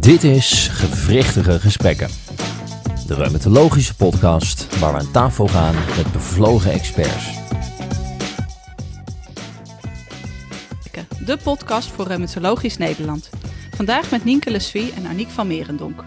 Dit 0.00 0.24
is 0.24 0.68
Gewrichtige 0.68 1.60
Gesprekken. 1.60 2.08
De 3.06 3.14
reumatologische 3.14 3.96
podcast 3.96 4.78
waar 4.78 4.92
we 4.92 4.98
aan 4.98 5.10
tafel 5.10 5.48
gaan 5.48 5.74
met 5.74 6.12
bevlogen 6.12 6.72
experts. 6.72 7.38
De 11.24 11.36
podcast 11.42 11.90
voor 11.90 12.06
Reumatologisch 12.06 12.76
Nederland. 12.76 13.30
Vandaag 13.74 14.10
met 14.10 14.24
Nienke 14.24 14.50
Leswie 14.50 14.92
en 14.92 15.06
Aniek 15.06 15.28
van 15.28 15.46
Merendonk. 15.46 16.04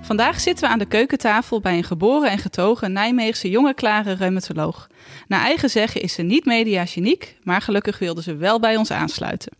Vandaag 0.00 0.40
zitten 0.40 0.64
we 0.64 0.70
aan 0.70 0.78
de 0.78 0.86
keukentafel 0.86 1.60
bij 1.60 1.76
een 1.76 1.84
geboren 1.84 2.30
en 2.30 2.38
getogen 2.38 2.92
Nijmeegse 2.92 3.50
jonge 3.50 3.74
klare 3.74 4.12
reumatoloog. 4.12 4.88
Naar 5.32 5.44
eigen 5.44 5.70
zeggen 5.70 6.02
is 6.02 6.12
ze 6.12 6.22
niet 6.22 6.44
mediageniek, 6.44 7.36
maar 7.42 7.60
gelukkig 7.60 7.98
wilde 7.98 8.22
ze 8.22 8.36
wel 8.36 8.60
bij 8.60 8.76
ons 8.76 8.90
aansluiten. 8.90 9.52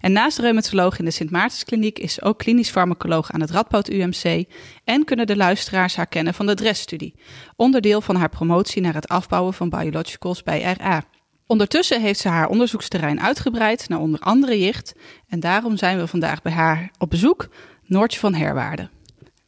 En 0.00 0.12
naast 0.12 0.38
reumatoloog 0.38 0.98
in 0.98 1.04
de 1.04 1.10
Sint 1.10 1.30
Maartenskliniek 1.30 1.98
is 1.98 2.14
ze 2.14 2.22
ook 2.22 2.38
klinisch 2.38 2.70
farmacoloog 2.70 3.32
aan 3.32 3.40
het 3.40 3.50
Radboud 3.50 3.88
UMC 3.88 4.44
en 4.84 5.04
kunnen 5.04 5.26
de 5.26 5.36
luisteraars 5.36 5.96
haar 5.96 6.06
kennen 6.06 6.34
van 6.34 6.46
de 6.46 6.54
DRES-studie, 6.54 7.14
onderdeel 7.56 8.00
van 8.00 8.16
haar 8.16 8.28
promotie 8.28 8.82
naar 8.82 8.94
het 8.94 9.08
afbouwen 9.08 9.54
van 9.54 9.68
biologicals 9.68 10.42
bij 10.42 10.76
RA. 10.78 11.04
Ondertussen 11.46 12.00
heeft 12.00 12.20
ze 12.20 12.28
haar 12.28 12.48
onderzoeksterrein 12.48 13.20
uitgebreid 13.20 13.88
naar 13.88 14.00
onder 14.00 14.20
andere 14.20 14.58
jicht 14.58 14.94
en 15.28 15.40
daarom 15.40 15.76
zijn 15.76 15.98
we 15.98 16.06
vandaag 16.06 16.42
bij 16.42 16.52
haar 16.52 16.90
op 16.98 17.10
bezoek, 17.10 17.48
Noortje 17.86 18.20
van 18.20 18.34
Herwaarde. 18.34 18.88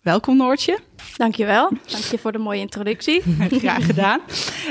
Welkom 0.07 0.37
Noortje. 0.37 0.79
Dankjewel. 1.17 1.71
Dank 1.87 2.05
je 2.05 2.19
voor 2.19 2.33
de 2.33 2.39
mooie 2.39 2.61
introductie. 2.61 3.23
Graag 3.63 3.87
gedaan. 3.87 4.21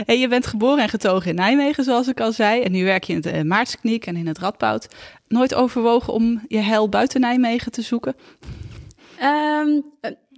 Hey, 0.06 0.20
je 0.20 0.28
bent 0.28 0.48
geboren 0.48 0.84
en 0.84 0.90
getogen 0.90 1.30
in 1.30 1.36
Nijmegen, 1.36 1.84
zoals 1.84 2.08
ik 2.08 2.20
al 2.20 2.32
zei. 2.32 2.62
En 2.62 2.72
nu 2.72 2.84
werk 2.84 3.04
je 3.04 3.14
in 3.14 3.22
de 3.22 3.44
Maartskniek 3.44 4.06
en 4.06 4.16
in 4.16 4.28
het 4.28 4.38
Radboud. 4.38 4.88
Nooit 5.28 5.54
overwogen 5.54 6.14
om 6.14 6.44
je 6.48 6.58
hel 6.58 6.90
buiten 6.90 7.22
Nijmegen 7.22 7.72
te 7.72 7.82
zoeken? 7.82 8.16
Um, 9.22 9.84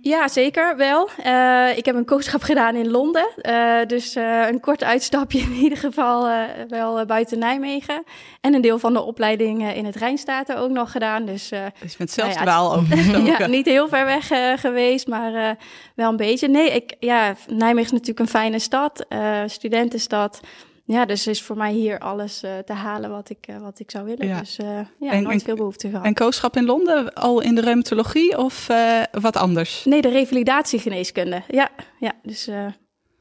ja, 0.07 0.27
zeker 0.27 0.77
wel. 0.77 1.09
Uh, 1.25 1.77
ik 1.77 1.85
heb 1.85 1.95
een 1.95 2.05
kooschap 2.05 2.41
gedaan 2.51 2.75
in 2.75 2.89
Londen. 2.89 3.27
Uh, 3.41 3.85
dus 3.87 4.15
uh, 4.15 4.47
een 4.47 4.59
kort 4.59 4.83
uitstapje 4.83 5.39
in 5.39 5.51
ieder 5.51 5.77
geval 5.77 6.29
wel 6.67 7.05
buiten 7.05 7.39
Nijmegen. 7.39 8.03
En 8.41 8.53
een 8.53 8.61
deel 8.61 8.79
van 8.79 8.93
de 8.93 9.01
opleiding 9.01 9.73
in 9.73 9.85
het 9.85 9.95
Rijnstaten 9.95 10.57
ook 10.57 10.69
nog 10.69 10.91
gedaan. 10.91 11.25
Dus, 11.25 11.49
dus 11.49 11.91
je 11.91 11.97
bent 11.97 12.11
zelfs 12.11 12.35
nou, 12.35 12.47
ja, 12.47 12.57
over. 12.77 13.25
ja, 13.25 13.47
niet 13.47 13.65
heel 13.65 13.87
ver 13.87 14.05
weg 14.05 14.27
geweest, 14.61 15.07
maar 15.07 15.57
wel 15.95 16.09
een 16.09 16.17
beetje. 16.17 16.47
Nee, 16.47 16.71
ik, 16.71 16.95
ja, 16.99 17.35
Nijmegen 17.47 17.85
is 17.85 17.91
natuurlijk 17.91 18.19
een 18.19 18.27
fijne 18.27 18.59
stad, 18.59 19.05
studentenstad. 19.45 20.39
Ja, 20.87 21.05
dus 21.05 21.27
is 21.27 21.41
voor 21.41 21.57
mij 21.57 21.73
hier 21.73 21.99
alles 21.99 22.43
uh, 22.43 22.57
te 22.57 22.73
halen 22.73 23.09
wat 23.09 23.29
ik, 23.29 23.47
uh, 23.49 23.57
wat 23.57 23.79
ik 23.79 23.91
zou 23.91 24.05
willen. 24.05 24.27
Ja. 24.27 24.39
Dus 24.39 24.59
uh, 24.59 24.79
ja, 24.99 25.11
en, 25.11 25.23
nooit 25.23 25.43
veel 25.43 25.55
behoefte 25.55 25.89
gehad. 25.89 26.05
En 26.05 26.13
kooschap 26.13 26.55
in 26.55 26.65
Londen 26.65 27.13
al 27.13 27.41
in 27.41 27.55
de 27.55 27.61
reumatologie 27.61 28.37
of 28.37 28.67
wat 29.11 29.35
anders? 29.35 29.85
Nee, 29.85 30.01
de 30.01 30.09
revalidatiegeneeskunde. 30.09 31.41
Ja, 31.47 31.69
ja 31.99 32.13
dus... 32.23 32.45
Nou 32.45 32.71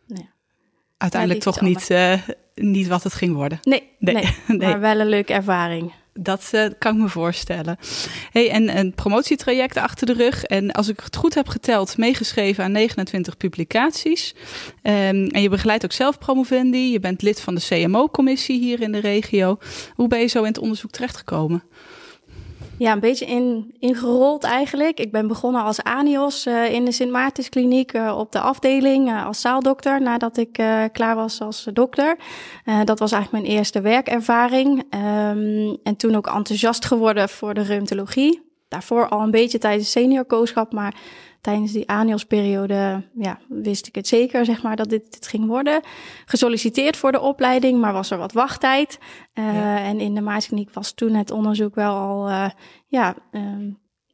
ja. 0.07 0.35
Uiteindelijk 0.97 1.41
toch 1.41 1.61
niet, 1.61 1.95
niet 2.55 2.87
wat 2.87 3.03
het 3.03 3.15
ging 3.15 3.35
worden? 3.35 3.59
Nee, 3.63 3.91
nee, 3.99 4.15
nee, 4.47 4.59
maar 4.59 4.81
wel 4.81 5.01
een 5.01 5.09
leuke 5.09 5.33
ervaring. 5.33 5.93
Dat 6.19 6.51
uh, 6.55 6.67
kan 6.79 6.95
ik 6.95 7.01
me 7.01 7.09
voorstellen. 7.09 7.77
Hey, 8.31 8.51
en 8.51 8.79
een 8.79 8.95
promotietraject 8.95 9.77
achter 9.77 10.07
de 10.07 10.13
rug. 10.13 10.45
En 10.45 10.73
als 10.73 10.89
ik 10.89 11.01
het 11.01 11.17
goed 11.17 11.35
heb 11.35 11.49
geteld, 11.49 11.97
meegeschreven 11.97 12.65
aan 12.65 12.73
29 12.73 13.37
publicaties. 13.37 14.35
Um, 14.83 15.27
en 15.27 15.43
je 15.43 15.49
begeleidt 15.49 15.85
ook 15.85 15.93
zelf 15.93 16.19
promovendi. 16.19 16.93
Je 16.93 17.01
bent 17.01 17.23
lid 17.23 17.41
van 17.41 17.55
de 17.55 17.67
CMO-commissie 17.69 18.59
hier 18.61 18.81
in 18.81 18.93
de 18.93 19.01
regio. 19.01 19.59
Hoe 19.95 20.09
ben 20.09 20.21
je 20.21 20.27
zo 20.27 20.39
in 20.39 20.47
het 20.47 20.59
onderzoek 20.59 20.91
terechtgekomen? 20.91 21.63
Ja, 22.79 22.93
een 22.93 23.01
beetje 23.01 23.27
in, 23.27 23.75
ingerold 23.79 24.45
eigenlijk. 24.45 25.01
Ik 25.01 25.13
ben 25.13 25.27
begonnen 25.27 25.63
als 25.63 25.83
ANIOS 25.83 26.47
uh, 26.47 26.73
in 26.73 26.85
de 26.85 26.93
Sint 26.93 27.11
Maartenskliniek 27.11 27.93
uh, 27.93 28.19
op 28.19 28.33
de 28.33 28.41
afdeling 28.41 29.09
uh, 29.09 29.27
als 29.27 29.41
zaaldokter 29.41 30.03
nadat 30.03 30.37
ik 30.37 30.53
klaar 30.93 31.15
was 31.15 31.41
als 31.41 31.69
dokter. 31.73 32.17
dat 32.85 32.99
was 32.99 33.13
eigenlijk 33.13 33.45
mijn 33.45 33.57
eerste 33.57 33.81
werkervaring. 33.81 34.79
Um, 34.79 35.77
en 35.83 35.97
toen 35.97 36.17
ook 36.17 36.27
enthousiast 36.27 36.85
geworden 36.85 37.29
voor 37.29 37.55
de 37.55 37.63
reumatologie. 37.63 38.45
Daarvoor 38.69 39.09
al 39.09 39.23
een 39.23 39.31
beetje 39.31 39.59
tijdens 39.59 39.91
seniorkooschap, 39.91 40.73
maar 40.73 40.95
tijdens 41.41 41.73
die 41.73 41.89
ANIOS-periode 41.89 43.03
ja, 43.15 43.39
wist 43.49 43.87
ik 43.87 43.95
het 43.95 44.09
zeker, 44.09 44.45
zeg 44.45 44.63
maar, 44.63 44.77
dat 44.77 44.89
dit, 44.89 45.13
dit 45.13 45.27
ging 45.27 45.47
worden. 45.47 45.81
Gesolliciteerd 46.25 46.97
voor 46.97 47.13
de 47.13 47.21
opleiding, 47.21 47.81
maar 47.81 47.93
was 47.93 48.11
er 48.11 48.19
wat 48.19 48.33
wachttijd. 48.33 48.99
Uh, 49.35 49.89
En 49.89 50.01
in 50.01 50.15
de 50.15 50.21
Maaskliniek 50.21 50.73
was 50.73 50.93
toen 50.93 51.15
het 51.15 51.31
onderzoek 51.31 51.75
wel 51.75 51.95
al, 51.95 52.29
uh, 52.29 52.51
ja, 52.87 53.15
uh, 53.33 53.43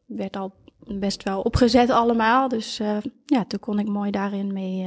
werd 0.07 0.37
al 0.37 0.55
best 0.79 1.23
wel 1.23 1.41
opgezet 1.41 1.91
allemaal. 1.91 2.49
Dus 2.49 2.81
uh, 2.81 2.97
ja, 3.27 3.45
toen 3.45 3.61
kon 3.61 3.79
ik 3.79 3.89
mooi 3.89 4.11
daarin 4.11 4.53
mee 4.53 4.87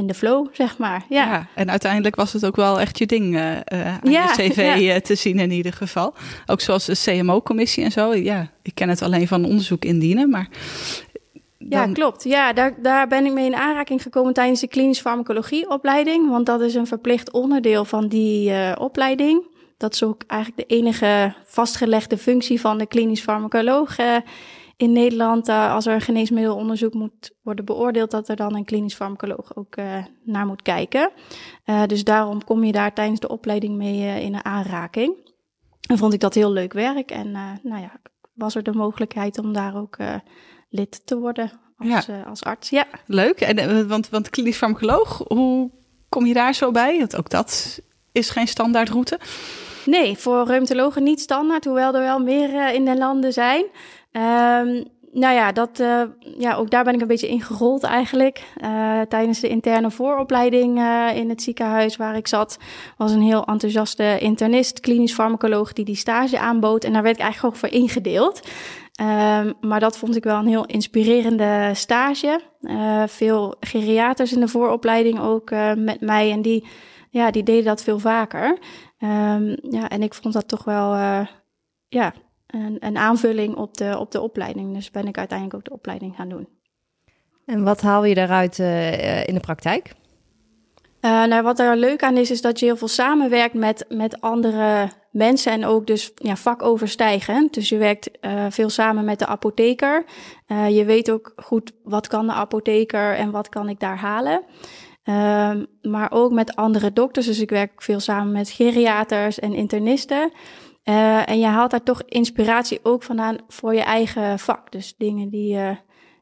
in 0.00 0.06
de 0.06 0.14
flow, 0.14 0.46
zeg 0.52 0.78
maar. 0.78 1.04
Ja. 1.08 1.24
ja. 1.24 1.46
en 1.54 1.70
uiteindelijk 1.70 2.16
was 2.16 2.32
het 2.32 2.46
ook 2.46 2.56
wel 2.56 2.80
echt 2.80 2.98
je 2.98 3.06
ding 3.06 3.34
uh, 3.34 3.56
aan 3.56 4.00
ja, 4.02 4.34
je 4.36 4.50
cv 4.50 4.76
ja. 4.78 5.00
te 5.00 5.14
zien 5.14 5.38
in 5.38 5.50
ieder 5.50 5.72
geval. 5.72 6.14
Ook 6.46 6.60
zoals 6.60 6.84
de 6.84 6.96
CMO-commissie 7.04 7.84
en 7.84 7.92
zo. 7.92 8.14
Ja, 8.14 8.50
ik 8.62 8.74
ken 8.74 8.88
het 8.88 9.02
alleen 9.02 9.28
van 9.28 9.44
onderzoek 9.44 9.84
indienen, 9.84 10.30
maar 10.30 10.48
ja, 11.68 11.86
klopt. 11.86 12.24
Ja, 12.24 12.52
daar, 12.52 12.82
daar 12.82 13.08
ben 13.08 13.26
ik 13.26 13.32
mee 13.32 13.46
in 13.46 13.54
aanraking 13.54 14.02
gekomen 14.02 14.32
tijdens 14.32 14.60
de 14.60 14.68
klinisch 14.68 15.00
farmacologieopleiding. 15.00 16.30
Want 16.30 16.46
dat 16.46 16.60
is 16.60 16.74
een 16.74 16.86
verplicht 16.86 17.30
onderdeel 17.30 17.84
van 17.84 18.08
die 18.08 18.50
uh, 18.50 18.72
opleiding. 18.78 19.46
Dat 19.76 19.94
is 19.94 20.02
ook 20.02 20.22
eigenlijk 20.26 20.68
de 20.68 20.74
enige 20.74 21.34
vastgelegde 21.44 22.18
functie 22.18 22.60
van 22.60 22.78
de 22.78 22.86
klinisch 22.86 23.20
farmacoloog 23.20 23.98
uh, 23.98 24.16
in 24.76 24.92
Nederland. 24.92 25.48
Uh, 25.48 25.74
als 25.74 25.86
er 25.86 25.94
een 25.94 26.00
geneesmiddelonderzoek 26.00 26.94
moet 26.94 27.30
worden 27.42 27.64
beoordeeld, 27.64 28.10
dat 28.10 28.28
er 28.28 28.36
dan 28.36 28.56
een 28.56 28.64
klinisch 28.64 28.94
farmacoloog 28.94 29.56
ook 29.56 29.76
naar 30.24 30.46
moet 30.46 30.62
kijken. 30.62 31.10
dus 31.86 32.04
daarom 32.04 32.44
kom 32.44 32.64
je 32.64 32.72
daar 32.72 32.92
tijdens 32.94 33.20
de 33.20 33.28
opleiding 33.28 33.76
mee 33.76 34.22
in 34.22 34.44
aanraking. 34.44 35.28
En 35.88 35.98
vond 35.98 36.12
ik 36.12 36.20
dat 36.20 36.34
heel 36.34 36.52
leuk 36.52 36.72
werk. 36.72 37.10
En 37.10 37.30
nou 37.62 37.80
ja, 37.80 38.00
was 38.34 38.54
er 38.54 38.62
de 38.62 38.72
mogelijkheid 38.72 39.38
om 39.38 39.52
daar 39.52 39.76
ook 39.76 39.96
lid 40.70 41.06
te 41.06 41.18
worden 41.18 41.50
als, 41.78 42.06
ja. 42.06 42.18
uh, 42.18 42.26
als 42.26 42.42
arts. 42.42 42.70
Ja. 42.70 42.86
Leuk. 43.06 43.40
En, 43.40 43.58
uh, 43.58 43.80
want, 43.80 44.08
want 44.08 44.30
klinisch 44.30 44.56
farmacoloog, 44.56 45.24
hoe 45.26 45.70
kom 46.08 46.26
je 46.26 46.34
daar 46.34 46.54
zo 46.54 46.70
bij? 46.70 46.98
Want 46.98 47.16
ook 47.16 47.30
dat 47.30 47.80
is 48.12 48.30
geen 48.30 48.48
standaardroute. 48.48 49.18
Nee, 49.84 50.16
voor 50.16 50.46
reumatologen 50.46 51.02
niet 51.02 51.20
standaard, 51.20 51.64
hoewel 51.64 51.94
er 51.94 52.00
wel 52.00 52.18
meer 52.18 52.54
uh, 52.54 52.74
in 52.74 52.84
de 52.84 52.98
landen 52.98 53.32
zijn. 53.32 53.64
Um, 54.12 54.84
nou 55.12 55.34
ja, 55.34 55.52
dat, 55.52 55.80
uh, 55.80 56.02
ja, 56.38 56.54
ook 56.54 56.70
daar 56.70 56.84
ben 56.84 56.94
ik 56.94 57.00
een 57.00 57.06
beetje 57.06 57.28
ingerold 57.28 57.82
eigenlijk. 57.82 58.44
Uh, 58.62 59.00
tijdens 59.00 59.40
de 59.40 59.48
interne 59.48 59.90
vooropleiding 59.90 60.78
uh, 60.78 61.08
in 61.14 61.28
het 61.28 61.42
ziekenhuis 61.42 61.96
waar 61.96 62.16
ik 62.16 62.28
zat, 62.28 62.58
was 62.96 63.12
een 63.12 63.22
heel 63.22 63.44
enthousiaste 63.44 64.18
internist, 64.18 64.80
klinisch 64.80 65.12
farmacoloog, 65.12 65.72
die 65.72 65.84
die 65.84 65.96
stage 65.96 66.38
aanbood. 66.38 66.84
En 66.84 66.92
daar 66.92 67.02
werd 67.02 67.16
ik 67.16 67.22
eigenlijk 67.22 67.54
ook 67.54 67.60
voor 67.60 67.78
ingedeeld. 67.78 68.40
Um, 69.00 69.54
maar 69.60 69.80
dat 69.80 69.98
vond 69.98 70.16
ik 70.16 70.24
wel 70.24 70.38
een 70.38 70.46
heel 70.46 70.66
inspirerende 70.66 71.70
stage. 71.74 72.40
Uh, 72.60 73.02
veel 73.06 73.54
geriaters 73.60 74.32
in 74.32 74.40
de 74.40 74.48
vooropleiding 74.48 75.20
ook 75.20 75.50
uh, 75.50 75.74
met 75.74 76.00
mij. 76.00 76.30
En 76.30 76.42
die, 76.42 76.66
ja, 77.10 77.30
die 77.30 77.42
deden 77.42 77.64
dat 77.64 77.82
veel 77.82 77.98
vaker. 77.98 78.58
Um, 78.98 79.56
ja, 79.70 79.88
en 79.88 80.02
ik 80.02 80.14
vond 80.14 80.34
dat 80.34 80.48
toch 80.48 80.64
wel 80.64 80.94
uh, 80.94 81.26
ja, 81.88 82.12
een, 82.46 82.76
een, 82.80 82.96
aanvulling 82.96 83.56
op 83.56 83.76
de, 83.76 83.98
op 83.98 84.10
de 84.10 84.20
opleiding. 84.20 84.74
Dus 84.74 84.90
ben 84.90 85.06
ik 85.06 85.18
uiteindelijk 85.18 85.58
ook 85.58 85.64
de 85.64 85.74
opleiding 85.74 86.16
gaan 86.16 86.28
doen. 86.28 86.48
En 87.46 87.64
wat 87.64 87.80
haal 87.80 88.04
je 88.04 88.14
daaruit 88.14 88.58
in 89.28 89.34
de 89.34 89.40
praktijk? 89.40 89.92
Uh, 91.00 91.24
nou, 91.24 91.42
wat 91.42 91.58
er 91.58 91.76
leuk 91.76 92.02
aan 92.02 92.16
is, 92.16 92.30
is 92.30 92.40
dat 92.40 92.58
je 92.58 92.66
heel 92.66 92.76
veel 92.76 92.88
samenwerkt 92.88 93.54
met, 93.54 93.84
met 93.88 94.20
andere 94.20 94.90
mensen 95.10 95.52
en 95.52 95.64
ook 95.64 95.86
dus 95.86 96.12
ja, 96.14 96.36
vakoverstijgend. 96.36 97.54
Dus 97.54 97.68
je 97.68 97.76
werkt 97.76 98.10
uh, 98.20 98.46
veel 98.48 98.68
samen 98.68 99.04
met 99.04 99.18
de 99.18 99.26
apotheker. 99.26 100.04
Uh, 100.46 100.76
je 100.76 100.84
weet 100.84 101.10
ook 101.10 101.32
goed 101.36 101.72
wat 101.82 102.06
kan 102.06 102.26
de 102.26 102.32
apotheker 102.32 103.14
en 103.14 103.30
wat 103.30 103.48
kan 103.48 103.68
ik 103.68 103.80
daar 103.80 103.98
halen. 103.98 104.42
Uh, 105.04 105.52
maar 105.82 106.12
ook 106.12 106.32
met 106.32 106.56
andere 106.56 106.92
dokters. 106.92 107.26
Dus 107.26 107.40
ik 107.40 107.50
werk 107.50 107.82
veel 107.82 108.00
samen 108.00 108.32
met 108.32 108.50
geriaters 108.50 109.38
en 109.38 109.54
internisten. 109.54 110.32
en 111.24 111.38
je 111.38 111.46
haalt 111.46 111.70
daar 111.70 111.82
toch 111.82 112.02
inspiratie 112.02 112.80
ook 112.82 113.02
vandaan 113.02 113.36
voor 113.48 113.74
je 113.74 113.82
eigen 113.82 114.38
vak. 114.38 114.72
Dus 114.72 114.94
dingen 114.96 115.28
die 115.28 115.54
je 115.54 115.76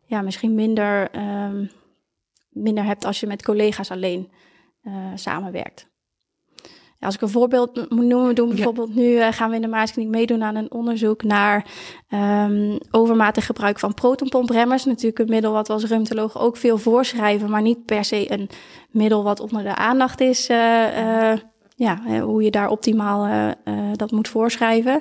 ja, 0.04 0.22
misschien 0.22 0.54
minder, 0.54 1.08
um, 1.16 1.70
minder 2.50 2.84
hebt 2.84 3.04
als 3.04 3.20
je 3.20 3.26
met 3.26 3.42
collega's 3.42 3.90
alleen 3.90 4.30
samenwerkt. 5.14 5.88
Ja, 7.00 7.06
als 7.06 7.14
ik 7.14 7.20
een 7.20 7.28
voorbeeld 7.28 7.90
moet 7.90 8.04
noemen, 8.04 8.34
doen 8.34 8.48
bijvoorbeeld 8.48 8.94
nu 8.94 9.02
uh, 9.02 9.28
gaan 9.30 9.50
we 9.50 9.56
in 9.56 9.62
de 9.62 9.68
Maaskliniek 9.68 10.10
meedoen 10.10 10.42
aan 10.42 10.56
een 10.56 10.72
onderzoek 10.72 11.22
naar 11.22 11.66
um, 12.08 12.78
overmatig 12.90 13.46
gebruik 13.46 13.78
van 13.78 13.94
protonpompremmers. 13.94 14.84
Natuurlijk 14.84 15.18
een 15.18 15.28
middel 15.28 15.52
wat 15.52 15.66
we 15.66 15.72
als 15.72 15.84
reumatoloog 15.84 16.38
ook 16.38 16.56
veel 16.56 16.78
voorschrijven, 16.78 17.50
maar 17.50 17.62
niet 17.62 17.84
per 17.84 18.04
se 18.04 18.32
een 18.32 18.48
middel 18.90 19.22
wat 19.22 19.40
onder 19.40 19.62
de 19.62 19.74
aandacht 19.74 20.20
is. 20.20 20.50
Uh, 20.50 21.32
ja, 21.76 22.20
hoe 22.20 22.42
je 22.42 22.50
daar 22.50 22.68
optimaal 22.68 23.54
dat 23.92 24.10
moet 24.10 24.28
voorschrijven. 24.28 25.00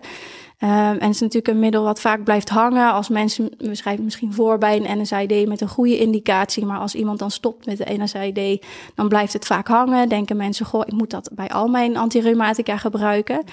Um, 0.63 0.69
en 0.69 0.99
het 0.99 1.13
is 1.13 1.19
natuurlijk 1.19 1.47
een 1.47 1.59
middel 1.59 1.83
wat 1.83 2.01
vaak 2.01 2.23
blijft 2.23 2.49
hangen. 2.49 2.91
Als 2.91 3.09
mensen, 3.09 3.49
we 3.57 3.75
schrijven 3.75 4.03
misschien 4.03 4.33
voor 4.33 4.57
bij 4.57 4.75
een 4.75 5.01
NSAID 5.01 5.47
met 5.47 5.61
een 5.61 5.67
goede 5.67 5.97
indicatie. 5.97 6.65
Maar 6.65 6.79
als 6.79 6.95
iemand 6.95 7.19
dan 7.19 7.31
stopt 7.31 7.65
met 7.65 7.77
de 7.77 7.97
NSAID, 7.97 8.65
dan 8.95 9.07
blijft 9.07 9.33
het 9.33 9.45
vaak 9.45 9.67
hangen. 9.67 10.09
Denken 10.09 10.37
mensen, 10.37 10.65
goh, 10.65 10.81
ik 10.85 10.93
moet 10.93 11.09
dat 11.09 11.29
bij 11.33 11.49
al 11.49 11.67
mijn 11.67 11.97
antireumatica 11.97 12.77
gebruiken. 12.77 13.43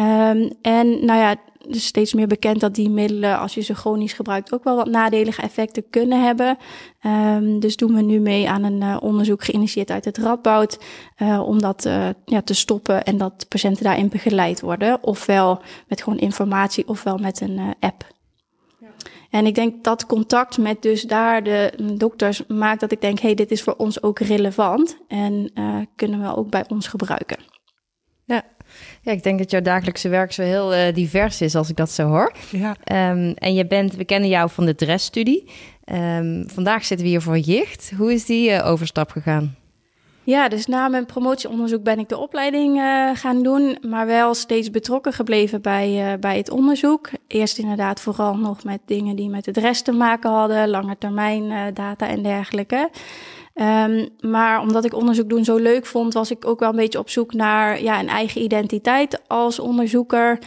Um, 0.00 0.50
en 0.62 1.04
nou 1.04 1.20
ja, 1.20 1.36
dus 1.68 1.86
steeds 1.86 2.14
meer 2.14 2.26
bekend 2.26 2.60
dat 2.60 2.74
die 2.74 2.90
middelen, 2.90 3.38
als 3.38 3.54
je 3.54 3.60
ze 3.60 3.74
chronisch 3.74 4.12
gebruikt, 4.12 4.52
ook 4.52 4.64
wel 4.64 4.76
wat 4.76 4.90
nadelige 4.90 5.42
effecten 5.42 5.90
kunnen 5.90 6.24
hebben. 6.24 6.58
Um, 7.06 7.60
dus 7.60 7.76
doen 7.76 7.94
we 7.94 8.02
nu 8.02 8.20
mee 8.20 8.48
aan 8.48 8.62
een 8.62 8.82
uh, 8.82 8.96
onderzoek 9.00 9.44
geïnitieerd 9.44 9.90
uit 9.90 10.04
het 10.04 10.18
Radboud, 10.18 10.78
uh, 11.18 11.42
om 11.46 11.60
dat 11.60 11.84
uh, 11.84 12.08
ja, 12.24 12.42
te 12.42 12.54
stoppen 12.54 13.04
en 13.04 13.18
dat 13.18 13.46
patiënten 13.48 13.84
daarin 13.84 14.08
begeleid 14.08 14.60
worden. 14.60 15.02
Ofwel 15.02 15.60
met 15.88 16.02
gewoon 16.02 16.18
informatie, 16.18 16.88
ofwel 16.88 17.18
met 17.18 17.40
een 17.40 17.60
app. 17.80 18.16
En 19.30 19.46
ik 19.46 19.54
denk 19.54 19.84
dat 19.84 20.06
contact 20.06 20.58
met 20.58 20.82
dus 20.82 21.02
daar 21.02 21.42
de 21.42 21.72
dokters 21.96 22.46
maakt 22.46 22.80
dat 22.80 22.92
ik 22.92 23.00
denk, 23.00 23.18
hey, 23.18 23.34
dit 23.34 23.50
is 23.50 23.62
voor 23.62 23.74
ons 23.76 24.02
ook 24.02 24.18
relevant 24.18 24.98
en 25.08 25.52
kunnen 25.96 26.22
we 26.22 26.36
ook 26.36 26.50
bij 26.50 26.64
ons 26.68 26.86
gebruiken. 26.86 27.38
Ja. 28.24 28.42
Ja, 29.08 29.14
ik 29.14 29.22
denk 29.22 29.38
dat 29.38 29.50
jouw 29.50 29.60
dagelijkse 29.60 30.08
werk 30.08 30.32
zo 30.32 30.42
heel 30.42 30.74
uh, 30.74 30.94
divers 30.94 31.40
is 31.40 31.54
als 31.54 31.68
ik 31.68 31.76
dat 31.76 31.90
zo 31.90 32.06
hoor. 32.06 32.32
Ja. 32.50 32.70
Um, 33.10 33.32
en 33.34 33.54
je 33.54 33.66
bent, 33.66 33.94
we 33.94 34.04
kennen 34.04 34.28
jou 34.28 34.50
van 34.50 34.66
de 34.66 34.74
dressstudie. 34.74 35.50
Um, 35.92 36.44
vandaag 36.46 36.84
zitten 36.84 37.06
we 37.06 37.12
hier 37.12 37.22
voor 37.22 37.38
jicht. 37.38 37.92
Hoe 37.96 38.12
is 38.12 38.24
die 38.24 38.50
uh, 38.50 38.66
overstap 38.66 39.10
gegaan? 39.10 39.56
Ja, 40.22 40.48
dus 40.48 40.66
na 40.66 40.88
mijn 40.88 41.06
promotieonderzoek 41.06 41.82
ben 41.82 41.98
ik 41.98 42.08
de 42.08 42.18
opleiding 42.18 42.76
uh, 42.76 43.10
gaan 43.14 43.42
doen, 43.42 43.78
maar 43.88 44.06
wel 44.06 44.34
steeds 44.34 44.70
betrokken 44.70 45.12
gebleven 45.12 45.62
bij, 45.62 46.12
uh, 46.12 46.18
bij 46.20 46.36
het 46.36 46.50
onderzoek. 46.50 47.10
Eerst 47.26 47.58
inderdaad 47.58 48.00
vooral 48.00 48.36
nog 48.36 48.64
met 48.64 48.80
dingen 48.84 49.16
die 49.16 49.28
met 49.28 49.46
het 49.46 49.56
rest 49.56 49.84
te 49.84 49.92
maken 49.92 50.30
hadden, 50.30 50.68
lange 50.68 50.96
termijn 50.98 51.42
uh, 51.42 51.62
data 51.74 52.08
en 52.08 52.22
dergelijke. 52.22 52.90
Um, 53.60 54.08
maar 54.20 54.60
omdat 54.60 54.84
ik 54.84 54.94
onderzoek 54.94 55.28
doen 55.28 55.44
zo 55.44 55.56
leuk 55.56 55.86
vond, 55.86 56.14
was 56.14 56.30
ik 56.30 56.46
ook 56.46 56.60
wel 56.60 56.68
een 56.68 56.76
beetje 56.76 56.98
op 56.98 57.10
zoek 57.10 57.32
naar 57.32 57.82
ja, 57.82 58.00
een 58.00 58.08
eigen 58.08 58.42
identiteit 58.42 59.28
als 59.28 59.58
onderzoeker. 59.58 60.38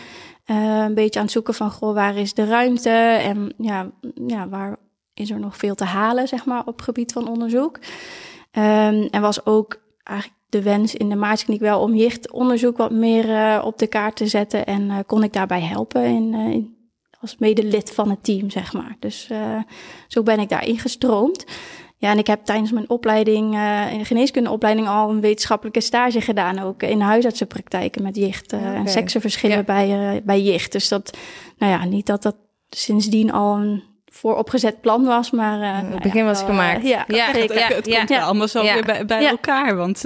Uh, 0.45 0.83
een 0.83 0.93
beetje 0.93 1.19
aan 1.19 1.25
het 1.25 1.33
zoeken 1.33 1.53
van, 1.53 1.71
goh, 1.71 1.93
waar 1.93 2.17
is 2.17 2.33
de 2.33 2.45
ruimte 2.45 2.89
en 2.89 3.53
ja, 3.57 3.91
ja, 4.27 4.49
waar 4.49 4.75
is 5.13 5.29
er 5.29 5.39
nog 5.39 5.57
veel 5.57 5.75
te 5.75 5.83
halen, 5.83 6.27
zeg 6.27 6.45
maar, 6.45 6.65
op 6.65 6.81
gebied 6.81 7.11
van 7.11 7.27
onderzoek. 7.27 7.77
Um, 7.77 9.07
en 9.11 9.21
was 9.21 9.45
ook 9.45 9.81
eigenlijk 10.03 10.39
de 10.49 10.61
wens 10.61 10.95
in 10.95 11.09
de 11.09 11.15
maatkliniek 11.15 11.61
wel 11.61 11.81
om 11.81 11.95
jichtonderzoek 11.95 12.77
wat 12.77 12.91
meer 12.91 13.29
uh, 13.29 13.61
op 13.65 13.77
de 13.77 13.87
kaart 13.87 14.15
te 14.15 14.27
zetten. 14.27 14.65
En 14.65 14.81
uh, 14.81 14.97
kon 15.05 15.23
ik 15.23 15.33
daarbij 15.33 15.61
helpen 15.61 16.03
in, 16.03 16.33
in, 16.33 16.75
als 17.19 17.37
medelid 17.37 17.91
van 17.93 18.09
het 18.09 18.23
team, 18.23 18.49
zeg 18.49 18.73
maar. 18.73 18.95
Dus 18.99 19.29
zo 20.07 20.23
ben 20.23 20.39
ik 20.39 20.49
daar 20.49 20.67
ingestroomd. 20.67 21.45
Ja, 22.01 22.11
en 22.11 22.17
ik 22.17 22.27
heb 22.27 22.45
tijdens 22.45 22.71
mijn 22.71 22.89
opleiding, 22.89 23.55
uh, 23.55 23.91
in 23.91 23.97
de 23.97 24.05
geneeskundeopleiding, 24.05 24.87
al 24.87 25.09
een 25.09 25.21
wetenschappelijke 25.21 25.81
stage 25.81 26.21
gedaan. 26.21 26.59
Ook 26.59 26.83
in 26.83 27.01
huisartsenpraktijken 27.01 28.03
met 28.03 28.15
jicht 28.15 28.53
uh, 28.53 28.59
okay. 28.59 28.75
en 28.75 28.87
seksenverschillen 28.87 29.57
ja. 29.57 29.63
bij, 29.63 30.15
uh, 30.15 30.21
bij 30.23 30.41
jicht. 30.41 30.71
Dus 30.71 30.87
dat, 30.87 31.17
nou 31.57 31.71
ja, 31.71 31.85
niet 31.85 32.05
dat 32.05 32.23
dat 32.23 32.35
sindsdien 32.69 33.31
al 33.31 33.55
een 33.55 33.83
vooropgezet 34.05 34.81
plan 34.81 35.03
was, 35.03 35.31
maar... 35.31 35.83
het 35.85 36.01
begin 36.01 36.19
ja, 36.19 36.25
was 36.25 36.41
gemaakt. 36.41 36.87
Ja, 36.87 37.05
ja, 37.07 37.25
het, 37.25 37.53
het, 37.53 37.75
het 37.75 37.95
komt 37.95 38.09
ja. 38.09 38.21
allemaal 38.21 38.47
zo 38.47 38.61
weer 38.61 38.85
bij, 38.85 39.05
bij 39.05 39.27
elkaar. 39.27 39.75
Want, 39.75 40.01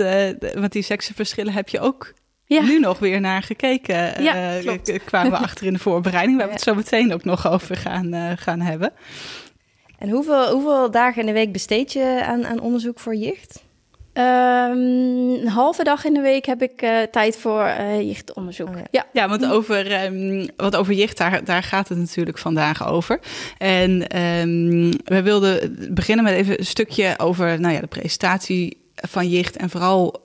want 0.53 0.71
die 0.71 0.83
seksenverschillen 0.83 1.53
heb 1.53 1.69
je 1.69 1.79
ook 1.79 2.13
ja. 2.45 2.61
nu 2.61 2.79
nog 2.79 2.99
weer 2.99 3.21
naar 3.21 3.43
gekeken. 3.43 4.23
Ja, 4.23 4.61
uh, 4.61 4.73
kwamen 5.05 5.31
we 5.31 5.37
achter 5.37 5.65
in 5.65 5.73
de 5.73 5.79
voorbereiding. 5.79 6.37
Waar 6.37 6.47
we 6.47 6.53
het 6.59 6.61
zo 6.61 6.75
meteen 6.75 7.13
ook 7.13 7.23
nog 7.23 7.47
over 7.51 7.75
gaan, 7.75 8.13
uh, 8.13 8.31
gaan 8.35 8.61
hebben. 8.61 8.93
En 10.05 10.11
hoeveel, 10.11 10.51
hoeveel 10.51 10.91
dagen 10.91 11.21
in 11.21 11.27
de 11.27 11.33
week 11.33 11.51
besteed 11.51 11.93
je 11.93 12.21
aan, 12.25 12.45
aan 12.45 12.59
onderzoek 12.59 12.99
voor 12.99 13.15
jicht? 13.15 13.63
Um, 14.13 14.23
een 14.23 15.47
halve 15.47 15.83
dag 15.83 16.05
in 16.05 16.13
de 16.13 16.21
week 16.21 16.45
heb 16.45 16.61
ik 16.61 16.81
uh, 16.81 17.01
tijd 17.01 17.37
voor 17.37 17.63
uh, 17.63 18.01
jichtonderzoek. 18.01 18.67
Oh, 18.67 18.75
ja. 18.75 18.83
ja. 18.91 19.05
Ja, 19.13 19.29
want 19.29 19.45
over, 19.45 20.05
um, 20.05 20.47
wat 20.57 20.75
over 20.75 20.93
jicht, 20.93 21.17
daar, 21.17 21.43
daar 21.43 21.63
gaat 21.63 21.89
het 21.89 21.97
natuurlijk 21.97 22.37
vandaag 22.37 22.87
over. 22.87 23.19
En 23.57 24.19
um, 24.21 24.91
we 25.05 25.21
wilden 25.23 25.75
beginnen 25.93 26.25
met 26.25 26.33
even 26.33 26.59
een 26.59 26.65
stukje 26.65 27.13
over 27.17 27.59
nou 27.59 27.73
ja, 27.73 27.79
de 27.79 27.87
presentatie 27.87 28.77
van 28.95 29.29
jicht 29.29 29.57
en 29.57 29.69
vooral 29.69 30.21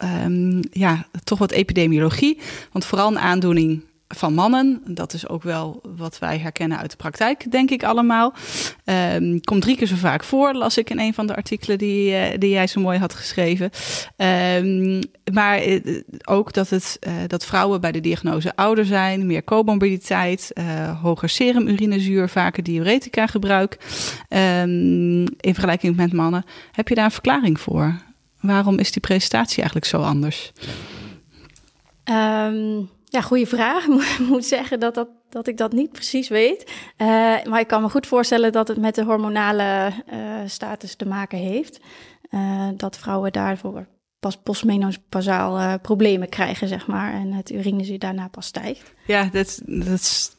ja, 0.71 1.07
toch 1.25 1.39
wat 1.39 1.51
epidemiologie. 1.51 2.39
Want 2.73 2.85
vooral 2.85 3.09
een 3.09 3.19
aandoening 3.19 3.85
van 4.15 4.35
mannen. 4.35 4.81
Dat 4.85 5.13
is 5.13 5.29
ook 5.29 5.43
wel 5.43 5.81
wat 5.97 6.19
wij 6.19 6.39
herkennen 6.39 6.79
uit 6.79 6.91
de 6.91 6.97
praktijk, 6.97 7.51
denk 7.51 7.71
ik 7.71 7.83
allemaal. 7.83 8.35
Um, 8.85 9.41
komt 9.41 9.63
drie 9.63 9.77
keer 9.77 9.87
zo 9.87 9.97
vaak 9.97 10.25
voor, 10.25 10.55
las 10.55 10.79
ik 10.79 10.91
in 10.91 10.99
een 10.99 11.15
van 11.15 11.27
de 11.27 11.37
artikelen 11.37 11.79
die, 11.79 12.11
uh, 12.11 12.23
die 12.39 12.51
jij 12.51 12.67
zo 12.67 12.81
mooi 12.81 12.99
had 12.99 13.15
geschreven. 13.15 13.71
Um, 14.17 15.01
maar 15.33 15.67
uh, 15.67 16.03
ook 16.25 16.53
dat, 16.53 16.71
het, 16.71 16.99
uh, 17.07 17.13
dat 17.27 17.45
vrouwen 17.45 17.81
bij 17.81 17.93
de 17.93 18.01
diagnose 18.01 18.57
ouder 18.57 18.85
zijn, 18.85 19.27
meer 19.27 19.45
comorbiditeit, 19.45 20.53
hoger 21.03 21.29
serumurinezuur, 21.29 22.29
vaker 22.29 22.63
diuretica 22.63 23.27
gebruik 23.27 23.79
um, 24.29 25.23
in 25.23 25.55
vergelijking 25.55 25.97
met 25.97 26.13
mannen. 26.13 26.45
Heb 26.73 26.89
je 26.89 26.95
daar 26.95 27.05
een 27.05 27.11
verklaring 27.11 27.61
voor? 27.61 27.99
Waarom 28.41 28.79
is 28.79 28.93
die 28.93 29.01
presentatie 29.01 29.57
eigenlijk 29.57 29.87
zo 29.87 30.03
anders? 30.03 30.53
Ja, 33.11 33.21
goede 33.21 33.47
vraag. 33.47 33.87
Ik 34.19 34.27
moet 34.29 34.45
zeggen 34.45 34.81
dat, 34.81 34.95
dat, 34.95 35.09
dat 35.29 35.47
ik 35.47 35.57
dat 35.57 35.73
niet 35.73 35.93
precies 35.93 36.29
weet. 36.29 36.73
Uh, 36.99 37.07
maar 37.45 37.61
ik 37.61 37.67
kan 37.67 37.83
me 37.83 37.89
goed 37.89 38.07
voorstellen 38.07 38.53
dat 38.53 38.69
het 38.69 38.79
met 38.79 38.95
de 38.95 39.05
hormonale 39.05 39.93
uh, 40.13 40.19
status 40.47 40.95
te 40.95 41.07
maken 41.07 41.39
heeft. 41.39 41.81
Uh, 42.31 42.69
dat 42.77 42.99
vrouwen 42.99 43.33
daarvoor 43.33 43.87
pas 44.21 44.37
postmenopausaal 44.37 45.79
problemen 45.79 46.29
krijgen, 46.29 46.69
zeg 46.69 46.87
maar. 46.87 47.13
En 47.13 47.33
het 47.33 47.51
urinezuur 47.51 47.99
daarna 47.99 48.29
pas 48.29 48.47
stijgt. 48.47 48.93
Ja, 49.07 49.29
dat, 49.33 49.61
dat, 49.65 50.37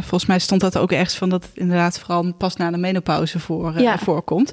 volgens 0.00 0.26
mij 0.26 0.38
stond 0.38 0.60
dat 0.60 0.78
ook 0.78 0.92
ergens 0.92 1.16
van 1.16 1.28
dat 1.28 1.44
het 1.44 1.56
inderdaad 1.56 1.98
vooral 1.98 2.34
pas 2.34 2.56
na 2.56 2.70
de 2.70 2.76
menopauze 2.76 3.38
voor, 3.38 3.80
ja. 3.80 3.98
voorkomt. 3.98 4.52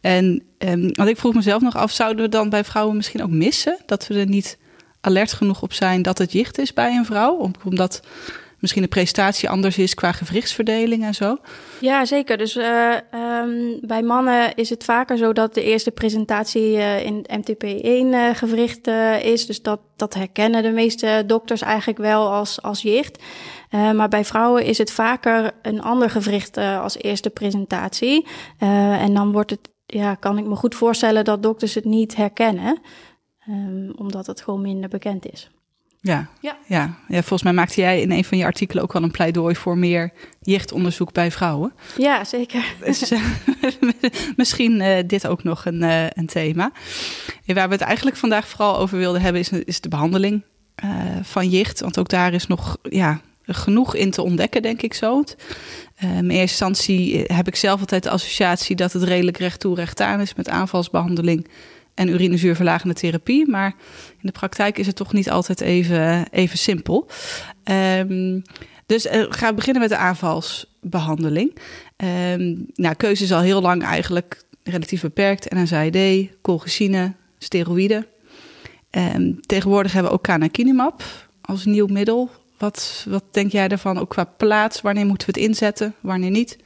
En 0.00 0.42
um, 0.58 0.90
want 0.92 1.08
ik 1.08 1.16
vroeg 1.16 1.34
mezelf 1.34 1.62
nog 1.62 1.76
af, 1.76 1.90
zouden 1.90 2.24
we 2.24 2.30
dan 2.30 2.48
bij 2.48 2.64
vrouwen 2.64 2.96
misschien 2.96 3.22
ook 3.22 3.30
missen? 3.30 3.78
Dat 3.86 4.06
we 4.06 4.14
er 4.14 4.26
niet 4.26 4.58
alert 5.00 5.32
genoeg 5.32 5.62
op 5.62 5.72
zijn 5.72 6.02
dat 6.02 6.18
het 6.18 6.32
jicht 6.32 6.58
is 6.58 6.72
bij 6.72 6.96
een 6.96 7.04
vrouw? 7.04 7.50
Omdat 7.64 8.00
misschien 8.60 8.82
de 8.82 8.88
prestatie 8.88 9.48
anders 9.48 9.78
is 9.78 9.94
qua 9.94 10.12
gewrichtsverdeling 10.12 11.04
en 11.04 11.14
zo? 11.14 11.38
Ja, 11.80 12.04
zeker. 12.04 12.38
Dus 12.38 12.56
uh, 12.56 12.94
um, 13.42 13.78
bij 13.80 14.02
mannen 14.02 14.54
is 14.54 14.70
het 14.70 14.84
vaker 14.84 15.16
zo 15.16 15.32
dat 15.32 15.54
de 15.54 15.62
eerste 15.62 15.90
presentatie 15.90 16.76
uh, 16.76 17.04
in 17.04 17.26
MTP1 17.30 17.84
uh, 17.84 18.34
gewricht 18.34 18.86
is. 19.22 19.46
Dus 19.46 19.62
dat, 19.62 19.80
dat 19.96 20.14
herkennen 20.14 20.62
de 20.62 20.70
meeste 20.70 21.22
dokters 21.26 21.62
eigenlijk 21.62 21.98
wel 21.98 22.32
als, 22.32 22.62
als 22.62 22.82
jicht. 22.82 23.22
maar 23.70 24.08
bij 24.08 24.24
vrouwen 24.24 24.64
is 24.64 24.78
het 24.78 24.92
vaker 24.92 25.50
een 25.62 25.82
ander 25.82 26.10
gewricht 26.10 26.56
als 26.56 26.98
eerste 26.98 27.30
presentatie. 27.30 28.26
en 28.58 29.14
dan 29.14 29.32
wordt 29.32 29.50
het, 29.50 29.68
ja, 29.86 30.14
kan 30.14 30.38
ik 30.38 30.44
me 30.44 30.56
goed 30.56 30.74
voorstellen 30.74 31.24
dat 31.24 31.42
dokters 31.42 31.74
het 31.74 31.84
niet 31.84 32.16
herkennen. 32.16 32.80
Um, 33.50 33.92
omdat 33.96 34.26
het 34.26 34.40
gewoon 34.40 34.60
minder 34.60 34.88
bekend 34.88 35.32
is. 35.32 35.50
Ja, 36.02 36.28
ja. 36.40 36.56
Ja. 36.66 36.94
ja, 37.08 37.18
volgens 37.18 37.42
mij 37.42 37.52
maakte 37.52 37.80
jij 37.80 38.00
in 38.00 38.10
een 38.10 38.24
van 38.24 38.38
je 38.38 38.44
artikelen 38.44 38.82
ook 38.82 38.92
wel 38.92 39.02
een 39.02 39.10
pleidooi 39.10 39.54
voor 39.54 39.78
meer 39.78 40.12
jichtonderzoek 40.40 41.12
bij 41.12 41.30
vrouwen. 41.30 41.72
Ja, 41.96 42.24
zeker. 42.24 42.64
Dus, 42.84 43.12
uh, 43.12 43.22
misschien 44.36 44.80
uh, 44.80 44.96
dit 45.06 45.26
ook 45.26 45.42
nog 45.42 45.64
een, 45.64 45.82
uh, 45.82 46.06
een 46.10 46.26
thema. 46.26 46.72
Ja, 47.42 47.54
waar 47.54 47.68
we 47.68 47.74
het 47.74 47.82
eigenlijk 47.82 48.16
vandaag 48.16 48.48
vooral 48.48 48.78
over 48.78 48.98
wilden 48.98 49.20
hebben, 49.20 49.40
is, 49.40 49.50
is 49.50 49.80
de 49.80 49.88
behandeling 49.88 50.42
van 51.22 51.48
jicht. 51.48 51.80
Want 51.80 51.98
ook 51.98 52.08
daar 52.08 52.32
is 52.32 52.46
nog 52.46 52.76
ja, 52.82 53.20
genoeg 53.46 53.94
in 53.94 54.10
te 54.10 54.22
ontdekken, 54.22 54.62
denk 54.62 54.82
ik 54.82 54.94
zo. 54.94 55.24
in 55.98 56.30
eerste 56.30 56.38
instantie 56.38 57.24
heb 57.26 57.46
ik 57.46 57.56
zelf 57.56 57.80
altijd 57.80 58.02
de 58.02 58.10
associatie 58.10 58.76
dat 58.76 58.92
het 58.92 59.02
redelijk 59.02 59.36
recht 59.36 59.60
toe 59.60 59.74
recht 59.74 60.00
aan 60.00 60.20
is 60.20 60.34
met 60.34 60.48
aanvalsbehandeling 60.48 61.46
en 62.00 62.08
urinezuurverlagende 62.08 62.94
therapie. 62.94 63.48
Maar 63.48 63.74
in 64.10 64.26
de 64.26 64.32
praktijk 64.32 64.78
is 64.78 64.86
het 64.86 64.96
toch 64.96 65.12
niet 65.12 65.30
altijd 65.30 65.60
even, 65.60 66.28
even 66.30 66.58
simpel. 66.58 67.08
Um, 67.98 68.42
dus 68.86 69.06
uh, 69.06 69.26
ga 69.28 69.52
beginnen 69.52 69.82
met 69.82 69.90
de 69.90 69.96
aanvalsbehandeling. 69.96 71.56
Um, 71.96 72.66
nou, 72.74 72.94
keuze 72.94 73.24
is 73.24 73.32
al 73.32 73.40
heel 73.40 73.60
lang 73.60 73.82
eigenlijk 73.82 74.42
relatief 74.64 75.00
beperkt. 75.00 75.54
NSAID, 75.54 76.28
colchicine, 76.42 77.12
steroïden. 77.38 78.06
Um, 78.90 79.40
tegenwoordig 79.40 79.92
hebben 79.92 80.10
we 80.10 80.16
ook 80.16 80.24
canakinumab 80.24 81.02
als 81.40 81.64
nieuw 81.64 81.86
middel. 81.86 82.30
Wat, 82.58 83.06
wat 83.08 83.24
denk 83.30 83.52
jij 83.52 83.68
daarvan, 83.68 83.98
ook 83.98 84.10
qua 84.10 84.24
plaats? 84.24 84.80
Wanneer 84.80 85.06
moeten 85.06 85.26
we 85.26 85.40
het 85.40 85.48
inzetten, 85.48 85.94
wanneer 86.00 86.30
niet? 86.30 86.58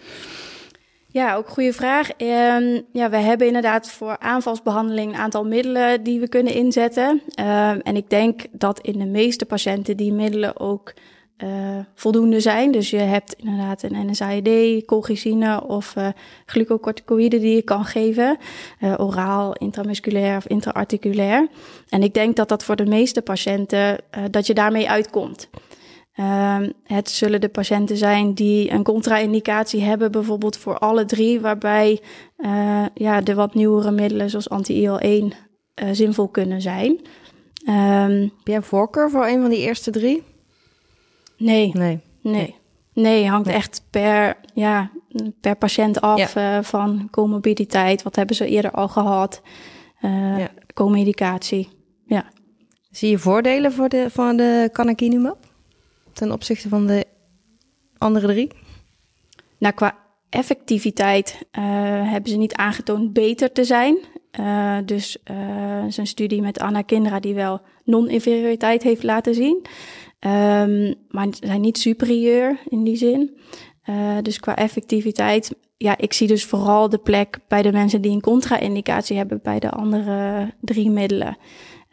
Ja, 1.15 1.35
ook 1.35 1.49
goede 1.49 1.73
vraag. 1.73 2.09
Um, 2.19 2.87
ja, 2.93 3.11
we 3.11 3.17
hebben 3.17 3.47
inderdaad 3.47 3.91
voor 3.91 4.19
aanvalsbehandeling 4.19 5.13
een 5.13 5.19
aantal 5.19 5.45
middelen 5.45 6.03
die 6.03 6.21
we 6.21 6.29
kunnen 6.29 6.55
inzetten. 6.55 7.11
Um, 7.41 7.81
en 7.81 7.97
ik 7.97 8.11
denk 8.11 8.43
dat 8.51 8.81
in 8.81 8.99
de 8.99 9.07
meeste 9.07 9.45
patiënten 9.45 9.97
die 9.97 10.13
middelen 10.13 10.61
ook 10.61 10.93
uh, 11.39 11.49
voldoende 11.95 12.41
zijn. 12.41 12.73
Dus 12.73 12.91
je 12.91 12.97
hebt 12.97 13.33
inderdaad 13.33 13.83
een 13.83 14.11
NSAID, 14.11 14.85
colchicine 14.85 15.67
of 15.67 15.95
uh, 15.97 16.09
glucocorticoïden 16.47 17.41
die 17.41 17.55
je 17.55 17.63
kan 17.63 17.85
geven. 17.85 18.39
Uh, 18.81 18.95
oraal, 18.97 19.53
intramusculair 19.53 20.37
of 20.37 20.47
intraarticulair. 20.47 21.49
En 21.89 22.03
ik 22.03 22.15
denk 22.15 22.37
dat 22.37 22.49
dat 22.49 22.65
voor 22.65 22.77
de 22.77 22.87
meeste 22.87 23.23
patiënten, 23.23 23.99
dat 24.31 24.47
je 24.47 24.55
daarmee 24.55 24.91
uitkomt. 24.91 25.49
Ehm, 26.15 26.71
het 26.83 27.11
zullen 27.11 27.41
de 27.41 27.49
patiënten 27.49 27.97
zijn 27.97 28.35
die 28.35 28.71
een 28.71 28.83
contra-indicatie 28.83 29.83
hebben, 29.83 30.13
bijvoorbeeld 30.13 30.57
voor 30.57 30.79
alle 30.79 31.05
drie, 31.05 31.41
waarbij 31.41 32.01
ja, 32.95 33.21
de 33.21 33.35
wat 33.35 33.55
nieuwere 33.55 33.91
middelen 33.91 34.31
zoals 34.31 34.51
anti-IL-1 34.51 35.35
zinvol 35.93 36.29
kunnen 36.29 36.61
zijn. 36.61 37.01
Um, 37.69 38.21
Heb 38.21 38.45
jij 38.45 38.57
een 38.57 38.63
voorkeur 38.63 39.11
voor 39.11 39.27
een 39.27 39.41
van 39.41 39.51
die 39.51 39.59
eerste 39.59 39.91
drie? 39.91 40.23
Nee. 41.37 41.71
Nee. 41.73 42.01
Nee. 42.21 42.55
Nee, 42.93 43.29
hangt 43.29 43.49
echt 43.49 43.83
per, 43.91 44.37
ja, 44.55 44.91
per 45.41 45.57
patiënt 45.57 46.01
af 46.01 46.35
ja. 46.35 46.59
uh, 46.59 46.65
van 46.65 47.09
comorbiditeit. 47.11 48.03
Wat 48.03 48.17
hebben 48.17 48.37
ze 48.37 48.47
eerder 48.47 48.71
al 48.71 48.89
gehad? 48.89 49.43
Uh, 50.03 50.39
ja. 50.39 50.49
Co-medicatie. 50.75 51.69
Ja. 52.07 52.25
Zie 52.91 53.11
je 53.11 53.19
voordelen 53.19 53.73
voor 53.73 53.89
de, 53.89 54.07
van 54.11 54.37
de 54.37 54.69
canakinumab 54.73 55.44
ten 56.15 56.33
opzichte 56.33 56.69
van 56.69 56.87
de 56.87 57.05
andere 57.99 58.27
drie? 58.27 58.51
Nou, 59.59 59.75
qua 59.75 59.99
effectiviteit 60.29 61.39
uh, 61.59 61.63
hebben 62.11 62.31
ze 62.31 62.37
niet 62.37 62.55
aangetoond 62.55 63.13
beter 63.13 63.53
te 63.53 63.65
zijn. 63.65 63.99
Uh, 64.41 64.79
dus 64.85 65.17
uh, 65.31 65.85
is 65.87 65.97
een 65.97 66.07
studie 66.07 66.43
met 66.43 66.59
Anna 66.59 66.83
Kindra 66.83 67.21
die 67.21 67.35
wel 67.35 67.61
non-inferioriteit 67.85 68.83
heeft 68.83 69.03
laten 69.03 69.35
zien. 69.35 69.67
Um, 70.21 70.95
maar 71.09 71.27
ze 71.31 71.47
zijn 71.47 71.61
niet 71.61 71.79
superieur 71.79 72.59
in 72.69 72.85
die 72.85 72.97
zin. 72.97 73.37
Dus 74.23 74.41
qua 74.41 74.57
effectiviteit, 74.57 75.55
ja, 75.77 75.99
ik 75.99 76.13
zie 76.13 76.27
dus 76.27 76.45
vooral 76.45 76.89
de 76.89 76.99
plek 76.99 77.39
bij 77.49 77.63
de 77.63 77.73
mensen 77.73 78.01
die 78.01 78.11
een 78.13 78.21
contra-indicatie 78.21 79.17
hebben 79.17 79.41
bij 79.43 79.59
de 79.59 79.71
andere 79.71 80.51
drie 80.61 80.91
middelen. 80.91 81.37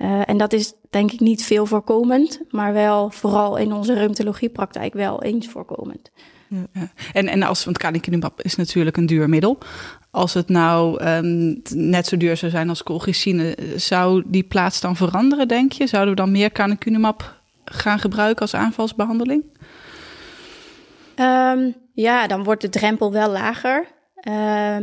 Uh, 0.01 0.21
en 0.25 0.37
dat 0.37 0.53
is 0.53 0.73
denk 0.89 1.11
ik 1.11 1.19
niet 1.19 1.43
veel 1.43 1.65
voorkomend, 1.65 2.41
maar 2.49 2.73
wel 2.73 3.09
vooral 3.09 3.57
in 3.57 3.73
onze 3.73 3.93
reumatologiepraktijk 3.93 4.93
wel 4.93 5.23
eens 5.23 5.47
voorkomend. 5.47 6.11
Ja. 6.47 6.91
En, 7.13 7.27
en 7.27 7.43
als, 7.43 7.65
want 7.65 7.77
is 8.41 8.55
natuurlijk 8.55 8.97
een 8.97 9.05
duur 9.05 9.29
middel. 9.29 9.57
Als 10.11 10.33
het 10.33 10.49
nou 10.49 11.03
um, 11.05 11.61
net 11.73 12.07
zo 12.07 12.17
duur 12.17 12.37
zou 12.37 12.51
zijn 12.51 12.69
als 12.69 12.83
colchicine, 12.83 13.57
zou 13.75 14.23
die 14.25 14.43
plaats 14.43 14.81
dan 14.81 14.95
veranderen, 14.95 15.47
denk 15.47 15.71
je? 15.71 15.87
Zouden 15.87 16.15
we 16.15 16.21
dan 16.21 16.31
meer 16.31 16.51
canakinumab 16.51 17.41
gaan 17.65 17.99
gebruiken 17.99 18.41
als 18.41 18.55
aanvalsbehandeling? 18.55 19.43
Um, 21.15 21.75
ja, 21.93 22.27
dan 22.27 22.43
wordt 22.43 22.61
de 22.61 22.69
drempel 22.69 23.11
wel 23.11 23.31
lager. 23.31 23.85
Uh, 24.27 24.33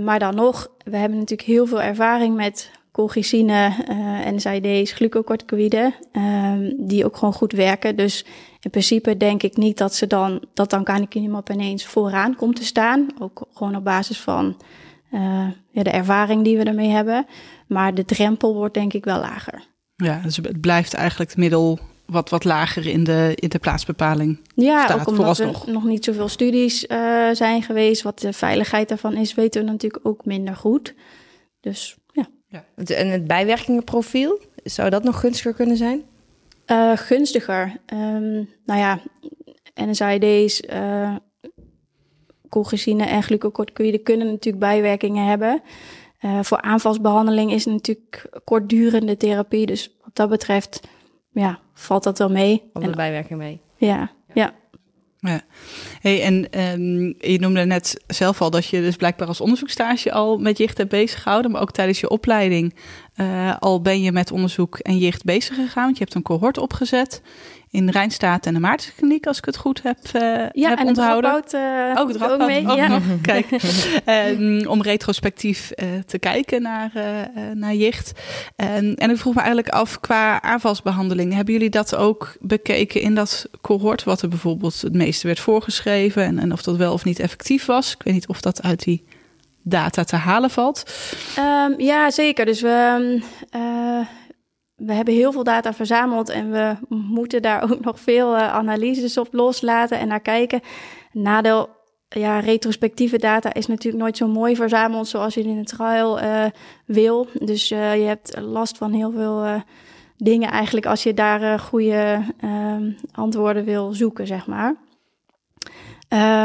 maar 0.05 0.19
dan 0.19 0.35
nog, 0.35 0.71
we 0.85 0.97
hebben 0.97 1.19
natuurlijk 1.19 1.49
heel 1.49 1.67
veel 1.67 1.83
ervaring 1.83 2.37
met 2.37 2.71
colchicine, 2.99 3.73
uh, 3.91 4.33
NSAID's, 4.33 4.93
glucocorticoïden, 4.93 5.95
um, 6.13 6.75
die 6.87 7.05
ook 7.05 7.17
gewoon 7.17 7.35
goed 7.35 7.53
werken. 7.53 7.97
Dus 7.97 8.25
in 8.61 8.71
principe 8.71 9.17
denk 9.17 9.43
ik 9.43 9.57
niet 9.57 9.79
dat 9.79 9.95
ze 9.95 10.07
dan, 10.07 10.43
dat 10.55 10.71
dan 10.71 10.85
canakinumab 10.85 11.51
ineens 11.51 11.87
vooraan 11.87 12.37
komt 12.37 12.57
te 12.57 12.65
staan. 12.65 13.07
Ook 13.19 13.43
gewoon 13.55 13.77
op 13.77 13.85
basis 13.85 14.21
van 14.21 14.57
uh, 15.13 15.47
ja, 15.71 15.83
de 15.83 15.91
ervaring 15.91 16.45
die 16.45 16.57
we 16.57 16.65
ermee 16.65 16.89
hebben. 16.89 17.27
Maar 17.67 17.95
de 17.95 18.05
drempel 18.05 18.55
wordt 18.55 18.75
denk 18.75 18.93
ik 18.93 19.05
wel 19.05 19.21
lager. 19.21 19.63
Ja, 19.97 20.21
dus 20.23 20.37
het 20.37 20.61
blijft 20.61 20.95
eigenlijk 20.95 21.31
het 21.31 21.39
middel 21.39 21.79
wat, 22.07 22.31
wat 22.31 22.45
lager 22.45 22.87
in 22.87 23.05
de, 23.05 23.33
in 23.35 23.49
de 23.49 23.59
plaatsbepaling 23.59 24.41
ja, 24.55 24.85
staat. 24.85 25.01
ook 25.01 25.07
omdat 25.07 25.39
er 25.39 25.53
nog 25.67 25.85
niet 25.85 26.05
zoveel 26.05 26.29
studies 26.29 26.85
uh, 26.85 27.31
zijn 27.33 27.63
geweest. 27.63 28.03
Wat 28.03 28.19
de 28.19 28.33
veiligheid 28.33 28.89
daarvan 28.89 29.17
is, 29.17 29.35
weten 29.35 29.65
we 29.65 29.71
natuurlijk 29.71 30.07
ook 30.07 30.25
minder 30.25 30.57
goed. 30.57 30.95
Dus 31.61 31.98
ja. 32.49 32.65
En 32.95 33.09
het 33.09 33.27
bijwerkingenprofiel, 33.27 34.41
zou 34.65 34.91
dat 34.91 35.03
nog 35.03 35.21
gunstiger 35.21 35.55
kunnen 35.55 35.77
zijn? 35.77 36.03
Uh, 36.67 36.97
gunstiger? 36.97 37.77
Um, 37.93 38.49
nou 38.65 38.81
ja, 38.81 39.01
NSAID's, 39.75 40.63
uh, 40.63 41.17
colchicine 42.49 43.05
en 43.05 43.23
glucocorticoïden 43.23 44.03
kunnen 44.03 44.27
natuurlijk 44.27 44.65
bijwerkingen 44.65 45.27
hebben. 45.27 45.63
Uh, 46.21 46.39
voor 46.43 46.61
aanvalsbehandeling 46.61 47.53
is 47.53 47.67
natuurlijk 47.67 48.41
kortdurende 48.45 49.17
therapie. 49.17 49.67
Dus 49.67 49.97
wat 50.03 50.15
dat 50.17 50.29
betreft 50.29 50.81
ja, 51.31 51.59
valt 51.75 52.03
dat 52.03 52.19
wel 52.19 52.31
mee. 52.31 52.71
Valt 52.73 52.85
de 52.85 52.91
bijwerking 52.91 53.39
mee? 53.39 53.61
Ja, 53.77 54.11
ja. 54.27 54.35
ja. 54.35 54.55
Hey, 56.01 56.23
en 56.23 56.61
um, 56.81 57.15
je 57.19 57.39
noemde 57.41 57.65
net 57.65 58.03
zelf 58.07 58.41
al 58.41 58.51
dat 58.51 58.67
je 58.67 58.81
dus 58.81 58.97
blijkbaar 58.97 59.29
als 59.29 59.41
onderzoekstage 59.41 60.13
al 60.13 60.39
met 60.39 60.59
jicht 60.59 60.79
hebt 60.79 60.91
bezig 60.91 61.23
gehouden, 61.23 61.51
maar 61.51 61.61
ook 61.61 61.73
tijdens 61.73 62.01
je 62.01 62.09
opleiding 62.09 62.75
uh, 63.17 63.57
al 63.59 63.83
ben 63.83 64.03
je 64.03 64.13
met 64.13 64.33
onderzoek 64.33 64.79
en 64.79 64.99
jicht 64.99 65.25
bezig 65.25 65.57
gegaan. 65.57 65.85
Want 65.85 65.99
je 65.99 66.03
hebt 66.05 66.15
een 66.15 66.23
cohort 66.23 66.59
opgezet 66.59 67.23
in 67.71 67.91
Rijnstaat 67.91 68.47
en 68.47 68.55
de 68.55 68.61
Maartenskliniek, 68.61 69.27
als 69.27 69.39
ik 69.39 69.45
het 69.45 69.57
goed 69.57 69.83
heb, 69.83 69.99
uh, 70.17 70.23
ja, 70.53 70.69
heb 70.69 70.79
en 70.79 70.87
onthouden. 70.87 71.35
Het 71.35 71.53
uh, 71.53 72.01
ook 72.01 72.09
het 72.09 72.23
ook 72.23 72.47
mee. 72.47 72.69
Ook 72.69 72.77
ja. 72.77 72.87
nog. 72.89 73.03
Kijk, 73.23 73.47
um, 74.39 74.67
om 74.67 74.83
retrospectief 74.83 75.73
uh, 75.77 75.89
te 76.07 76.19
kijken 76.19 76.63
naar, 76.63 76.93
naar 77.55 77.75
jicht. 77.75 78.13
En, 78.57 78.95
en 78.95 79.11
ik 79.11 79.17
vroeg 79.17 79.35
me 79.35 79.41
eigenlijk 79.41 79.69
af, 79.69 80.01
qua 80.01 80.43
aanvalsbehandeling, 80.43 81.35
hebben 81.35 81.55
jullie 81.55 81.71
dat 81.71 81.95
ook 81.95 82.37
bekeken 82.41 83.01
in 83.01 83.15
dat 83.15 83.49
cohort, 83.61 84.05
wat 84.05 84.23
er 84.23 84.29
bijvoorbeeld 84.29 84.81
het 84.81 84.95
meeste 84.95 85.27
werd 85.27 85.41
voorgeschreven 85.41 86.23
en, 86.23 86.39
en 86.39 86.53
of 86.53 86.63
dat 86.63 86.77
wel 86.77 86.93
of 86.93 87.05
niet 87.05 87.19
effectief 87.19 87.67
was? 87.67 87.93
Ik 87.93 88.03
weet 88.03 88.15
niet 88.15 88.29
of 88.29 88.41
dat 88.41 88.63
uit 88.63 88.83
die 88.83 89.05
data 89.63 90.05
te 90.05 90.17
halen 90.17 90.51
valt. 90.51 90.83
Um, 91.39 91.81
ja, 91.81 92.11
zeker. 92.11 92.45
Dus 92.45 92.61
we, 92.61 93.19
uh, 93.57 94.07
we 94.79 94.93
hebben 94.93 95.15
heel 95.15 95.33
veel 95.33 95.45
data 95.45 95.73
verzameld 95.73 96.29
en 96.29 96.51
we 96.51 96.77
moeten 96.89 97.43
daar 97.43 97.63
ook 97.63 97.81
nog 97.85 98.01
veel 98.01 98.35
uh, 98.35 98.53
analyses 98.53 99.19
op 99.19 99.29
loslaten 99.31 99.99
en 99.99 100.09
naar 100.09 100.21
kijken. 100.21 100.61
Nadeel, 101.13 101.69
ja, 102.09 102.39
retrospectieve 102.39 103.19
data 103.19 103.55
is 103.55 103.67
natuurlijk 103.67 104.03
nooit 104.03 104.17
zo 104.17 104.29
mooi 104.29 104.57
verzameld 104.57 105.09
zoals 105.09 105.35
je 105.35 105.43
in 105.43 105.59
een 105.59 105.65
trial 105.65 106.23
uh, 106.23 106.45
wil. 106.87 107.29
Dus 107.33 107.71
uh, 107.71 107.97
je 107.97 108.07
hebt 108.07 108.41
last 108.41 108.77
van 108.77 108.93
heel 108.93 109.13
veel 109.13 109.63
dingen 110.17 110.51
eigenlijk 110.51 110.87
als 110.87 111.03
je 111.03 111.15
daar 111.15 111.59
goede 111.59 112.25
ehm, 112.41 112.93
antwoorden 113.13 113.65
wil 113.65 113.93
zoeken, 113.93 114.27
zeg 114.27 114.47
maar. 114.47 114.77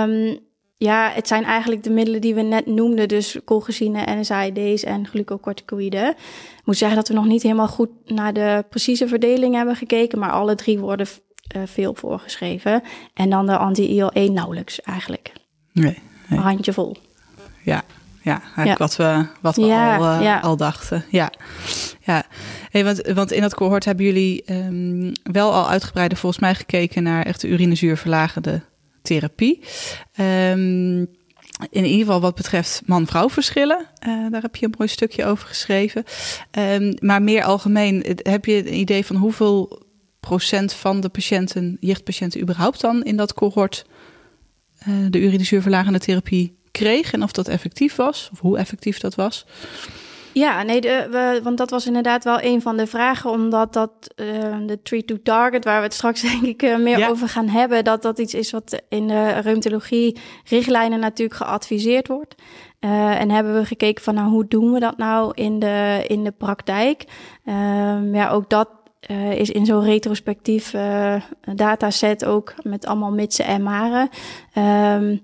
Um, 0.07 0.39
ja, 0.83 1.11
het 1.13 1.27
zijn 1.27 1.43
eigenlijk 1.43 1.83
de 1.83 1.89
middelen 1.89 2.21
die 2.21 2.35
we 2.35 2.41
net 2.41 2.65
noemden, 2.65 3.07
dus 3.07 3.37
colchicine, 3.45 4.15
NSAID's 4.15 4.83
en 4.83 5.07
glucocorticoïden. 5.07 6.09
Ik 6.09 6.61
moet 6.63 6.77
zeggen 6.77 6.97
dat 6.97 7.07
we 7.07 7.13
nog 7.13 7.25
niet 7.25 7.43
helemaal 7.43 7.67
goed 7.67 7.89
naar 8.05 8.33
de 8.33 8.65
precieze 8.69 9.07
verdeling 9.07 9.55
hebben 9.55 9.75
gekeken, 9.75 10.19
maar 10.19 10.31
alle 10.31 10.55
drie 10.55 10.79
worden 10.79 11.07
uh, 11.55 11.61
veel 11.65 11.93
voorgeschreven. 11.93 12.83
En 13.13 13.29
dan 13.29 13.45
de 13.45 13.57
anti-IL-1 13.57 14.31
nauwelijks 14.31 14.81
eigenlijk. 14.81 15.33
Nee, 15.71 15.83
nee. 15.83 16.39
Een 16.39 16.45
handjevol. 16.45 16.97
Ja, 17.61 17.83
ja, 18.21 18.41
ja. 18.55 18.75
wat 18.77 18.95
we, 18.95 19.25
wat 19.41 19.55
we 19.55 19.65
ja, 19.65 19.97
al, 19.97 20.03
uh, 20.03 20.21
ja. 20.21 20.39
al 20.39 20.57
dachten. 20.57 21.05
Ja, 21.09 21.31
ja. 21.99 22.23
Hey, 22.69 22.83
want, 22.83 23.01
want 23.13 23.31
in 23.31 23.41
dat 23.41 23.55
cohort 23.55 23.85
hebben 23.85 24.05
jullie 24.05 24.43
um, 24.51 25.11
wel 25.23 25.53
al 25.53 25.69
uitgebreider 25.69 26.17
volgens 26.17 26.41
mij 26.41 26.55
gekeken 26.55 27.03
naar 27.03 27.25
echt 27.25 27.41
de 27.41 27.47
urinezuurverlagende 27.47 28.61
therapie. 29.03 29.63
Um, 30.19 31.07
in 31.69 31.86
ieder 31.86 32.00
geval 32.00 32.22
wat 32.22 32.36
betreft 32.36 32.81
man-vrouw 32.86 33.29
verschillen. 33.29 33.88
Uh, 34.07 34.31
daar 34.31 34.41
heb 34.41 34.55
je 34.55 34.65
een 34.65 34.74
mooi 34.77 34.89
stukje 34.89 35.25
over 35.25 35.48
geschreven. 35.48 36.03
Um, 36.51 36.93
maar 37.00 37.22
meer 37.22 37.43
algemeen, 37.43 38.17
heb 38.22 38.45
je 38.45 38.67
een 38.67 38.79
idee 38.79 39.05
van 39.05 39.15
hoeveel 39.15 39.81
procent 40.19 40.74
van 40.74 41.01
de 41.01 41.10
patiënten, 41.10 41.77
jichtpatiënten 41.79 42.41
überhaupt 42.41 42.81
dan 42.81 43.03
in 43.03 43.17
dat 43.17 43.33
cohort 43.33 43.86
uh, 44.88 44.95
de 45.10 45.19
urinezuurverlagende 45.19 46.00
therapie 46.00 46.57
kreeg 46.72 47.13
en 47.13 47.24
of 47.24 47.31
dat 47.31 47.48
effectief 47.48 47.95
was, 47.95 48.29
of 48.31 48.39
hoe 48.39 48.57
effectief 48.57 49.00
dat 49.00 49.15
was? 49.15 49.45
Ja, 50.33 50.63
nee, 50.63 50.81
de, 50.81 51.07
we, 51.11 51.39
want 51.43 51.57
dat 51.57 51.69
was 51.69 51.87
inderdaad 51.87 52.23
wel 52.23 52.41
een 52.41 52.61
van 52.61 52.77
de 52.77 52.87
vragen, 52.87 53.29
omdat 53.29 53.73
dat 53.73 53.91
uh, 54.15 54.57
de 54.65 54.81
treat 54.81 55.07
to 55.07 55.15
target, 55.23 55.63
waar 55.63 55.77
we 55.77 55.83
het 55.83 55.93
straks 55.93 56.21
denk 56.31 56.43
ik 56.43 56.63
uh, 56.63 56.77
meer 56.77 56.97
ja. 56.97 57.09
over 57.09 57.29
gaan 57.29 57.47
hebben, 57.47 57.83
dat 57.83 58.01
dat 58.01 58.19
iets 58.19 58.33
is 58.33 58.51
wat 58.51 58.81
in 58.89 59.07
de 59.07 59.29
reumatologie 59.29 60.19
richtlijnen 60.45 60.99
natuurlijk 60.99 61.37
geadviseerd 61.37 62.07
wordt. 62.07 62.35
Uh, 62.79 63.21
en 63.21 63.29
hebben 63.29 63.55
we 63.55 63.65
gekeken 63.65 64.03
van 64.03 64.15
nou, 64.15 64.29
hoe 64.29 64.47
doen 64.47 64.71
we 64.71 64.79
dat 64.79 64.97
nou 64.97 65.31
in 65.33 65.59
de, 65.59 66.03
in 66.07 66.23
de 66.23 66.31
praktijk? 66.31 67.05
Um, 67.45 68.15
ja, 68.15 68.29
ook 68.29 68.49
dat 68.49 68.69
uh, 69.11 69.31
is 69.31 69.49
in 69.49 69.65
zo'n 69.65 69.83
retrospectief 69.83 70.73
uh, 70.73 71.15
dataset 71.55 72.25
ook 72.25 72.53
met 72.61 72.85
allemaal 72.85 73.11
mitsen 73.11 73.45
en 73.45 73.63
maren. 73.63 74.09
Um, 74.57 75.21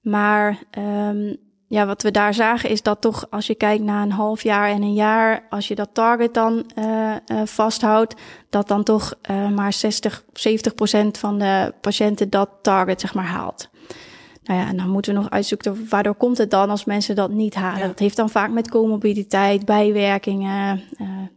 maar 0.00 0.58
um, 0.78 1.36
ja, 1.70 1.86
wat 1.86 2.02
we 2.02 2.10
daar 2.10 2.34
zagen 2.34 2.70
is 2.70 2.82
dat 2.82 3.00
toch 3.00 3.26
als 3.30 3.46
je 3.46 3.54
kijkt 3.54 3.82
naar 3.82 4.02
een 4.02 4.12
half 4.12 4.42
jaar 4.42 4.68
en 4.68 4.82
een 4.82 4.94
jaar, 4.94 5.46
als 5.50 5.68
je 5.68 5.74
dat 5.74 5.88
target 5.92 6.34
dan 6.34 6.70
uh, 6.78 6.84
uh, 6.84 7.40
vasthoudt, 7.44 8.14
dat 8.48 8.68
dan 8.68 8.82
toch 8.82 9.14
uh, 9.30 9.48
maar 9.48 9.72
60, 9.72 10.24
70 10.32 10.74
procent 10.74 11.18
van 11.18 11.38
de 11.38 11.74
patiënten 11.80 12.30
dat 12.30 12.48
target 12.62 13.00
zeg 13.00 13.14
maar 13.14 13.24
haalt. 13.24 13.68
Nou 14.44 14.60
ja, 14.60 14.68
en 14.68 14.76
dan 14.76 14.88
moeten 14.88 15.14
we 15.14 15.20
nog 15.20 15.30
uitzoeken 15.30 15.88
waardoor 15.88 16.14
komt 16.14 16.38
het 16.38 16.50
dan 16.50 16.70
als 16.70 16.84
mensen 16.84 17.14
dat 17.14 17.30
niet 17.30 17.54
halen. 17.54 17.80
Ja. 17.80 17.86
Dat 17.86 17.98
heeft 17.98 18.16
dan 18.16 18.30
vaak 18.30 18.50
met 18.50 18.70
comorbiditeit, 18.70 19.64
bijwerkingen, 19.64 20.82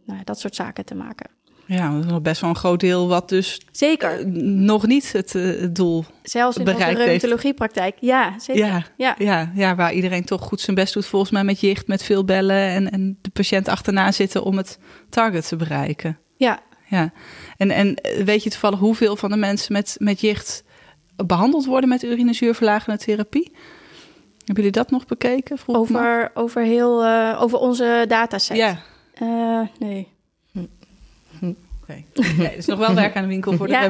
nou, 0.06 0.24
dat 0.24 0.40
soort 0.40 0.56
zaken 0.56 0.86
te 0.86 0.96
maken. 0.96 1.30
Ja, 1.66 1.92
dat 1.92 2.04
is 2.04 2.12
nog 2.12 2.22
best 2.22 2.42
wel 2.42 2.50
een 2.50 2.56
groot 2.56 2.80
deel 2.80 3.08
wat 3.08 3.30
dus 3.30 3.62
zeker 3.72 4.28
nog 4.44 4.88
niet 4.88 5.12
het, 5.12 5.34
het 5.34 5.76
doel 5.76 6.06
Zelfs 6.24 6.58
in 6.58 6.66
de 6.66 6.74
reumatologiepraktijk, 6.74 7.98
ja, 8.00 8.40
zeker. 8.40 8.66
Ja, 8.66 8.86
ja. 8.98 9.16
Ja, 9.18 9.52
ja, 9.56 9.76
waar 9.76 9.94
iedereen 9.94 10.24
toch 10.24 10.42
goed 10.42 10.62
zijn 10.62 10.76
best 10.76 10.94
doet 10.94 11.06
volgens 11.06 11.32
mij 11.32 11.44
met 11.44 11.60
jicht, 11.60 11.88
met 11.88 12.04
veel 12.04 12.26
bellen 12.26 12.68
en, 12.68 12.92
en 12.92 13.18
de 13.22 13.30
patiënt 13.30 13.68
achterna 13.68 14.12
zitten 14.12 14.44
om 14.44 14.58
het 14.58 14.80
target 15.10 15.48
te 15.48 15.56
bereiken. 15.56 16.18
Ja. 16.36 16.60
ja. 16.90 17.12
En, 17.58 17.72
en 17.72 18.00
weet 18.26 18.44
je 18.44 18.50
toevallig 18.50 18.80
hoeveel 18.80 19.16
van 19.16 19.30
de 19.30 19.38
mensen 19.38 19.74
met, 19.74 19.96
met 20.00 20.22
jicht 20.22 20.64
behandeld 21.16 21.66
worden 21.66 21.90
met 21.90 22.04
urinezuurverlagende 22.04 22.98
therapie? 22.98 23.52
Hebben 24.38 24.64
jullie 24.64 24.72
dat 24.72 24.92
nog 24.92 25.06
bekeken? 25.06 25.58
Over, 25.66 26.32
over, 26.34 26.62
heel, 26.62 27.06
uh, 27.06 27.38
over 27.42 27.60
onze 27.60 28.06
dataset? 28.08 28.58
Ja. 28.58 28.82
Uh, 29.22 29.68
nee. 29.80 30.13
Okay. 31.84 32.06
Nee, 32.38 32.48
er 32.48 32.58
is 32.58 32.66
nog 32.66 32.80
wel 32.80 32.96
werk 32.96 33.16
aan 33.16 33.22
de 33.22 33.28
winkel 33.28 33.54
voor 33.54 33.68
de 33.68 33.74
ja, 33.74 33.88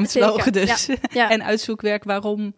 dus. 0.51 0.85
Ja, 0.85 0.95
ja. 1.11 1.29
en 1.29 1.43
uitzoekwerk 1.43 2.03
waarom, 2.03 2.53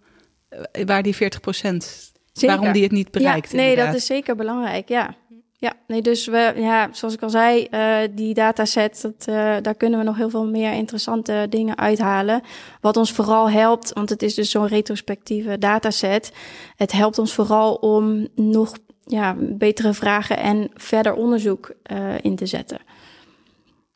waar 0.86 1.04
die 1.04 1.16
40 1.16 1.40
procent, 1.40 2.12
waarom 2.34 2.72
die 2.72 2.84
het 2.84 2.92
niet 2.92 3.12
bereikt. 3.12 3.54
nee, 3.54 3.70
inderdaad. 3.70 3.94
dat 3.94 4.02
is 4.02 4.08
zeker 4.08 4.36
belangrijk, 4.36 4.90
ja. 4.90 5.16
Ja, 5.58 5.74
nee, 5.88 6.02
dus 6.02 6.26
we, 6.26 6.54
ja, 6.56 6.90
zoals 6.92 7.14
ik 7.14 7.22
al 7.22 7.30
zei, 7.30 7.68
uh, 7.72 7.98
die 8.12 8.34
dataset, 8.34 9.02
dat, 9.02 9.26
uh, 9.30 9.56
daar 9.62 9.76
kunnen 9.76 10.00
we 10.00 10.06
nog 10.06 10.18
heel 10.18 10.30
veel 10.30 10.46
meer 10.46 10.74
interessante 10.74 11.48
dingen 11.50 11.78
uithalen. 11.78 12.42
Wat 12.82 12.98
ons 12.98 13.12
vooral 13.12 13.50
helpt, 13.50 13.94
want 13.94 14.10
het 14.10 14.22
is 14.22 14.34
dus 14.34 14.52
zo'n 14.52 14.68
retrospectieve 14.68 15.58
dataset. 15.58 16.32
Het 16.76 16.92
helpt 16.92 17.20
ons 17.20 17.34
vooral 17.34 17.74
om 17.74 18.28
nog 18.36 18.74
ja, 19.04 19.36
betere 19.40 19.94
vragen 19.94 20.38
en 20.38 20.70
verder 20.74 21.14
onderzoek 21.14 21.72
uh, 21.92 22.14
in 22.22 22.36
te 22.36 22.46
zetten. 22.46 22.80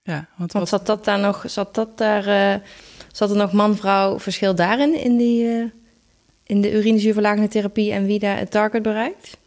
Ja, 0.09 0.27
want, 0.35 0.51
wat... 0.51 0.67
zat 0.67 0.85
dat 0.85 1.05
daar 1.05 1.19
nog? 1.19 1.43
Zat 1.47 1.75
dat 1.75 1.97
daar? 1.97 2.27
Uh, 2.27 2.55
zat 3.11 3.29
er 3.29 3.37
nog 3.37 3.51
man-vrouw 3.51 4.19
verschil 4.19 4.55
daarin 4.55 4.93
in 5.03 5.17
die 5.17 5.43
uh, 5.43 5.63
in 6.43 6.61
de 6.61 6.71
urinezuurverlagende 6.71 7.47
therapie 7.47 7.91
en 7.91 8.05
wie 8.05 8.19
daar 8.19 8.37
het 8.37 8.51
target 8.51 8.81
bereikt? 8.81 9.37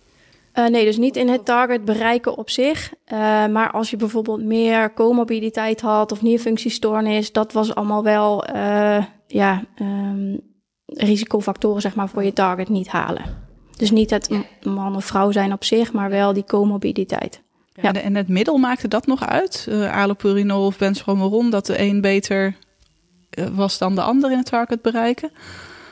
Uh, 0.55 0.67
nee, 0.67 0.85
dus 0.85 0.97
niet 0.97 1.17
in 1.17 1.29
het 1.29 1.45
target 1.45 1.85
bereiken 1.85 2.37
op 2.37 2.51
zich. 2.51 2.93
maar 3.51 3.71
als 3.71 3.91
je 3.91 3.97
bijvoorbeeld 3.97 4.43
meer 4.43 4.95
comorbiditeit 4.95 5.81
had 5.81 6.13
of 6.13 6.23
nierfunctiestoornis, 6.23 7.33
dat 7.33 7.53
was 7.53 7.75
allemaal 7.75 8.03
wel 8.03 8.45
ja, 9.27 9.65
um, 9.81 10.41
risicofactoren 10.87 11.81
zeg 11.81 11.95
maar, 11.95 12.09
voor 12.09 12.25
je 12.25 12.33
target 12.33 12.69
niet 12.69 12.89
halen. 12.89 13.25
Dus 13.77 13.91
niet 13.91 14.11
het 14.11 14.31
man 14.63 14.97
of 14.97 15.05
vrouw 15.05 15.31
zijn 15.31 15.53
op 15.53 15.65
zich, 15.65 15.93
maar 15.93 16.11
wel 16.11 16.33
die 16.33 16.45
comorbiditeit. 16.45 17.43
Ja. 17.83 17.93
En, 17.93 18.15
het 18.15 18.29
middel 18.29 18.57
maakte 18.59 18.89
dat 18.89 19.07
nog 19.07 19.27
uit? 19.27 19.67
Uh, 19.69 19.97
allopurinol 20.03 20.67
of 20.67 20.79
benzbromoron, 20.79 21.51
dat 21.51 21.67
de 21.67 21.81
een 21.81 22.01
beter 22.01 22.57
uh, 23.39 23.47
was 23.47 23.79
dan 23.79 23.95
de 23.95 24.03
ander 24.03 24.31
in 24.31 24.37
het 24.37 24.47
target 24.47 24.83
bereiken? 24.83 25.31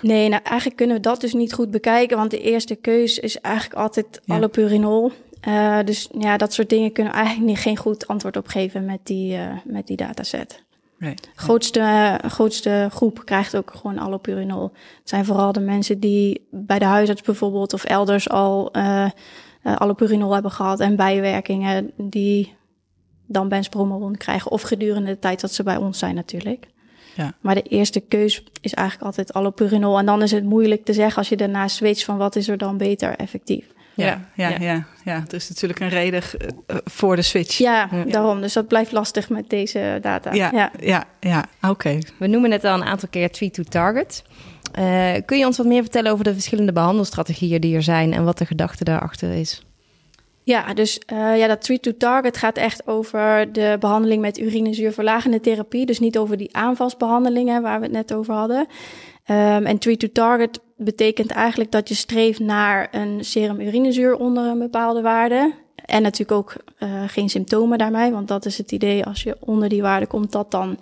Nee, 0.02 0.28
nou 0.28 0.42
eigenlijk 0.42 0.76
kunnen 0.76 0.96
we 0.96 1.02
dat 1.02 1.20
dus 1.20 1.32
niet 1.32 1.52
goed 1.52 1.70
bekijken, 1.70 2.16
want 2.16 2.30
de 2.30 2.40
eerste 2.40 2.74
keus 2.74 3.18
is 3.18 3.40
eigenlijk 3.40 3.80
altijd 3.80 4.20
ja. 4.24 4.34
allopurinol. 4.34 5.12
Uh, 5.48 5.78
dus 5.84 6.08
ja, 6.18 6.36
dat 6.36 6.52
soort 6.52 6.68
dingen 6.68 6.92
kunnen 6.92 7.12
we 7.12 7.18
eigenlijk 7.18 7.48
niet, 7.48 7.58
geen 7.58 7.76
goed 7.76 8.06
antwoord 8.06 8.36
op 8.36 8.46
geven 8.46 8.84
met 8.84 9.00
die, 9.02 9.38
met 9.64 9.86
die 9.86 9.96
dataset. 9.96 10.62
Nee. 10.98 11.14
Grootste, 11.34 12.18
grootste 12.26 12.88
groep 12.90 13.24
krijgt 13.24 13.56
ook 13.56 13.72
gewoon 13.76 13.98
allopurinol. 13.98 14.62
Het 14.98 15.08
zijn 15.08 15.24
vooral 15.24 15.52
de 15.52 15.60
mensen 15.60 16.00
die 16.00 16.46
bij 16.50 16.78
de 16.78 16.84
huisarts 16.84 17.22
bijvoorbeeld 17.22 17.72
of 17.72 17.84
elders 17.84 18.28
al 18.28 18.72
uh, 19.64 19.76
allopurinol 19.76 20.32
hebben 20.32 20.50
gehad 20.50 20.80
en 20.80 20.96
bijwerkingen 20.96 21.90
die 21.96 22.54
dan 23.26 23.48
benzbromoron 23.48 24.16
krijgen. 24.16 24.50
Of 24.50 24.62
gedurende 24.62 25.10
de 25.10 25.18
tijd 25.18 25.40
dat 25.40 25.52
ze 25.52 25.62
bij 25.62 25.76
ons 25.76 25.98
zijn 25.98 26.14
natuurlijk. 26.14 26.66
Ja. 27.16 27.34
Maar 27.40 27.54
de 27.54 27.62
eerste 27.62 28.00
keus 28.00 28.44
is 28.60 28.74
eigenlijk 28.74 29.06
altijd 29.06 29.32
allopurinol. 29.32 29.98
En 29.98 30.06
dan 30.06 30.22
is 30.22 30.30
het 30.30 30.44
moeilijk 30.44 30.84
te 30.84 30.92
zeggen 30.92 31.16
als 31.16 31.28
je 31.28 31.36
daarna 31.36 31.68
switcht 31.68 32.04
van 32.04 32.16
wat 32.16 32.36
is 32.36 32.48
er 32.48 32.58
dan 32.58 32.76
beter 32.76 33.16
effectief. 33.16 33.64
Ja, 33.94 34.30
ja, 34.34 34.48
ja. 34.48 34.56
ja. 34.60 34.86
ja. 35.04 35.24
Er 35.28 35.34
is 35.34 35.48
natuurlijk 35.48 35.80
een 35.80 35.88
reden 35.88 36.22
uh, 36.32 36.76
voor 36.84 37.16
de 37.16 37.22
switch. 37.22 37.58
Ja, 37.58 37.88
ja, 37.90 38.04
daarom. 38.04 38.40
Dus 38.40 38.52
dat 38.52 38.68
blijft 38.68 38.92
lastig 38.92 39.28
met 39.28 39.50
deze 39.50 39.98
data. 40.02 40.32
Ja, 40.32 40.50
ja, 40.52 40.70
ja, 40.80 41.04
ja. 41.20 41.44
oké. 41.56 41.68
Okay. 41.70 42.02
We 42.18 42.26
noemen 42.26 42.50
het 42.50 42.64
al 42.64 42.74
een 42.74 42.84
aantal 42.84 43.08
keer 43.08 43.30
treat 43.30 43.54
to 43.54 43.62
target. 43.62 44.22
Uh, 44.78 45.12
kun 45.24 45.38
je 45.38 45.46
ons 45.46 45.56
wat 45.56 45.66
meer 45.66 45.82
vertellen 45.82 46.12
over 46.12 46.24
de 46.24 46.32
verschillende 46.32 46.72
behandelstrategieën 46.72 47.60
die 47.60 47.74
er 47.74 47.82
zijn 47.82 48.12
en 48.12 48.24
wat 48.24 48.38
de 48.38 48.46
gedachte 48.46 48.84
daarachter 48.84 49.32
is? 49.32 49.64
Ja, 50.42 50.74
dus 50.74 51.00
uh, 51.12 51.38
ja, 51.38 51.46
dat 51.46 51.62
treat 51.62 51.82
to 51.82 51.96
target 51.98 52.36
gaat 52.36 52.56
echt 52.56 52.86
over 52.86 53.52
de 53.52 53.76
behandeling 53.80 54.20
met 54.20 54.38
urinezuurverlagende 54.38 55.40
therapie. 55.40 55.86
Dus 55.86 56.00
niet 56.00 56.18
over 56.18 56.36
die 56.36 56.56
aanvalsbehandelingen 56.56 57.62
waar 57.62 57.78
we 57.78 57.84
het 57.84 57.94
net 57.94 58.14
over 58.14 58.34
hadden. 58.34 58.58
Um, 59.26 59.66
en 59.66 59.78
treat 59.78 59.98
to 59.98 60.08
target 60.12 60.60
betekent 60.76 61.30
eigenlijk 61.30 61.70
dat 61.70 61.88
je 61.88 61.94
streeft 61.94 62.38
naar 62.38 62.88
een 62.90 63.24
serum 63.24 63.60
urinezuur 63.60 64.16
onder 64.16 64.44
een 64.44 64.58
bepaalde 64.58 65.02
waarde. 65.02 65.54
En 65.84 66.02
natuurlijk 66.02 66.38
ook 66.38 66.54
uh, 66.78 67.02
geen 67.06 67.28
symptomen 67.28 67.78
daarmee, 67.78 68.10
want 68.10 68.28
dat 68.28 68.44
is 68.44 68.58
het 68.58 68.72
idee 68.72 69.04
als 69.04 69.22
je 69.22 69.36
onder 69.40 69.68
die 69.68 69.82
waarde 69.82 70.06
komt, 70.06 70.32
dat 70.32 70.50
dan 70.50 70.78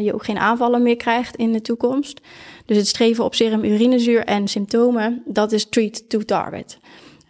je 0.00 0.14
ook 0.14 0.24
geen 0.24 0.38
aanvallen 0.38 0.82
meer 0.82 0.96
krijgt 0.96 1.36
in 1.36 1.52
de 1.52 1.60
toekomst. 1.60 2.20
Dus 2.68 2.76
het 2.76 2.88
streven 2.88 3.24
op 3.24 3.34
serum 3.34 3.64
urinezuur 3.64 4.24
en 4.24 4.48
symptomen, 4.48 5.22
dat 5.26 5.52
is 5.52 5.68
treat 5.68 6.08
to 6.08 6.18
target. 6.18 6.78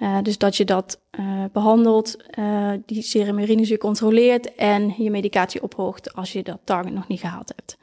Uh, 0.00 0.18
dus 0.22 0.38
dat 0.38 0.56
je 0.56 0.64
dat 0.64 1.00
uh, 1.20 1.44
behandelt, 1.52 2.16
uh, 2.38 2.70
die 2.86 3.02
serum 3.02 3.38
urinezuur 3.38 3.78
controleert 3.78 4.54
en 4.54 4.94
je 4.96 5.10
medicatie 5.10 5.62
ophoogt 5.62 6.14
als 6.14 6.32
je 6.32 6.42
dat 6.42 6.58
target 6.64 6.94
nog 6.94 7.08
niet 7.08 7.20
gehaald 7.20 7.52
hebt. 7.56 7.76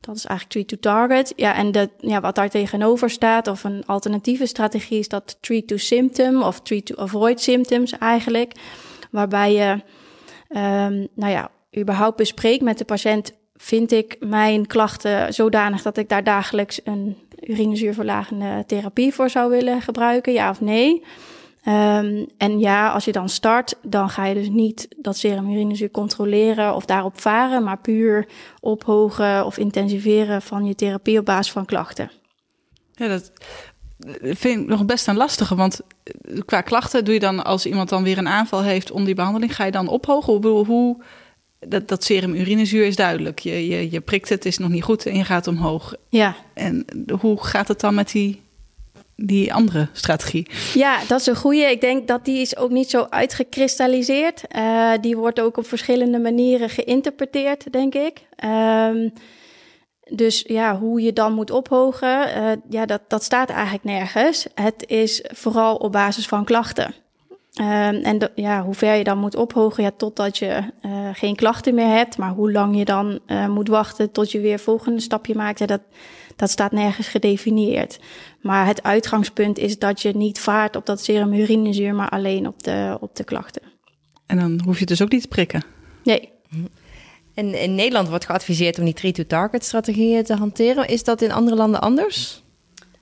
Dat 0.00 0.16
is 0.16 0.24
eigenlijk 0.24 0.66
treat 0.66 0.82
to 0.82 0.90
target. 0.90 1.32
Ja, 1.36 1.54
en 1.54 1.72
dat, 1.72 1.90
ja, 1.98 2.20
wat 2.20 2.34
daar 2.34 2.50
tegenover 2.50 3.10
staat, 3.10 3.48
of 3.48 3.64
een 3.64 3.86
alternatieve 3.86 4.46
strategie, 4.46 4.98
is 4.98 5.08
dat 5.08 5.38
treat 5.40 5.66
to 5.66 5.76
symptom 5.76 6.42
of 6.42 6.60
treat 6.60 6.86
to 6.86 6.96
avoid 6.96 7.40
symptoms 7.40 7.98
eigenlijk. 7.98 8.52
Waarbij 9.10 9.52
je, 9.52 9.70
um, 10.58 11.08
nou 11.14 11.32
ja, 11.32 11.50
überhaupt 11.78 12.16
bespreekt 12.16 12.62
met 12.62 12.78
de 12.78 12.84
patiënt 12.84 13.32
vind 13.64 13.92
ik 13.92 14.16
mijn 14.20 14.66
klachten 14.66 15.34
zodanig 15.34 15.82
dat 15.82 15.96
ik 15.96 16.08
daar 16.08 16.24
dagelijks 16.24 16.80
een 16.84 17.16
urinezuurverlagende 17.40 18.64
therapie 18.66 19.14
voor 19.14 19.30
zou 19.30 19.50
willen 19.50 19.82
gebruiken, 19.82 20.32
ja 20.32 20.50
of 20.50 20.60
nee? 20.60 21.02
Um, 21.68 22.26
en 22.38 22.58
ja, 22.58 22.90
als 22.90 23.04
je 23.04 23.12
dan 23.12 23.28
start, 23.28 23.74
dan 23.82 24.08
ga 24.08 24.24
je 24.24 24.34
dus 24.34 24.48
niet 24.48 24.88
dat 24.96 25.16
serum 25.16 25.50
urinezuur 25.50 25.90
controleren 25.90 26.74
of 26.74 26.84
daarop 26.84 27.20
varen, 27.20 27.64
maar 27.64 27.78
puur 27.78 28.28
ophogen 28.60 29.46
of 29.46 29.58
intensiveren 29.58 30.42
van 30.42 30.64
je 30.64 30.74
therapie 30.74 31.18
op 31.18 31.24
basis 31.24 31.52
van 31.52 31.64
klachten. 31.64 32.10
Ja, 32.92 33.08
dat 33.08 33.32
vind 34.20 34.60
ik 34.60 34.66
nog 34.66 34.84
best 34.84 35.08
een 35.08 35.16
lastige, 35.16 35.54
want 35.54 35.80
qua 36.44 36.60
klachten 36.60 37.04
doe 37.04 37.14
je 37.14 37.20
dan 37.20 37.44
als 37.44 37.66
iemand 37.66 37.88
dan 37.88 38.02
weer 38.02 38.18
een 38.18 38.28
aanval 38.28 38.62
heeft 38.62 38.90
om 38.90 39.04
die 39.04 39.14
behandeling, 39.14 39.56
ga 39.56 39.64
je 39.64 39.70
dan 39.70 39.88
ophogen? 39.88 40.32
Hoe 40.32 41.02
dat, 41.68 41.88
dat 41.88 42.04
serum 42.04 42.34
urinezuur 42.34 42.86
is 42.86 42.96
duidelijk. 42.96 43.38
Je, 43.38 43.66
je, 43.68 43.90
je 43.90 44.00
prikt 44.00 44.28
het, 44.28 44.44
is 44.44 44.58
nog 44.58 44.70
niet 44.70 44.82
goed 44.82 45.06
en 45.06 45.16
je 45.16 45.24
gaat 45.24 45.46
omhoog. 45.46 45.94
Ja. 46.08 46.36
En 46.54 46.84
hoe 47.20 47.44
gaat 47.44 47.68
het 47.68 47.80
dan 47.80 47.94
met 47.94 48.10
die, 48.10 48.42
die 49.16 49.54
andere 49.54 49.88
strategie? 49.92 50.46
Ja, 50.74 50.98
dat 51.08 51.20
is 51.20 51.26
een 51.26 51.36
goede. 51.36 51.70
Ik 51.70 51.80
denk 51.80 52.08
dat 52.08 52.24
die 52.24 52.40
is 52.40 52.56
ook 52.56 52.70
niet 52.70 52.90
zo 52.90 53.06
uitgekristalliseerd. 53.10 54.42
Uh, 54.56 54.92
die 55.00 55.16
wordt 55.16 55.40
ook 55.40 55.56
op 55.56 55.66
verschillende 55.66 56.18
manieren 56.18 56.70
geïnterpreteerd, 56.70 57.72
denk 57.72 57.94
ik. 57.94 58.26
Um, 58.44 59.12
dus 60.10 60.44
ja, 60.46 60.78
hoe 60.78 61.00
je 61.00 61.12
dan 61.12 61.32
moet 61.32 61.50
ophogen, 61.50 62.28
uh, 62.28 62.50
ja, 62.70 62.86
dat, 62.86 63.00
dat 63.08 63.24
staat 63.24 63.50
eigenlijk 63.50 63.84
nergens. 63.84 64.46
Het 64.54 64.84
is 64.86 65.24
vooral 65.32 65.76
op 65.76 65.92
basis 65.92 66.26
van 66.26 66.44
klachten. 66.44 66.94
Um, 67.60 67.64
en 68.02 68.18
de, 68.18 68.30
ja, 68.34 68.62
hoe 68.62 68.74
ver 68.74 68.94
je 68.94 69.04
dan 69.04 69.18
moet 69.18 69.36
ophogen, 69.36 69.82
ja, 69.82 69.90
totdat 69.96 70.38
je 70.38 70.62
uh, 70.82 71.08
geen 71.12 71.36
klachten 71.36 71.74
meer 71.74 71.96
hebt. 71.96 72.18
Maar 72.18 72.30
hoe 72.30 72.52
lang 72.52 72.76
je 72.76 72.84
dan 72.84 73.18
uh, 73.26 73.48
moet 73.48 73.68
wachten 73.68 74.12
tot 74.12 74.32
je 74.32 74.40
weer 74.40 74.58
volgende 74.58 75.00
stapje 75.00 75.34
maakt, 75.34 75.58
ja, 75.58 75.66
dat, 75.66 75.80
dat 76.36 76.50
staat 76.50 76.72
nergens 76.72 77.08
gedefinieerd. 77.08 77.98
Maar 78.40 78.66
het 78.66 78.82
uitgangspunt 78.82 79.58
is 79.58 79.78
dat 79.78 80.02
je 80.02 80.16
niet 80.16 80.40
vaart 80.40 80.76
op 80.76 80.86
dat 80.86 81.00
serum 81.00 81.32
urinezuur, 81.32 81.94
maar 81.94 82.08
alleen 82.08 82.46
op 82.46 82.62
de, 82.62 82.96
op 83.00 83.16
de 83.16 83.24
klachten. 83.24 83.62
En 84.26 84.38
dan 84.38 84.60
hoef 84.64 84.78
je 84.78 84.86
dus 84.86 85.02
ook 85.02 85.10
niet 85.10 85.22
te 85.22 85.28
prikken? 85.28 85.64
Nee. 86.02 86.28
En 87.34 87.60
in 87.60 87.74
Nederland 87.74 88.08
wordt 88.08 88.26
geadviseerd 88.26 88.78
om 88.78 88.84
die 88.84 88.94
treat-to-target 88.94 89.64
strategieën 89.64 90.24
te 90.24 90.34
hanteren. 90.34 90.88
Is 90.88 91.04
dat 91.04 91.22
in 91.22 91.32
andere 91.32 91.56
landen 91.56 91.80
anders? 91.80 92.42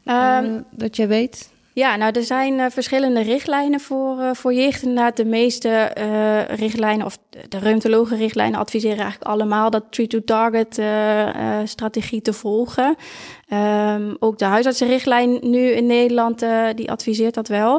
Um, 0.04 0.44
uh, 0.44 0.60
dat 0.70 0.96
jij 0.96 1.08
weet? 1.08 1.51
Ja, 1.74 1.96
nou, 1.96 2.12
er 2.12 2.22
zijn 2.22 2.58
uh, 2.58 2.66
verschillende 2.70 3.20
richtlijnen 3.22 3.80
voor, 3.80 4.18
uh, 4.18 4.30
voor 4.32 4.54
jeugd. 4.54 4.82
Inderdaad, 4.82 5.16
de 5.16 5.24
meeste 5.24 5.96
uh, 5.98 6.56
richtlijnen, 6.56 7.06
of 7.06 7.18
de 7.48 7.58
reumatologen 7.58 8.16
richtlijnen, 8.16 8.58
adviseren 8.58 8.98
eigenlijk 8.98 9.30
allemaal 9.30 9.70
dat 9.70 9.84
tree-to-target 9.90 10.80
strategie 11.64 12.22
te 12.22 12.32
volgen. 12.32 12.96
Um, 13.52 14.16
ook 14.18 14.38
de 14.38 14.44
huisartsenrichtlijn 14.44 15.38
nu 15.40 15.58
in 15.58 15.86
Nederland, 15.86 16.44
die 16.74 16.90
adviseert 16.90 17.34
dat 17.34 17.48
wel. 17.48 17.74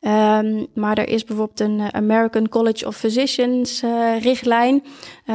Um, 0.00 0.66
maar 0.74 0.98
er 0.98 1.08
is 1.08 1.24
bijvoorbeeld 1.24 1.60
een 1.60 1.94
American 1.94 2.48
College 2.48 2.86
of 2.86 2.96
Physicians 2.96 3.82
richtlijn 4.20 4.84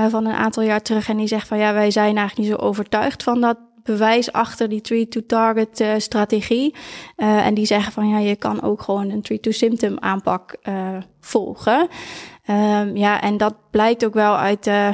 van 0.10 0.26
een 0.26 0.36
aantal 0.36 0.64
jaar 0.64 0.82
terug. 0.82 1.10
En 1.10 1.18
die 1.18 1.28
zegt 1.28 1.48
van 1.48 1.58
ja, 1.58 1.74
wij 1.74 1.92
zijn 1.92 2.18
eigenlijk 2.18 2.50
niet 2.50 2.60
zo 2.60 2.66
overtuigd 2.66 3.24
van 3.24 3.42
dat 3.42 3.58
bewijs 3.84 4.32
achter 4.32 4.70
die 4.70 4.82
tree-to-target 4.82 5.80
uh, 5.80 5.94
strategie. 5.98 6.76
Uh, 7.18 7.46
en 7.46 7.54
die 7.54 7.66
zeggen 7.66 7.94
van 7.94 8.08
ja, 8.08 8.18
je 8.18 8.36
kan 8.36 8.62
ook 8.62 8.82
gewoon 8.82 9.10
een 9.10 9.22
tree-to-symptom 9.22 10.00
aanpak 10.00 10.56
uh, 10.64 10.98
volgen. 11.20 11.88
Um, 12.50 12.96
ja, 12.96 13.22
en 13.22 13.38
dat 13.38 13.56
blijkt 13.72 14.06
ook 14.06 14.14
wel 14.14 14.38
uit 14.38 14.64
de, 14.64 14.94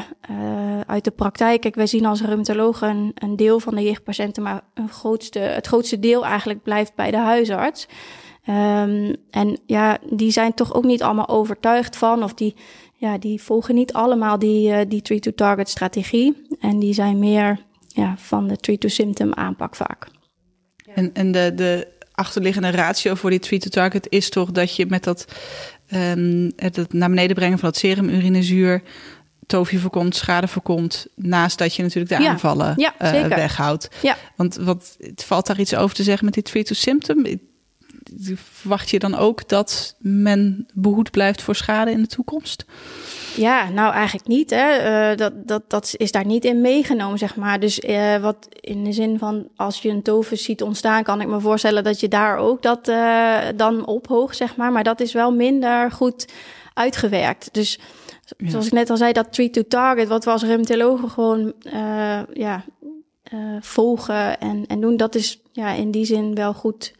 uit 0.86 1.04
de 1.04 1.12
praktijk. 1.12 1.62
Kijk, 1.62 1.76
wij 1.76 1.88
zien 1.88 2.06
als 2.06 2.22
reumatologen 2.22 3.12
een, 3.14 3.36
deel 3.36 3.60
van 3.60 3.76
de 3.76 3.84
jichtpatiënten, 3.84 4.44
maar 4.44 4.62
een 4.74 4.90
grootste, 4.90 5.40
het 5.40 5.68
grootste 5.68 6.00
deel 6.00 6.26
eigenlijk 6.26 6.64
blijft 6.64 6.96
bij 6.96 7.12
de 7.12 7.18
huisarts. 7.18 7.88
Um, 8.48 9.16
en 9.30 9.60
ja, 9.66 9.98
die 10.10 10.32
zijn 10.32 10.54
toch 10.54 10.74
ook 10.74 10.84
niet 10.84 11.04
allemaal 11.04 11.28
overtuigd 11.28 11.96
van, 11.96 12.24
of 12.24 12.34
die, 12.34 12.56
ja, 12.94 13.18
die 13.18 13.42
volgen 13.42 13.76
niet 13.76 13.94
allemaal 13.94 14.40
die, 14.40 14.88
die 14.88 15.02
tree-to-target 15.02 15.70
strategie. 15.70 16.48
En 16.60 16.80
die 16.80 16.94
zijn 16.94 17.20
meer 17.20 17.68
ja, 18.00 18.16
van 18.18 18.48
de 18.48 18.58
treat-to-symptom 18.58 19.34
aanpak 19.34 19.76
vaak. 19.76 20.08
En, 20.94 21.14
en 21.14 21.32
de, 21.32 21.52
de 21.56 21.88
achterliggende 22.12 22.70
ratio 22.70 23.16
voor 23.16 23.30
die 23.30 23.40
treat-to-target 23.40 24.08
is 24.10 24.30
toch 24.30 24.52
dat 24.52 24.76
je 24.76 24.86
met 24.86 25.04
dat, 25.04 25.26
um, 25.94 26.52
het 26.56 26.94
naar 26.94 27.10
beneden 27.10 27.36
brengen 27.36 27.60
van 27.60 27.70
dat 27.70 27.78
serum 27.78 28.10
urinezuur 28.10 28.82
tofi 29.50 29.78
voorkomt, 29.78 30.16
schade 30.16 30.48
voorkomt, 30.48 31.08
naast 31.16 31.58
dat 31.58 31.76
je 31.76 31.84
natuurlijk 31.84 32.22
de 32.22 32.28
aanvallen 32.28 32.74
ja, 32.78 32.94
uh, 33.02 33.28
weghoudt. 33.28 33.90
Ja. 34.02 34.18
Want 34.36 34.56
wat 34.56 34.98
valt 35.16 35.48
daar 35.48 35.60
iets 35.60 35.76
over 35.76 35.96
te 35.96 36.04
zeggen 36.04 36.26
met 36.26 36.34
die 36.34 36.44
treat-to-symptom? 36.44 37.26
Verwacht 38.36 38.90
je 38.90 39.00
dan 39.00 39.16
ook 39.16 39.50
dat 39.50 39.96
men 40.00 40.68
behoed 40.74 41.12
blijft 41.12 41.42
voor 41.42 41.56
schade 41.56 41.92
in 41.92 42.02
de 42.02 42.08
toekomst? 42.08 42.66
Ja, 43.40 43.70
nou 43.70 43.94
eigenlijk 43.94 44.28
niet. 44.28 44.50
Hè. 44.50 45.12
Uh, 45.12 45.18
dat, 45.18 45.48
dat, 45.48 45.64
dat 45.68 45.94
is 45.98 46.12
daar 46.12 46.26
niet 46.26 46.46
in 46.46 46.62
meegenomen, 46.62 47.18
zeg 47.18 47.36
maar. 47.36 47.60
Dus 47.60 47.80
uh, 47.80 48.18
wat 48.18 48.48
in 48.60 48.84
de 48.84 48.92
zin 48.92 49.18
van 49.18 49.48
als 49.56 49.82
je 49.82 49.90
een 49.90 50.02
tover 50.02 50.38
ziet 50.38 50.62
ontstaan, 50.62 51.04
kan 51.04 51.22
ik 51.22 51.28
me 51.28 51.40
voorstellen 51.40 51.84
dat 51.84 52.00
je 52.00 52.08
daar 52.08 52.38
ook 52.38 52.62
dat 52.62 52.88
uh, 52.88 53.38
dan 53.56 53.86
ophoogt, 53.86 54.38
zeg 54.38 54.56
maar. 54.56 54.72
Maar 54.72 54.84
dat 54.84 55.00
is 55.00 55.14
wel 55.14 55.32
minder 55.32 55.92
goed 55.92 56.28
uitgewerkt. 56.74 57.54
Dus 57.54 57.80
ja. 58.38 58.50
zoals 58.50 58.66
ik 58.66 58.72
net 58.72 58.90
al 58.90 58.98
zei, 58.98 59.12
dat 59.12 59.34
treat 59.34 59.54
to 59.54 59.64
target, 59.68 60.08
wat 60.08 60.24
we 60.24 60.32
als 60.32 60.44
reumatologen 60.44 61.10
gewoon 61.10 61.54
ja, 62.34 62.64
volgen 63.60 64.40
en, 64.40 64.66
en 64.68 64.82
doen, 64.82 64.98
dat 64.98 65.16
is 65.16 65.42
ja, 65.52 65.72
in 65.72 65.92
die 65.92 66.06
zin 66.06 66.36
wel 66.36 66.54
goed 66.54 66.94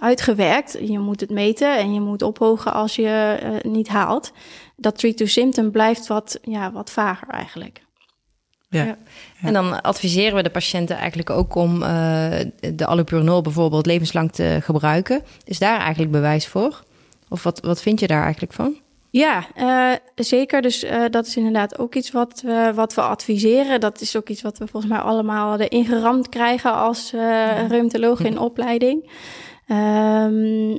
uitgewerkt. 0.00 0.78
Je 0.82 0.98
moet 0.98 1.20
het 1.20 1.30
meten 1.30 1.78
en 1.78 1.94
je 1.94 2.00
moet 2.00 2.22
ophogen 2.22 2.72
als 2.72 2.96
je 2.96 3.38
uh, 3.42 3.72
niet 3.72 3.88
haalt. 3.88 4.32
Dat 4.80 4.98
treat-to-symptom 4.98 5.70
blijft 5.70 6.06
wat, 6.06 6.38
ja, 6.42 6.72
wat 6.72 6.90
vager 6.90 7.28
eigenlijk. 7.28 7.82
Ja. 8.68 8.84
ja. 8.84 8.98
En 9.42 9.52
dan 9.52 9.82
adviseren 9.82 10.34
we 10.34 10.42
de 10.42 10.50
patiënten 10.50 10.96
eigenlijk 10.96 11.30
ook 11.30 11.54
om 11.54 11.82
uh, 11.82 11.88
de 12.74 12.86
allopurinol 12.86 13.42
bijvoorbeeld 13.42 13.86
levenslang 13.86 14.32
te 14.32 14.58
gebruiken. 14.62 15.22
Is 15.44 15.58
daar 15.58 15.78
eigenlijk 15.78 16.10
bewijs 16.10 16.46
voor? 16.46 16.82
Of 17.28 17.42
wat, 17.42 17.60
wat 17.60 17.82
vind 17.82 18.00
je 18.00 18.06
daar 18.06 18.22
eigenlijk 18.22 18.52
van? 18.52 18.76
Ja, 19.10 19.46
uh, 19.56 19.96
zeker. 20.14 20.62
Dus 20.62 20.84
uh, 20.84 21.04
dat 21.10 21.26
is 21.26 21.36
inderdaad 21.36 21.78
ook 21.78 21.94
iets 21.94 22.10
wat 22.10 22.40
we, 22.40 22.72
wat 22.74 22.94
we 22.94 23.00
adviseren. 23.00 23.80
Dat 23.80 24.00
is 24.00 24.16
ook 24.16 24.28
iets 24.28 24.42
wat 24.42 24.58
we 24.58 24.66
volgens 24.66 24.92
mij 24.92 25.00
allemaal 25.00 25.58
erin 25.58 25.84
geramd 25.84 26.28
krijgen 26.28 26.74
als 26.74 27.12
uh, 27.14 27.20
ja. 27.20 27.66
reumatoloog 27.66 28.20
in 28.20 28.38
opleiding. 28.48 29.10
Um, 29.66 30.78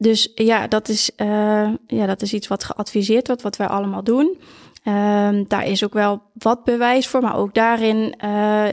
dus 0.00 0.32
ja, 0.34 0.66
dat 0.66 0.88
is, 0.88 1.10
uh, 1.16 1.70
ja, 1.86 2.06
dat 2.06 2.22
is 2.22 2.32
iets 2.32 2.48
wat 2.48 2.64
geadviseerd 2.64 3.26
wordt, 3.26 3.42
wat 3.42 3.56
wij 3.56 3.66
allemaal 3.66 4.04
doen. 4.04 4.38
Um, 4.84 5.44
daar 5.48 5.66
is 5.66 5.84
ook 5.84 5.92
wel 5.92 6.22
wat 6.32 6.64
bewijs 6.64 7.08
voor, 7.08 7.20
maar 7.20 7.36
ook 7.36 7.54
daarin 7.54 8.14
uh, 8.24 8.68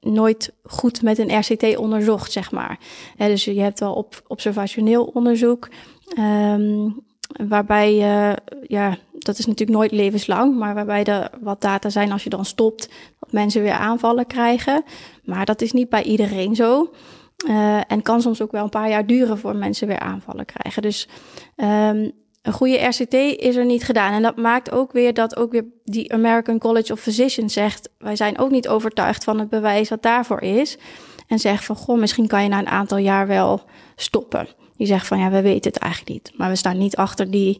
nooit 0.00 0.52
goed 0.62 1.02
met 1.02 1.18
een 1.18 1.38
RCT 1.38 1.76
onderzocht, 1.76 2.32
zeg 2.32 2.50
maar. 2.50 2.78
dus 3.16 3.44
je 3.44 3.60
hebt 3.60 3.80
wel 3.80 3.92
op, 3.92 4.22
observationeel 4.26 5.04
onderzoek. 5.04 5.68
Um, 6.18 7.04
waarbij, 7.48 7.92
uh, 7.92 8.36
ja, 8.66 8.96
dat 9.12 9.38
is 9.38 9.46
natuurlijk 9.46 9.78
nooit 9.78 9.92
levenslang, 9.92 10.58
maar 10.58 10.74
waarbij 10.74 11.04
er 11.04 11.30
wat 11.40 11.60
data 11.60 11.88
zijn 11.88 12.12
als 12.12 12.24
je 12.24 12.30
dan 12.30 12.44
stopt, 12.44 12.88
dat 13.18 13.32
mensen 13.32 13.62
weer 13.62 13.72
aanvallen 13.72 14.26
krijgen. 14.26 14.84
Maar 15.24 15.44
dat 15.44 15.60
is 15.60 15.72
niet 15.72 15.88
bij 15.88 16.02
iedereen 16.02 16.54
zo. 16.54 16.90
Uh, 17.48 17.80
en 17.86 18.02
kan 18.02 18.20
soms 18.20 18.42
ook 18.42 18.52
wel 18.52 18.62
een 18.62 18.68
paar 18.68 18.88
jaar 18.88 19.06
duren 19.06 19.38
voor 19.38 19.56
mensen 19.56 19.86
weer 19.86 19.98
aanvallen 19.98 20.44
krijgen. 20.44 20.82
Dus 20.82 21.08
um, 21.56 22.12
een 22.42 22.52
goede 22.52 22.86
RCT 22.86 23.14
is 23.14 23.56
er 23.56 23.64
niet 23.64 23.84
gedaan. 23.84 24.12
En 24.12 24.22
dat 24.22 24.36
maakt 24.36 24.70
ook 24.70 24.92
weer 24.92 25.14
dat 25.14 25.36
ook 25.36 25.52
weer 25.52 25.64
die 25.84 26.12
American 26.12 26.58
College 26.58 26.92
of 26.92 27.00
Physicians 27.00 27.52
zegt: 27.52 27.88
wij 27.98 28.16
zijn 28.16 28.38
ook 28.38 28.50
niet 28.50 28.68
overtuigd 28.68 29.24
van 29.24 29.38
het 29.38 29.48
bewijs 29.48 29.88
wat 29.88 30.02
daarvoor 30.02 30.42
is. 30.42 30.78
En 31.26 31.38
zegt 31.38 31.64
van 31.64 31.76
goh, 31.76 31.98
misschien 31.98 32.26
kan 32.26 32.42
je 32.42 32.48
na 32.48 32.58
een 32.58 32.68
aantal 32.68 32.98
jaar 32.98 33.26
wel 33.26 33.62
stoppen. 33.96 34.48
Die 34.76 34.86
zegt 34.86 35.06
van 35.06 35.18
ja, 35.18 35.30
we 35.30 35.42
weten 35.42 35.72
het 35.72 35.82
eigenlijk 35.82 36.12
niet. 36.12 36.32
Maar 36.36 36.48
we 36.48 36.56
staan 36.56 36.78
niet 36.78 36.96
achter 36.96 37.30
die 37.30 37.58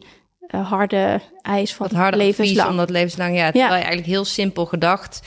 uh, 0.55 0.71
harde 0.71 1.21
eis 1.43 1.75
van 1.75 1.87
dat 1.89 1.97
harde 1.97 2.17
levenslang. 2.17 2.71
Omdat 2.71 2.91
levenslang, 2.91 3.37
ja, 3.37 3.45
terwijl 3.45 3.71
ja. 3.71 3.77
je 3.77 3.83
eigenlijk 3.85 4.07
heel 4.07 4.25
simpel 4.25 4.67
gedacht 4.67 5.21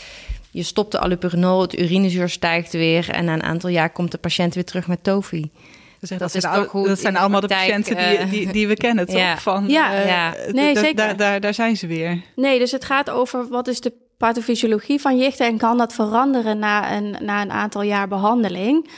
je 0.54 0.64
stopt 0.64 0.92
de 0.92 1.00
allopurinol, 1.00 1.62
het 1.62 1.80
urinezuur 1.80 2.30
stijgt 2.30 2.74
weer... 2.74 3.10
en 3.10 3.26
na 3.26 3.34
een 3.34 3.44
aantal 3.44 3.70
jaar 3.70 3.90
komt 3.90 4.12
de 4.12 4.18
patiënt 4.18 4.54
weer 4.54 4.66
terug 4.66 4.88
met 4.88 5.04
tofi. 5.04 5.52
Dus 6.00 6.10
dat, 6.10 6.20
dat, 6.20 6.36
is 6.36 6.44
toch 6.44 6.68
goed 6.68 6.88
dat 6.88 7.00
zijn 7.00 7.18
allemaal 7.18 7.42
de 7.42 7.48
patiënten 7.48 7.96
die, 7.96 8.06
eh, 8.06 8.30
die, 8.30 8.52
die 8.52 8.68
we 8.68 8.76
kennen, 8.76 9.06
toch? 9.08 9.16
Ja, 9.16 9.38
Van, 9.38 9.68
ja. 9.68 10.00
Uh, 10.00 10.08
ja. 10.08 10.34
Nee, 10.52 10.78
zeker. 10.78 10.96
Daar, 10.96 11.18
daar, 11.18 11.40
daar 11.40 11.54
zijn 11.54 11.78
ze 11.78 11.88
weer. 11.88 12.22
Nee, 12.36 12.60
dus 12.60 12.72
het 12.72 12.86
gaat 12.86 13.10
over 13.10 13.48
wat 13.48 13.68
is 13.68 13.82
de 13.82 13.94
pathofysiologie 14.18 15.02
van 15.02 15.18
jichten... 15.18 15.46
en 15.46 15.58
kan 15.58 15.78
dat 15.78 15.94
veranderen 15.94 16.60
na 16.60 16.96
een, 16.96 17.16
na 17.20 17.42
een 17.42 17.52
aantal 17.52 17.82
jaar 17.82 18.08
behandeling... 18.08 18.90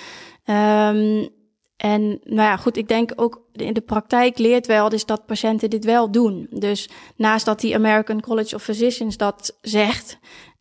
Um, 0.45 1.29
en 1.77 2.19
nou 2.23 2.41
ja, 2.41 2.57
goed, 2.57 2.77
ik 2.77 2.87
denk 2.87 3.11
ook 3.15 3.41
in 3.51 3.73
de 3.73 3.81
praktijk 3.81 4.37
leert 4.37 4.67
wel 4.67 4.89
dus 4.89 5.05
dat 5.05 5.25
patiënten 5.25 5.69
dit 5.69 5.85
wel 5.85 6.11
doen. 6.11 6.47
Dus 6.49 6.89
naast 7.15 7.45
dat 7.45 7.59
die 7.59 7.75
American 7.75 8.21
College 8.21 8.55
of 8.55 8.63
Physicians 8.63 9.17
dat 9.17 9.57
zegt, 9.61 10.17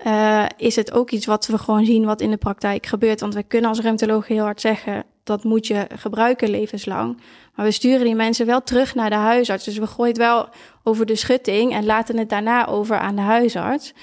uh, 0.06 0.44
is 0.56 0.76
het 0.76 0.92
ook 0.92 1.10
iets 1.10 1.26
wat 1.26 1.46
we 1.46 1.58
gewoon 1.58 1.84
zien 1.84 2.04
wat 2.04 2.20
in 2.20 2.30
de 2.30 2.36
praktijk 2.36 2.86
gebeurt. 2.86 3.20
Want 3.20 3.34
we 3.34 3.42
kunnen 3.42 3.70
als 3.70 3.80
reumatoloog 3.80 4.26
heel 4.26 4.44
hard 4.44 4.60
zeggen, 4.60 5.04
dat 5.24 5.44
moet 5.44 5.66
je 5.66 5.86
gebruiken 5.96 6.50
levenslang. 6.50 7.20
Maar 7.54 7.66
we 7.66 7.72
sturen 7.72 8.04
die 8.04 8.14
mensen 8.14 8.46
wel 8.46 8.62
terug 8.62 8.94
naar 8.94 9.10
de 9.10 9.16
huisarts. 9.16 9.64
Dus 9.64 9.78
we 9.78 9.86
gooien 9.86 10.12
het 10.12 10.22
wel 10.22 10.48
over 10.82 11.06
de 11.06 11.16
schutting 11.16 11.72
en 11.72 11.84
laten 11.84 12.18
het 12.18 12.28
daarna 12.28 12.66
over 12.66 12.98
aan 12.98 13.16
de 13.16 13.22
huisarts 13.22 13.94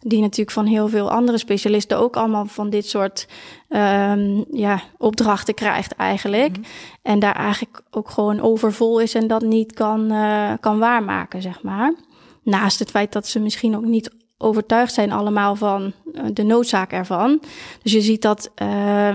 die 0.00 0.20
natuurlijk 0.20 0.50
van 0.50 0.66
heel 0.66 0.88
veel 0.88 1.10
andere 1.10 1.38
specialisten 1.38 1.98
ook 1.98 2.16
allemaal 2.16 2.46
van 2.46 2.70
dit 2.70 2.86
soort 2.86 3.28
um, 3.68 4.44
ja, 4.50 4.82
opdrachten 4.98 5.54
krijgt 5.54 5.92
eigenlijk. 5.92 6.56
Mm 6.56 6.62
-hmm. 6.62 6.72
En 7.02 7.18
daar 7.18 7.36
eigenlijk 7.36 7.82
ook 7.90 8.10
gewoon 8.10 8.40
overvol 8.40 9.00
is 9.00 9.14
en 9.14 9.26
dat 9.26 9.42
niet 9.42 9.72
kan, 9.72 10.12
uh, 10.12 10.52
kan 10.60 10.78
waarmaken, 10.78 11.42
zeg 11.42 11.62
maar. 11.62 11.94
Naast 12.42 12.78
het 12.78 12.90
feit 12.90 13.12
dat 13.12 13.26
ze 13.26 13.40
misschien 13.40 13.76
ook 13.76 13.84
niet 13.84 14.10
overtuigd 14.38 14.94
zijn 14.94 15.12
allemaal 15.12 15.56
van 15.56 15.92
uh, 16.12 16.22
de 16.32 16.42
noodzaak 16.42 16.92
ervan. 16.92 17.40
Dus 17.82 17.92
je 17.92 18.00
ziet 18.00 18.22
dat 18.22 18.50
uh, 18.62 19.14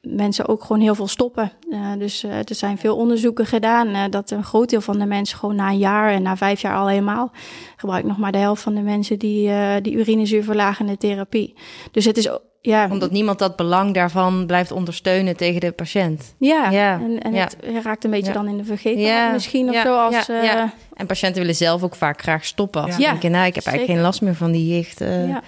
mensen 0.00 0.48
ook 0.48 0.62
gewoon 0.62 0.82
heel 0.82 0.94
veel 0.94 1.08
stoppen. 1.08 1.52
Uh, 1.70 1.92
dus 1.98 2.24
uh, 2.24 2.36
er 2.36 2.54
zijn 2.54 2.78
veel 2.78 2.96
onderzoeken 2.96 3.46
gedaan 3.46 3.88
uh, 3.88 4.04
dat 4.10 4.30
een 4.30 4.44
groot 4.44 4.70
deel 4.70 4.80
van 4.80 4.98
de 4.98 5.06
mensen 5.06 5.38
gewoon 5.38 5.56
na 5.56 5.68
een 5.68 5.78
jaar 5.78 6.12
en 6.12 6.22
na 6.22 6.36
vijf 6.36 6.60
jaar 6.60 6.76
al 6.76 6.88
helemaal 6.88 7.32
gebruikt 7.76 8.06
nog 8.06 8.18
maar 8.18 8.32
de 8.32 8.38
helft 8.38 8.62
van 8.62 8.74
de 8.74 8.80
mensen 8.80 9.18
die, 9.18 9.50
die 9.80 9.94
urinezuurverlagende 9.94 10.96
therapie. 10.96 11.54
Dus 11.92 12.04
het 12.04 12.16
is 12.16 12.28
ja. 12.60 12.88
Omdat 12.90 13.10
niemand 13.10 13.38
dat 13.38 13.56
belang 13.56 13.94
daarvan 13.94 14.46
blijft 14.46 14.72
ondersteunen 14.72 15.36
tegen 15.36 15.60
de 15.60 15.72
patiënt. 15.72 16.34
Ja, 16.38 16.70
ja. 16.70 17.00
en, 17.00 17.22
en 17.22 17.34
ja. 17.34 17.40
het 17.42 17.56
raakt 17.84 18.04
een 18.04 18.10
beetje 18.10 18.26
ja. 18.26 18.32
dan 18.32 18.48
in 18.48 18.56
de 18.56 18.64
vergeten 18.64 19.32
misschien 19.32 19.68
of 19.68 19.76
zo. 19.76 19.98
Als, 19.98 20.26
ja, 20.26 20.72
En 20.94 21.06
patiënten 21.06 21.40
willen 21.40 21.56
zelf 21.56 21.82
ook 21.82 21.94
vaak 21.94 22.22
graag 22.22 22.44
stoppen. 22.44 22.82
Als 22.82 22.96
ja. 22.96 23.10
denken, 23.10 23.30
nou, 23.30 23.46
ik 23.46 23.54
heb 23.54 23.62
Zeker. 23.62 23.78
eigenlijk 23.78 23.98
geen 23.98 24.08
last 24.08 24.20
meer 24.20 24.34
van 24.34 24.52
die 24.52 24.74
jicht. 24.74 24.98
ja. 24.98 25.42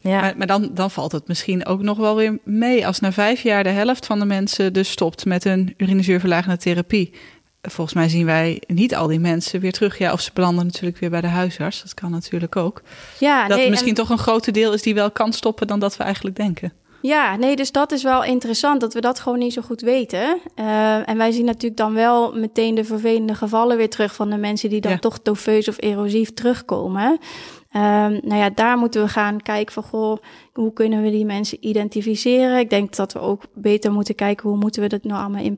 Ja. 0.00 0.20
Maar, 0.20 0.34
maar, 0.36 0.46
dan, 0.46 0.70
dan 0.74 0.90
valt 0.90 1.12
het 1.12 1.28
misschien 1.28 1.66
ook 1.66 1.82
nog 1.82 1.98
wel 1.98 2.16
weer 2.16 2.38
mee 2.44 2.86
als 2.86 3.00
na 3.00 3.12
vijf 3.12 3.42
jaar 3.42 3.62
de 3.62 3.68
helft 3.68 4.06
van 4.06 4.18
de 4.18 4.24
mensen 4.24 4.72
dus 4.72 4.90
stopt 4.90 5.24
met 5.24 5.44
een 5.44 5.74
urinezuurverlagende 5.76 6.56
therapie. 6.56 7.12
Volgens 7.62 7.94
mij 7.96 8.08
zien 8.08 8.26
wij 8.26 8.62
niet 8.66 8.94
al 8.94 9.06
die 9.06 9.18
mensen 9.18 9.60
weer 9.60 9.72
terug. 9.72 9.98
Ja, 9.98 10.12
of 10.12 10.20
ze 10.20 10.30
belanden 10.34 10.66
natuurlijk 10.66 10.98
weer 10.98 11.10
bij 11.10 11.20
de 11.20 11.26
huisarts. 11.26 11.82
Dat 11.82 11.94
kan 11.94 12.10
natuurlijk 12.10 12.56
ook. 12.56 12.82
Ja, 13.18 13.48
dat 13.48 13.58
nee, 13.58 13.70
misschien 13.70 13.88
en... 13.88 13.96
toch 13.96 14.10
een 14.10 14.18
groter 14.18 14.52
deel 14.52 14.72
is 14.72 14.82
die 14.82 14.94
wel 14.94 15.10
kan 15.10 15.32
stoppen 15.32 15.66
dan 15.66 15.80
dat 15.80 15.96
we 15.96 16.02
eigenlijk 16.02 16.36
denken. 16.36 16.72
Ja, 17.02 17.36
nee, 17.36 17.56
dus 17.56 17.72
dat 17.72 17.92
is 17.92 18.02
wel 18.02 18.24
interessant 18.24 18.80
dat 18.80 18.94
we 18.94 19.00
dat 19.00 19.20
gewoon 19.20 19.38
niet 19.38 19.52
zo 19.52 19.62
goed 19.62 19.80
weten. 19.80 20.40
Uh, 20.56 21.08
en 21.08 21.16
wij 21.16 21.30
zien 21.30 21.44
natuurlijk 21.44 21.76
dan 21.76 21.94
wel 21.94 22.32
meteen 22.32 22.74
de 22.74 22.84
vervelende 22.84 23.34
gevallen 23.34 23.76
weer 23.76 23.90
terug 23.90 24.14
van 24.14 24.30
de 24.30 24.36
mensen 24.36 24.70
die 24.70 24.80
dan 24.80 24.98
toch 24.98 25.22
dofeus 25.22 25.68
of 25.68 25.76
erosief 25.78 26.34
terugkomen. 26.34 27.18
Um, 27.76 27.80
nou 28.22 28.34
ja, 28.34 28.50
daar 28.50 28.78
moeten 28.78 29.02
we 29.02 29.08
gaan 29.08 29.42
kijken 29.42 29.72
van, 29.72 29.82
goh, 29.82 30.16
hoe 30.52 30.72
kunnen 30.72 31.02
we 31.02 31.10
die 31.10 31.24
mensen 31.24 31.66
identificeren? 31.66 32.58
Ik 32.58 32.70
denk 32.70 32.96
dat 32.96 33.12
we 33.12 33.18
ook 33.18 33.42
beter 33.54 33.92
moeten 33.92 34.14
kijken, 34.14 34.48
hoe 34.48 34.58
moeten 34.58 34.82
we 34.82 34.88
dat 34.88 35.04
nou 35.04 35.20
allemaal 35.20 35.56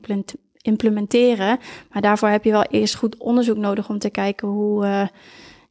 implementeren? 0.61 1.59
Maar 1.91 2.01
daarvoor 2.01 2.29
heb 2.29 2.43
je 2.43 2.51
wel 2.51 2.63
eerst 2.63 2.95
goed 2.95 3.17
onderzoek 3.17 3.57
nodig 3.57 3.89
om 3.89 3.99
te 3.99 4.09
kijken 4.09 4.47
hoe, 4.47 4.85
uh, 4.85 5.07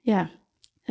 ja, 0.01 0.31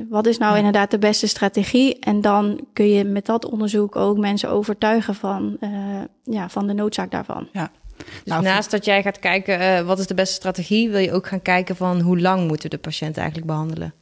wat 0.10 0.26
is 0.26 0.38
nou 0.38 0.58
inderdaad 0.58 0.92
de 0.92 1.00
beste 1.00 1.28
strategie? 1.28 2.00
En 2.00 2.22
dan 2.22 2.68
kun 2.74 2.90
je 2.90 3.04
met 3.04 3.26
dat 3.26 3.46
onderzoek 3.46 3.96
ook 3.96 4.18
mensen 4.18 4.50
overtuigen 4.50 5.16
van, 5.16 5.58
uh, 5.60 6.02
ja, 6.24 6.50
van 6.50 6.68
de 6.68 6.74
noodzaak 6.74 7.12
daarvan. 7.12 7.48
Ja. 7.52 7.72
Dus 7.98 8.06
nou, 8.26 8.44
naast 8.44 8.72
dat 8.72 8.86
jij 8.86 9.02
gaat 9.02 9.20
kijken 9.20 9.62
uh, 9.62 9.82
wat 9.82 10.00
is 10.00 10.08
de 10.08 10.14
beste 10.14 10.36
strategie, 10.36 10.90
wil 10.90 11.00
je 11.00 11.14
ook 11.14 11.28
gaan 11.28 11.42
kijken 11.42 11.76
van 11.76 12.02
hoe 12.02 12.20
lang 12.20 12.48
moeten 12.48 12.70
we 12.70 12.76
de 12.76 12.82
patiënt 12.82 13.18
eigenlijk 13.18 13.48
behandelen? 13.48 13.94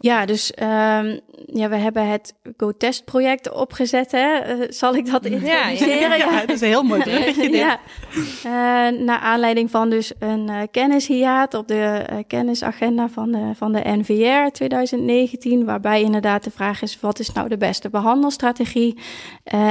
Ja, 0.00 0.26
dus 0.26 0.52
um, 0.62 1.20
ja, 1.46 1.68
we 1.68 1.76
hebben 1.76 2.08
het 2.08 2.34
GoTest-project 2.56 3.52
opgezet. 3.52 4.12
Hè? 4.12 4.56
Uh, 4.56 4.64
zal 4.68 4.94
ik 4.94 5.10
dat 5.10 5.24
introduceren? 5.24 5.98
Ja, 5.98 6.14
ja, 6.14 6.14
ja, 6.14 6.40
dat 6.40 6.50
is 6.50 6.60
een 6.60 6.68
heel 6.68 6.82
mooi 6.82 7.02
bruggetje 7.02 7.50
ja. 7.56 7.80
Uh, 8.14 9.00
naar 9.00 9.18
aanleiding 9.18 9.70
van 9.70 9.90
dus 9.90 10.12
een 10.18 10.48
uh, 10.50 10.60
kennishiaat 10.70 11.54
op 11.54 11.68
de 11.68 12.04
kennisagenda 12.26 13.08
van 13.08 13.32
de, 13.32 13.50
van 13.54 13.72
de 13.72 13.80
NVR 13.84 14.50
2019... 14.52 15.64
waarbij 15.64 16.02
inderdaad 16.02 16.44
de 16.44 16.50
vraag 16.50 16.82
is, 16.82 17.00
wat 17.00 17.18
is 17.18 17.32
nou 17.32 17.48
de 17.48 17.56
beste 17.56 17.90
behandelstrategie? 17.90 18.98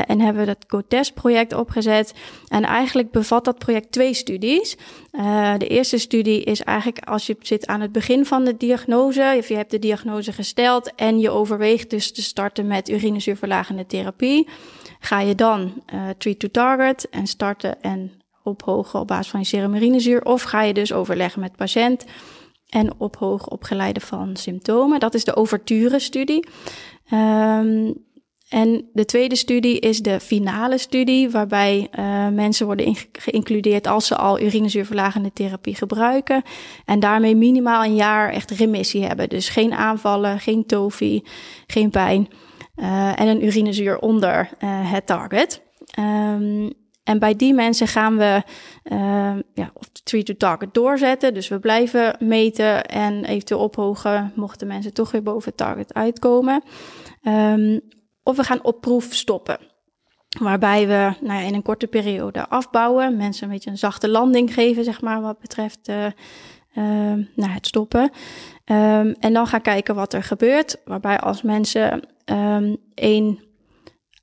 en 0.07 0.19
hebben 0.19 0.41
we 0.41 0.47
dat 0.47 0.65
GoTest-project 0.67 1.53
opgezet. 1.53 2.13
En 2.47 2.63
eigenlijk 2.63 3.11
bevat 3.11 3.45
dat 3.45 3.57
project 3.57 3.91
twee 3.91 4.13
studies. 4.13 4.77
de 5.57 5.67
eerste 5.67 5.97
studie 5.97 6.43
is 6.43 6.61
eigenlijk 6.61 7.05
als 7.05 7.27
je 7.27 7.35
zit 7.39 7.67
aan 7.67 7.81
het 7.81 7.91
begin 7.91 8.25
van 8.25 8.43
de 8.43 8.57
diagnose... 8.57 9.35
of 9.37 9.47
je 9.47 9.55
hebt 9.55 9.71
de 9.71 9.79
diagnose 9.79 10.16
gesteld 10.25 10.95
en 10.95 11.19
je 11.19 11.29
overweegt 11.29 11.89
dus 11.89 12.11
te 12.11 12.21
starten 12.21 12.67
met 12.67 12.89
urinezuurverlagende 12.89 13.85
therapie, 13.85 14.47
ga 14.99 15.19
je 15.19 15.35
dan 15.35 15.83
uh, 15.93 16.09
treat 16.17 16.39
to 16.39 16.47
target 16.51 17.09
en 17.09 17.27
starten 17.27 17.81
en 17.81 18.11
ophogen 18.43 18.99
op 18.99 19.07
basis 19.07 19.31
van 19.31 19.39
je 19.39 19.45
serum 19.45 19.75
urinezuur, 19.75 20.23
of 20.23 20.41
ga 20.41 20.61
je 20.61 20.73
dus 20.73 20.93
overleggen 20.93 21.41
met 21.41 21.55
patiënt 21.55 22.05
en 22.69 22.93
ophogen 22.97 23.51
op 23.51 23.63
geleide 23.63 23.99
van 23.99 24.35
symptomen. 24.35 24.99
Dat 24.99 25.13
is 25.13 25.23
de 25.23 25.35
overture-studie. 25.35 26.47
Um, 27.13 28.05
en 28.49 28.89
de 28.93 29.05
tweede 29.05 29.35
studie 29.35 29.79
is 29.79 29.99
de 29.99 30.19
finale 30.19 30.77
studie, 30.77 31.29
waarbij 31.29 31.87
uh, 31.99 32.27
mensen 32.27 32.65
worden 32.65 32.95
geïncludeerd 33.11 33.87
als 33.87 34.07
ze 34.07 34.15
al 34.15 34.39
urinezuurverlagende 34.39 35.33
therapie 35.33 35.75
gebruiken. 35.75 36.43
En 36.85 36.99
daarmee 36.99 37.35
minimaal 37.35 37.83
een 37.83 37.95
jaar 37.95 38.29
echt 38.29 38.51
remissie 38.51 39.05
hebben. 39.05 39.29
Dus 39.29 39.49
geen 39.49 39.73
aanvallen, 39.73 40.39
geen 40.39 40.65
TOFI, 40.65 41.23
geen 41.67 41.89
pijn. 41.89 42.27
Uh, 42.75 43.19
en 43.19 43.27
een 43.27 43.45
urinezuur 43.45 43.99
onder 43.99 44.49
uh, 44.59 44.91
het 44.91 45.05
target. 45.05 45.61
Um, 45.99 46.73
en 47.03 47.19
bij 47.19 47.35
die 47.35 47.53
mensen 47.53 47.87
gaan 47.87 48.17
we 48.17 48.41
uh, 48.83 48.97
ja, 49.53 49.71
de 49.91 50.01
treat 50.03 50.25
to 50.25 50.33
target 50.37 50.73
doorzetten. 50.73 51.33
Dus 51.33 51.47
we 51.47 51.59
blijven 51.59 52.15
meten 52.19 52.85
en 52.85 53.25
eventueel 53.25 53.59
ophogen 53.59 54.31
mochten 54.35 54.67
mensen 54.67 54.93
toch 54.93 55.11
weer 55.11 55.23
boven 55.23 55.49
het 55.49 55.57
target 55.57 55.93
uitkomen. 55.93 56.63
Um, 57.23 57.81
of 58.27 58.35
we 58.35 58.43
gaan 58.43 58.63
op 58.63 58.81
proef 58.81 59.13
stoppen. 59.13 59.57
Waarbij 60.39 60.87
we 60.87 61.13
nou 61.21 61.39
ja, 61.41 61.47
in 61.47 61.53
een 61.53 61.61
korte 61.61 61.87
periode 61.87 62.47
afbouwen, 62.49 63.17
mensen 63.17 63.43
een 63.43 63.53
beetje 63.53 63.69
een 63.69 63.77
zachte 63.77 64.09
landing 64.09 64.53
geven, 64.53 64.83
zeg 64.83 65.01
maar, 65.01 65.21
wat 65.21 65.39
betreft 65.39 65.89
uh, 65.89 66.05
nou, 67.35 67.51
het 67.51 67.67
stoppen. 67.67 68.01
Um, 68.65 69.15
en 69.19 69.33
dan 69.33 69.47
gaan 69.47 69.61
kijken 69.61 69.95
wat 69.95 70.13
er 70.13 70.23
gebeurt. 70.23 70.77
Waarbij 70.85 71.19
als 71.19 71.41
mensen 71.41 72.07
um, 72.25 72.77
één 72.93 73.39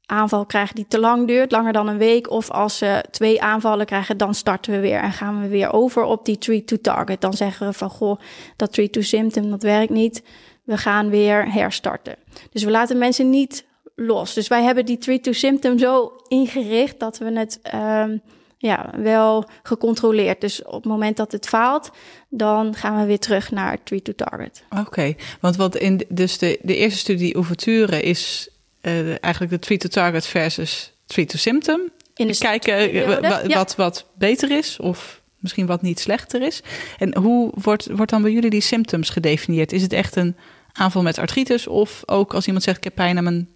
aanval 0.07 0.47
krijgen 0.47 0.75
die 0.75 0.87
te 0.89 1.01
lang 1.01 1.27
duurt, 1.27 1.53
langer 1.53 1.73
dan 1.73 1.89
een 1.89 1.99
week, 1.99 2.31
of 2.31 2.51
als 2.51 2.79
ze 2.79 3.05
twee 3.11 3.43
aanvallen 3.43 3.87
krijgen, 3.87 4.17
dan 4.17 4.35
starten 4.35 4.73
we 4.73 4.81
weer 4.81 5.01
en 5.01 5.13
gaan 5.13 5.41
we 5.41 5.49
weer 5.49 5.73
over 5.73 6.03
op 6.03 6.25
die 6.25 6.39
treat 6.39 6.67
to 6.67 6.77
target. 6.77 7.21
Dan 7.21 7.33
zeggen 7.33 7.67
we 7.67 7.73
van 7.73 7.91
goh, 7.91 8.21
dat 8.57 8.73
treat 8.73 8.93
to 8.93 9.01
symptom 9.01 9.51
dat 9.51 9.63
werkt 9.63 9.93
niet. 9.93 10.23
We 10.65 10.79
gaan 10.79 11.11
weer 11.11 11.53
herstarten. 11.53 12.17
Dus 12.51 12.65
we 12.65 12.71
laten 12.71 12.99
mensen 12.99 13.31
niet 13.31 13.73
los. 13.95 14.35
Dus 14.35 14.49
wij 14.49 14.63
hebben 14.63 14.87
die 14.87 14.99
treat 14.99 15.23
to 15.23 15.33
symptom 15.33 15.79
zo 15.79 16.13
ingericht 16.29 17.01
dat 17.01 17.19
we 17.19 17.39
het 17.39 17.61
um, 17.75 18.23
ja, 18.59 18.91
wel 18.97 19.49
gecontroleerd. 19.63 20.41
Dus 20.41 20.63
op 20.63 20.73
het 20.73 20.85
moment 20.85 21.17
dat 21.17 21.33
het 21.33 21.49
faalt, 21.49 21.91
dan 22.29 22.75
gaan 22.75 23.01
we 23.01 23.07
weer 23.07 23.19
terug 23.19 23.51
naar 23.51 23.83
treat 23.83 24.05
to 24.05 24.13
target. 24.13 24.65
Oké, 24.81 25.15
want 25.41 25.57
wat 25.57 25.77
in 25.77 26.05
dus 26.09 26.39
de, 26.39 26.59
de 26.63 26.77
eerste 26.77 26.99
studie 26.99 27.35
Ouverture 27.35 28.03
is 28.03 28.49
uh, 28.83 29.25
eigenlijk 29.25 29.53
de 29.53 29.59
treat 29.59 29.81
to 29.81 29.89
target 29.89 30.27
versus 30.27 30.93
treat 31.07 31.29
to 31.29 31.39
symptom. 31.39 31.81
In 32.15 32.27
de 32.27 32.39
kijken 32.39 32.95
uh, 32.95 33.55
wat, 33.55 33.77
wat 33.77 34.07
beter 34.19 34.51
is 34.51 34.79
of 34.79 35.23
misschien 35.39 35.67
wat 35.67 35.83
niet 35.83 36.01
slechter 36.01 36.43
is. 36.43 36.63
En 36.99 37.17
hoe 37.17 37.53
wordt, 37.55 37.89
wordt 37.91 38.11
dan 38.11 38.23
bij 38.23 38.33
jullie 38.33 38.51
die 38.51 38.61
symptoms 38.61 39.11
gedefinieerd? 39.11 39.73
Is 39.73 39.83
het 39.83 39.93
echt 39.93 40.17
een 40.17 40.37
aanval 40.73 41.03
met 41.03 41.19
artritis 41.19 41.67
of 41.67 42.03
ook 42.07 42.35
als 42.35 42.47
iemand 42.47 42.65
zegt 42.65 42.77
ik 42.77 42.85
heb 42.85 42.95
pijn 42.95 43.17
aan 43.17 43.25
mijn 43.25 43.49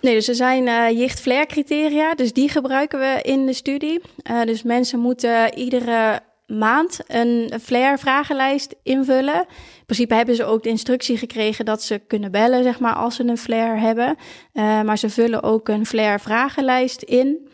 Nee, 0.00 0.14
dus 0.14 0.28
er 0.28 0.34
zijn 0.34 0.66
uh, 0.66 0.98
jicht 0.98 1.22
criteria, 1.46 2.14
dus 2.14 2.32
die 2.32 2.48
gebruiken 2.48 2.98
we 2.98 3.20
in 3.22 3.46
de 3.46 3.52
studie. 3.52 4.00
Uh, 4.30 4.42
dus 4.42 4.62
mensen 4.62 4.98
moeten 4.98 5.54
iedere 5.54 6.20
maand 6.46 7.00
een 7.06 7.52
flare-vragenlijst 7.62 8.74
invullen. 8.82 9.46
In 9.78 9.84
principe 9.86 10.14
hebben 10.14 10.34
ze 10.34 10.44
ook 10.44 10.62
de 10.62 10.68
instructie 10.68 11.16
gekregen 11.16 11.64
dat 11.64 11.82
ze 11.82 11.98
kunnen 12.06 12.30
bellen, 12.30 12.62
zeg 12.62 12.80
maar, 12.80 12.94
als 12.94 13.14
ze 13.14 13.24
een 13.24 13.38
flare 13.38 13.78
hebben. 13.78 14.16
Uh, 14.52 14.82
maar 14.82 14.98
ze 14.98 15.10
vullen 15.10 15.42
ook 15.42 15.68
een 15.68 15.86
flare-vragenlijst 15.86 17.02
in. 17.02 17.48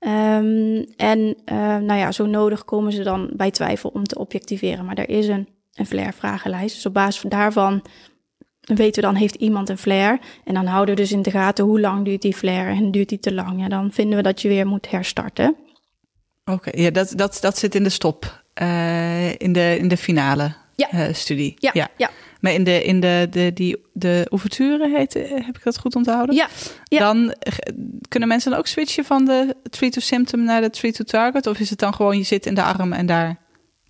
Um, 0.00 0.86
en 0.96 1.36
nou 1.86 1.94
ja, 1.94 2.12
zo 2.12 2.26
nodig 2.26 2.64
komen 2.64 2.92
ze 2.92 3.02
dan 3.02 3.30
bij 3.36 3.50
twijfel 3.50 3.90
om 3.90 4.04
te 4.04 4.18
objectiveren. 4.18 4.84
Maar 4.84 4.96
er 4.96 5.08
is 5.08 5.28
een, 5.28 5.48
een 5.74 5.86
flare-vragenlijst. 5.86 6.74
Dus 6.74 6.86
op 6.86 6.94
basis 6.94 7.22
daarvan 7.28 7.82
weten 8.60 9.02
we 9.02 9.08
dan, 9.08 9.14
heeft 9.14 9.34
iemand 9.34 9.68
een 9.68 9.78
flare? 9.78 10.20
En 10.44 10.54
dan 10.54 10.66
houden 10.66 10.94
we 10.94 11.00
dus 11.00 11.12
in 11.12 11.22
de 11.22 11.30
gaten 11.30 11.64
hoe 11.64 11.80
lang 11.80 12.04
duurt 12.04 12.22
die 12.22 12.36
flare 12.36 12.70
en 12.70 12.90
duurt 12.90 13.08
die 13.08 13.18
te 13.18 13.34
lang. 13.34 13.60
Ja, 13.60 13.68
dan 13.68 13.92
vinden 13.92 14.16
we 14.16 14.22
dat 14.22 14.42
je 14.42 14.48
weer 14.48 14.66
moet 14.66 14.90
herstarten. 14.90 15.56
Oké, 16.44 16.70
ja, 16.80 16.90
dat, 16.90 17.12
dat, 17.16 17.38
dat 17.40 17.58
zit 17.58 17.74
in 17.74 17.82
de 17.82 17.88
stop, 17.88 18.42
uh, 18.62 19.40
in, 19.40 19.52
de, 19.52 19.76
in 19.78 19.88
de 19.88 19.96
finale 19.96 20.52
ja. 20.76 20.88
Uh, 20.94 21.14
studie. 21.14 21.54
Ja, 21.58 21.70
ja, 21.74 21.88
ja. 21.96 22.10
Maar 22.40 22.52
in 22.52 22.64
de, 22.64 22.84
in 22.84 23.00
de, 23.00 23.26
de, 23.30 23.52
die, 23.52 23.76
de 23.92 24.26
ouverture 24.28 24.88
heet, 24.88 25.12
heb 25.14 25.56
ik 25.56 25.62
dat 25.62 25.78
goed 25.78 25.96
onthouden? 25.96 26.34
Ja. 26.34 26.48
ja. 26.84 26.98
Dan 26.98 27.34
kunnen 28.08 28.28
mensen 28.28 28.50
dan 28.50 28.58
ook 28.58 28.66
switchen 28.66 29.04
van 29.04 29.24
de 29.24 29.56
treat 29.70 29.92
to 29.92 30.00
symptom 30.00 30.44
naar 30.44 30.60
de 30.60 30.70
treat 30.70 30.94
to 30.94 31.04
target? 31.04 31.46
Of 31.46 31.58
is 31.58 31.70
het 31.70 31.78
dan 31.78 31.94
gewoon 31.94 32.16
je 32.16 32.22
zit 32.22 32.46
in 32.46 32.54
de 32.54 32.62
arm 32.62 32.92
en 32.92 33.06
daar 33.06 33.38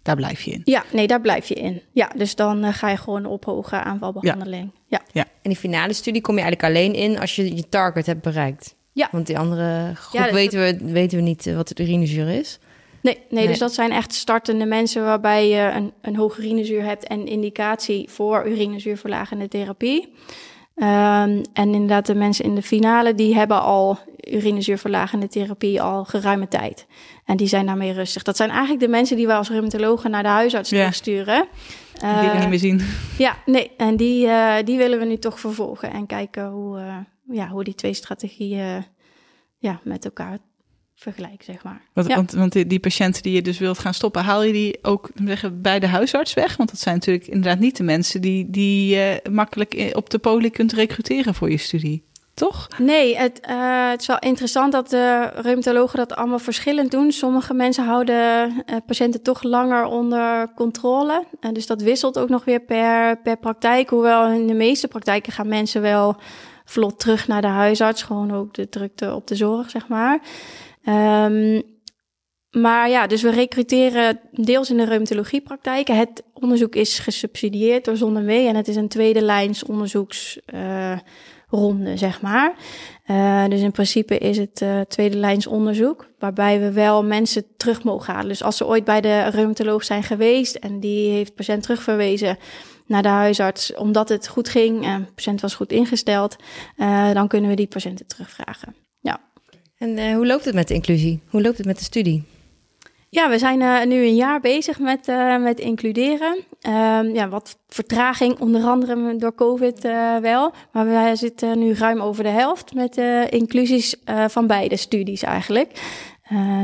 daar 0.02 0.16
blijf 0.16 0.42
je 0.42 0.50
in. 0.50 0.62
Ja, 0.64 0.84
nee, 0.92 1.06
daar 1.06 1.20
blijf 1.20 1.48
je 1.48 1.54
in. 1.54 1.82
Ja, 1.92 2.10
dus 2.16 2.34
dan 2.34 2.64
uh, 2.64 2.74
ga 2.74 2.88
je 2.88 2.96
gewoon 2.96 3.26
op 3.26 3.44
hoge 3.44 3.76
aanvalbehandeling. 3.76 4.72
Ja. 4.86 5.00
ja. 5.12 5.24
En 5.24 5.50
die 5.50 5.56
finale 5.56 5.92
studie 5.92 6.20
kom 6.22 6.34
je 6.36 6.42
eigenlijk 6.42 6.72
alleen 6.72 6.94
in 6.94 7.18
als 7.18 7.36
je 7.36 7.56
je 7.56 7.68
target 7.68 8.06
hebt 8.06 8.22
bereikt. 8.22 8.74
Ja. 8.92 9.08
Want 9.12 9.26
die 9.26 9.38
andere 9.38 9.92
groep 9.94 10.20
ja, 10.20 10.32
weten, 10.32 10.60
we, 10.60 10.92
weten 10.92 11.18
we 11.18 11.24
niet 11.24 11.46
uh, 11.46 11.56
wat 11.56 11.68
de 11.68 11.82
urinezuur 11.82 12.28
is. 12.28 12.58
Nee, 13.02 13.18
nee, 13.28 13.46
dus 13.46 13.58
dat 13.58 13.74
zijn 13.74 13.92
echt 13.92 14.14
startende 14.14 14.64
mensen 14.64 15.04
waarbij 15.04 15.48
je 15.48 15.70
een, 15.74 15.92
een 16.00 16.16
hoge 16.16 16.40
urinezuur 16.40 16.84
hebt 16.84 17.06
en 17.06 17.26
indicatie 17.26 18.08
voor 18.10 18.46
urinezuurverlagende 18.46 19.48
therapie. 19.48 20.12
Um, 20.82 21.42
en 21.52 21.74
inderdaad, 21.74 22.06
de 22.06 22.14
mensen 22.14 22.44
in 22.44 22.54
de 22.54 22.62
finale, 22.62 23.14
die 23.14 23.34
hebben 23.34 23.62
al 23.62 23.98
urinezuurverlagende 24.30 25.28
therapie 25.28 25.82
al 25.82 26.04
geruime 26.04 26.48
tijd. 26.48 26.86
En 27.24 27.36
die 27.36 27.46
zijn 27.46 27.66
daarmee 27.66 27.92
rustig. 27.92 28.22
Dat 28.22 28.36
zijn 28.36 28.50
eigenlijk 28.50 28.80
de 28.80 28.88
mensen 28.88 29.16
die 29.16 29.26
we 29.26 29.32
als 29.32 29.48
rheumatologen 29.48 30.10
naar 30.10 30.22
de 30.22 30.28
huisarts 30.28 30.70
ja. 30.70 30.90
sturen. 30.90 31.46
Die 31.92 32.08
uh, 32.08 32.20
willen 32.20 32.38
niet 32.38 32.48
meer 32.48 32.58
zien. 32.58 32.80
Ja, 33.18 33.36
nee. 33.46 33.70
En 33.76 33.96
die, 33.96 34.26
uh, 34.26 34.54
die 34.64 34.76
willen 34.76 34.98
we 34.98 35.04
nu 35.04 35.16
toch 35.16 35.40
vervolgen 35.40 35.92
en 35.92 36.06
kijken 36.06 36.48
hoe, 36.48 36.78
uh, 36.78 36.96
ja, 37.36 37.48
hoe 37.48 37.64
die 37.64 37.74
twee 37.74 37.94
strategieën 37.94 38.84
ja, 39.58 39.80
met 39.84 40.04
elkaar 40.04 40.38
vergelijken, 41.00 41.44
zeg 41.44 41.62
maar. 41.62 41.80
Want, 41.92 42.14
want, 42.14 42.32
want 42.32 42.52
die, 42.52 42.66
die, 42.66 42.80
patiënten 42.80 43.22
die 43.22 43.32
je 43.32 43.42
dus 43.42 43.58
wilt 43.58 43.78
gaan 43.78 43.94
stoppen, 43.94 44.24
haal 44.24 44.42
je 44.42 44.52
die 44.52 44.78
ook 44.82 45.10
zeggen, 45.24 45.62
bij 45.62 45.80
de 45.80 45.86
huisarts 45.86 46.34
weg? 46.34 46.56
Want 46.56 46.70
dat 46.70 46.80
zijn 46.80 46.94
natuurlijk 46.94 47.26
inderdaad 47.26 47.58
niet 47.58 47.76
de 47.76 47.82
mensen 47.82 48.20
die, 48.20 48.50
die 48.50 48.94
je 48.94 49.22
makkelijk 49.30 49.90
op 49.92 50.10
de 50.10 50.18
poli 50.18 50.50
kunt 50.50 50.72
recruteren 50.72 51.34
voor 51.34 51.50
je 51.50 51.56
studie 51.56 52.08
toch? 52.40 52.68
Nee, 52.78 53.16
het, 53.16 53.40
uh, 53.50 53.90
het 53.90 54.00
is 54.00 54.06
wel 54.06 54.18
interessant 54.18 54.72
dat 54.72 54.90
de 54.90 55.30
reumatologen 55.34 55.98
dat 55.98 56.14
allemaal 56.14 56.38
verschillend 56.38 56.90
doen. 56.90 57.12
Sommige 57.12 57.54
mensen 57.54 57.84
houden 57.84 58.50
uh, 58.50 58.76
patiënten 58.86 59.22
toch 59.22 59.42
langer 59.42 59.84
onder 59.84 60.52
controle. 60.54 61.24
Uh, 61.40 61.52
dus 61.52 61.66
dat 61.66 61.82
wisselt 61.82 62.18
ook 62.18 62.28
nog 62.28 62.44
weer 62.44 62.60
per, 62.60 63.20
per 63.20 63.36
praktijk. 63.36 63.90
Hoewel 63.90 64.28
in 64.28 64.46
de 64.46 64.54
meeste 64.54 64.88
praktijken 64.88 65.32
gaan 65.32 65.48
mensen 65.48 65.82
wel 65.82 66.16
vlot 66.64 66.98
terug 66.98 67.28
naar 67.28 67.42
de 67.42 67.48
huisarts. 67.48 68.02
Gewoon 68.02 68.34
ook 68.34 68.54
de 68.54 68.68
drukte 68.68 69.14
op 69.14 69.26
de 69.26 69.34
zorg, 69.34 69.70
zeg 69.70 69.88
maar. 69.88 70.20
Um, 70.88 71.62
maar 72.50 72.88
ja, 72.88 73.06
dus 73.06 73.22
we 73.22 73.30
recruteren 73.30 74.20
deels 74.32 74.70
in 74.70 74.76
de 74.76 74.84
reumatologiepraktijken. 74.84 75.96
Het 75.96 76.22
onderzoek 76.32 76.74
is 76.74 76.98
gesubsidieerd 76.98 77.84
door 77.84 77.96
ZonMW 77.96 78.30
en 78.30 78.56
het 78.56 78.68
is 78.68 78.76
een 78.76 78.88
tweede 78.88 79.22
lijns 79.22 79.64
onderzoeksronde, 79.64 81.90
uh, 81.90 81.96
zeg 81.96 82.20
maar. 82.20 82.54
Uh, 83.06 83.44
dus 83.48 83.60
in 83.60 83.70
principe 83.70 84.18
is 84.18 84.38
het 84.38 84.60
uh, 84.60 84.80
tweede 84.80 85.16
lijns 85.16 85.46
onderzoek, 85.46 86.08
waarbij 86.18 86.60
we 86.60 86.72
wel 86.72 87.04
mensen 87.04 87.44
terug 87.56 87.84
mogen 87.84 88.12
halen. 88.12 88.28
Dus 88.28 88.42
als 88.42 88.56
ze 88.56 88.66
ooit 88.66 88.84
bij 88.84 89.00
de 89.00 89.22
reumatoloog 89.22 89.84
zijn 89.84 90.02
geweest 90.02 90.54
en 90.54 90.80
die 90.80 91.10
heeft 91.10 91.34
patiënt 91.34 91.62
terugverwezen 91.62 92.38
naar 92.86 93.02
de 93.02 93.08
huisarts 93.08 93.74
omdat 93.74 94.08
het 94.08 94.28
goed 94.28 94.48
ging 94.48 94.84
en 94.84 95.04
de 95.04 95.12
patiënt 95.12 95.40
was 95.40 95.54
goed 95.54 95.72
ingesteld, 95.72 96.36
dan 97.12 97.28
kunnen 97.28 97.50
we 97.50 97.56
die 97.56 97.66
patiënten 97.66 98.06
terugvragen. 98.06 98.74
En 99.80 100.14
hoe 100.14 100.26
loopt 100.26 100.44
het 100.44 100.54
met 100.54 100.68
de 100.68 100.74
inclusie? 100.74 101.20
Hoe 101.28 101.42
loopt 101.42 101.56
het 101.56 101.66
met 101.66 101.78
de 101.78 101.84
studie? 101.84 102.24
Ja, 103.08 103.28
we 103.28 103.38
zijn 103.38 103.60
uh, 103.60 103.84
nu 103.84 103.96
een 103.96 104.14
jaar 104.14 104.40
bezig 104.40 104.78
met, 104.78 105.08
uh, 105.08 105.42
met 105.42 105.60
includeren. 105.60 106.36
Uh, 106.68 107.00
ja, 107.14 107.28
wat 107.28 107.58
vertraging, 107.68 108.38
onder 108.38 108.62
andere 108.62 109.16
door 109.16 109.34
COVID 109.34 109.84
uh, 109.84 110.16
wel. 110.16 110.52
Maar 110.72 110.86
we 110.86 111.16
zitten 111.16 111.58
nu 111.58 111.72
ruim 111.74 112.00
over 112.00 112.22
de 112.22 112.28
helft 112.28 112.74
met 112.74 112.96
inclusies 113.28 113.94
van 114.26 114.46
beide 114.46 114.76
studies 114.76 115.22
eigenlijk. 115.22 115.80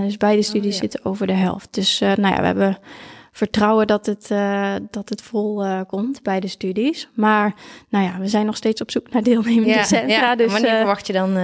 dus 0.02 0.16
beide 0.16 0.42
studies 0.42 0.74
oh, 0.74 0.82
ja. 0.82 0.88
zitten 0.88 1.04
over 1.04 1.26
de 1.26 1.32
helft. 1.32 1.74
Dus 1.74 1.98
nou 1.98 2.28
ja, 2.28 2.40
we 2.40 2.46
hebben 2.46 2.78
vertrouwen 3.36 3.86
dat 3.86 4.06
het, 4.06 4.28
dat 4.90 5.08
het 5.08 5.22
vol 5.22 5.84
komt 5.86 6.22
bij 6.22 6.40
de 6.40 6.48
studies. 6.48 7.08
Maar 7.14 7.54
nou 7.88 8.04
ja, 8.04 8.18
we 8.18 8.28
zijn 8.28 8.46
nog 8.46 8.56
steeds 8.56 8.80
op 8.80 8.90
zoek 8.90 9.10
naar 9.10 9.22
deelnemende 9.22 9.74
ja, 9.74 9.84
centra. 9.84 10.08
Ja. 10.08 10.36
Dus, 10.36 10.52
Wanneer 10.52 10.76
verwacht 10.76 11.06
je 11.06 11.12
dan 11.12 11.34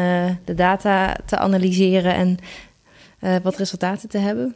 de 0.44 0.54
data 0.54 1.16
te 1.26 1.36
analyseren 1.38 2.14
en 2.14 2.38
wat 3.42 3.56
resultaten 3.56 4.08
te 4.08 4.18
hebben? 4.18 4.54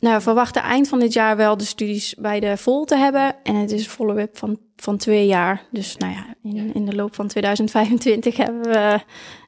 Nou, 0.00 0.16
we 0.16 0.22
verwachten 0.22 0.62
eind 0.62 0.88
van 0.88 0.98
dit 0.98 1.12
jaar 1.12 1.36
wel 1.36 1.56
de 1.56 1.64
studies 1.64 2.14
bij 2.18 2.40
de 2.40 2.56
vol 2.56 2.84
te 2.84 2.96
hebben. 2.96 3.34
En 3.42 3.54
het 3.54 3.72
is 3.72 3.84
een 3.84 3.90
follow-up 3.90 4.38
van, 4.38 4.58
van 4.76 4.96
twee 4.96 5.26
jaar. 5.26 5.62
Dus 5.70 5.96
nou 5.96 6.12
ja, 6.12 6.26
in, 6.42 6.74
in 6.74 6.84
de 6.84 6.94
loop 6.94 7.14
van 7.14 7.26
2025 7.26 8.36
hebben 8.46 8.62
we 8.62 9.00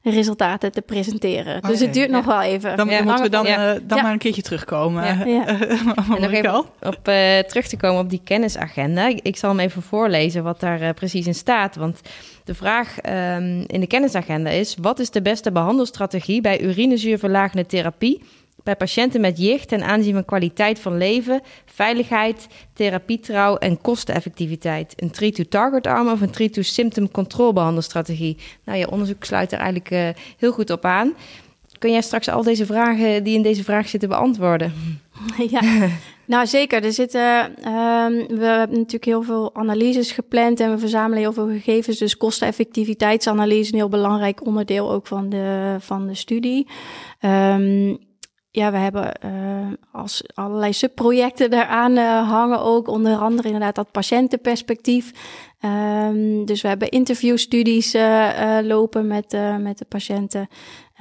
resultaten 0.03 0.71
te 0.71 0.81
presenteren. 0.81 1.61
dus 1.61 1.79
het 1.79 1.93
duurt 1.93 2.09
ja. 2.09 2.15
nog 2.15 2.25
wel 2.25 2.41
even. 2.41 2.77
Dan 2.77 2.89
ja. 2.89 3.03
moeten 3.03 3.23
we 3.23 3.29
dan, 3.29 3.47
uh, 3.47 3.71
dan 3.83 4.01
maar 4.01 4.11
een 4.11 4.17
keertje 4.17 4.41
terugkomen. 4.41 5.29
Ja. 5.29 5.47
en 6.15 6.21
nog 6.21 6.31
even 6.31 6.57
op 6.81 7.07
uh, 7.07 7.39
terug 7.39 7.67
te 7.67 7.77
komen 7.77 8.01
op 8.01 8.09
die 8.09 8.21
kennisagenda. 8.23 9.07
Ik, 9.07 9.19
ik, 9.21 9.37
zal 9.37 9.49
hem 9.49 9.59
even 9.59 9.81
voorlezen 9.81 10.43
wat 10.43 10.59
daar 10.59 10.81
uh, 10.81 10.89
precies 10.89 11.27
in 11.27 11.35
staat. 11.35 11.75
Want 11.75 12.01
de 12.43 12.53
vraag 12.53 12.95
um, 13.05 13.63
in 13.67 13.79
de 13.79 13.87
kennisagenda 13.87 14.49
is... 14.49 14.75
wat 14.81 14.99
is 14.99 15.09
de 15.09 15.21
beste 15.21 15.51
behandelstrategie 15.51 16.41
bij 16.41 16.61
urinezuurverlagende 16.61 17.65
therapie 17.65 18.21
bij 18.69 18.77
patiënten 18.77 19.21
met 19.21 19.37
jicht 19.37 19.67
ten 19.67 19.83
aanzien 19.83 20.13
van 20.13 20.25
kwaliteit 20.25 20.79
van 20.79 20.97
leven, 20.97 21.41
veiligheid, 21.65 22.47
therapietrouw 22.73 23.55
en 23.55 23.81
kosteneffectiviteit. 23.81 24.93
Een 24.95 25.11
treat-to-target 25.11 25.87
arm 25.87 26.09
of 26.09 26.21
een 26.21 26.29
treat-to-symptom 26.29 27.11
control 27.11 27.53
behandelstrategie. 27.53 28.37
Nou, 28.65 28.77
je 28.77 28.91
onderzoek 28.91 29.23
sluit 29.23 29.51
er 29.51 29.57
eigenlijk 29.57 29.91
uh, 29.91 30.09
heel 30.37 30.51
goed 30.51 30.69
op 30.69 30.85
aan. 30.85 31.13
Kun 31.79 31.91
jij 31.91 32.01
straks 32.01 32.29
al 32.29 32.43
deze 32.43 32.65
vragen 32.65 33.23
die 33.23 33.35
in 33.35 33.41
deze 33.41 33.63
vraag 33.63 33.87
zitten 33.87 34.09
beantwoorden? 34.09 34.73
Ja, 35.49 35.61
nou 36.25 36.47
zeker. 36.47 36.83
Er 36.83 36.93
zitten, 36.93 37.45
um, 37.45 38.27
we 38.27 38.45
hebben 38.45 38.77
natuurlijk 38.77 39.05
heel 39.05 39.21
veel 39.21 39.55
analyses 39.55 40.11
gepland 40.11 40.59
en 40.59 40.71
we 40.71 40.77
verzamelen 40.77 41.17
heel 41.17 41.33
veel 41.33 41.47
gegevens. 41.47 41.97
Dus 41.97 42.17
kosteneffectiviteitsanalyse 42.17 43.59
is 43.59 43.71
een 43.71 43.77
heel 43.77 43.89
belangrijk 43.89 44.45
onderdeel 44.45 44.91
ook 44.91 45.07
van 45.07 45.29
de, 45.29 45.75
van 45.79 46.07
de 46.07 46.15
studie. 46.15 46.67
Um, 47.21 48.08
ja, 48.51 48.71
we 48.71 48.77
hebben 48.77 49.11
uh, 49.25 49.73
als 49.91 50.23
allerlei 50.33 50.73
subprojecten 50.73 51.53
eraan 51.53 51.97
uh, 51.97 52.29
hangen 52.29 52.61
ook. 52.61 52.87
Onder 52.87 53.17
andere 53.17 53.47
inderdaad 53.47 53.75
dat 53.75 53.91
patiëntenperspectief. 53.91 55.11
Um, 55.61 56.45
dus 56.45 56.61
we 56.61 56.67
hebben 56.67 56.89
interviewstudies 56.89 57.95
uh, 57.95 58.57
lopen 58.61 59.07
met, 59.07 59.37
met 59.59 59.77
de 59.77 59.85
patiënten. 59.85 60.47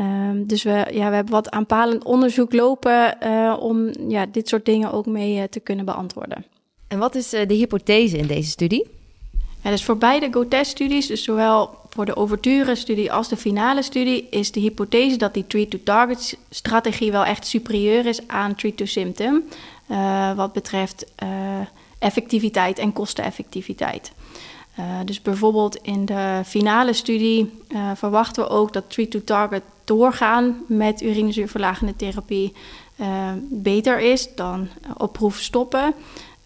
Um, 0.01 0.47
dus 0.47 0.63
we, 0.63 0.71
ja, 0.71 1.09
we 1.09 1.15
hebben 1.15 1.33
wat 1.33 1.51
aanpalend 1.51 2.05
onderzoek 2.05 2.53
lopen 2.53 3.17
om 3.61 3.91
ja, 4.09 4.27
dit 4.27 4.49
soort 4.49 4.65
dingen 4.65 4.93
ook 4.93 5.07
mee 5.07 5.49
te 5.49 5.61
kunnen 5.61 5.85
beantwoorden. 5.85 6.45
En 6.89 6.99
wat 6.99 7.15
is 7.15 7.29
de 7.29 7.55
hypothese 7.55 8.17
in 8.17 8.27
deze 8.27 8.51
studie? 8.51 8.87
Ja, 9.63 9.71
dus 9.71 9.85
voor 9.85 9.99
beide 9.99 10.29
GoTest-studies, 10.31 11.07
dus 11.07 11.23
zowel 11.23 11.71
voor 11.99 12.07
de 12.07 12.17
overture-studie 12.17 13.13
als 13.13 13.29
de 13.29 13.37
finale 13.37 13.83
studie, 13.83 14.29
is 14.31 14.53
de 14.53 14.61
hypothese 14.61 15.17
dat 15.17 15.35
die 15.35 15.47
treat-to-target-strategie 15.47 17.13
wel 17.13 17.25
echt 17.25 17.47
superieur 17.47 18.07
is 18.07 18.29
aan 18.29 18.55
treat-to-symptom. 18.55 19.43
Uh, 19.91 20.35
wat 20.35 20.53
betreft 20.53 21.07
uh, 21.23 21.29
effectiviteit 21.99 22.79
en 22.79 22.93
kosteneffectiviteit. 22.93 24.13
Uh, 24.79 24.85
dus 25.05 25.23
bijvoorbeeld 25.23 25.77
in 25.77 26.05
de 26.05 26.43
finale 26.45 26.93
studie 26.93 27.63
verwachten 27.95 28.43
we 28.43 28.49
ook 28.49 28.73
dat 28.73 28.91
treat-to-target 28.91 29.63
doorgaan 29.85 30.65
met 30.67 31.03
urinezuurverlagende 31.03 31.97
therapie 31.97 32.53
beter 33.49 34.01
is 34.01 34.35
dan 34.35 34.69
op 34.97 35.13
proef 35.13 35.39
stoppen. 35.39 35.95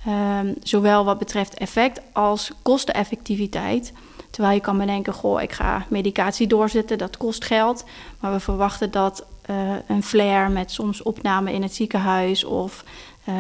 Um, 0.09 0.55
zowel 0.63 1.05
wat 1.05 1.19
betreft 1.19 1.55
effect 1.55 2.01
als 2.13 2.51
kosteneffectiviteit. 2.63 3.93
Terwijl 4.33 4.55
je 4.55 4.61
kan 4.61 4.79
bedenken, 4.79 5.13
goh, 5.13 5.43
ik 5.43 5.53
ga 5.53 5.87
medicatie 5.89 6.47
doorzetten, 6.47 6.99
dat 6.99 7.17
kost 7.17 7.45
geld. 7.45 7.85
Maar 8.21 8.33
we 8.33 8.41
verwachten 8.41 8.91
dat 8.91 9.25
uh, 9.51 9.75
een 9.87 10.03
flare 10.03 10.49
met 10.49 10.71
soms 10.71 11.03
opname 11.03 11.53
in 11.53 11.63
het 11.63 11.75
ziekenhuis 11.75 12.45
of 12.45 12.85
uh, 13.29 13.35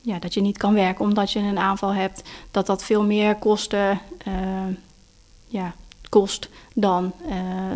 ja, 0.00 0.18
dat 0.18 0.34
je 0.34 0.40
niet 0.40 0.58
kan 0.58 0.74
werken 0.74 1.04
omdat 1.04 1.32
je 1.32 1.38
een 1.38 1.58
aanval 1.58 1.94
hebt, 1.94 2.22
dat 2.50 2.66
dat 2.66 2.84
veel 2.84 3.04
meer 3.04 3.34
kosten 3.34 4.00
uh, 4.28 4.34
ja, 5.46 5.74
kost 6.08 6.48
dan, 6.74 7.12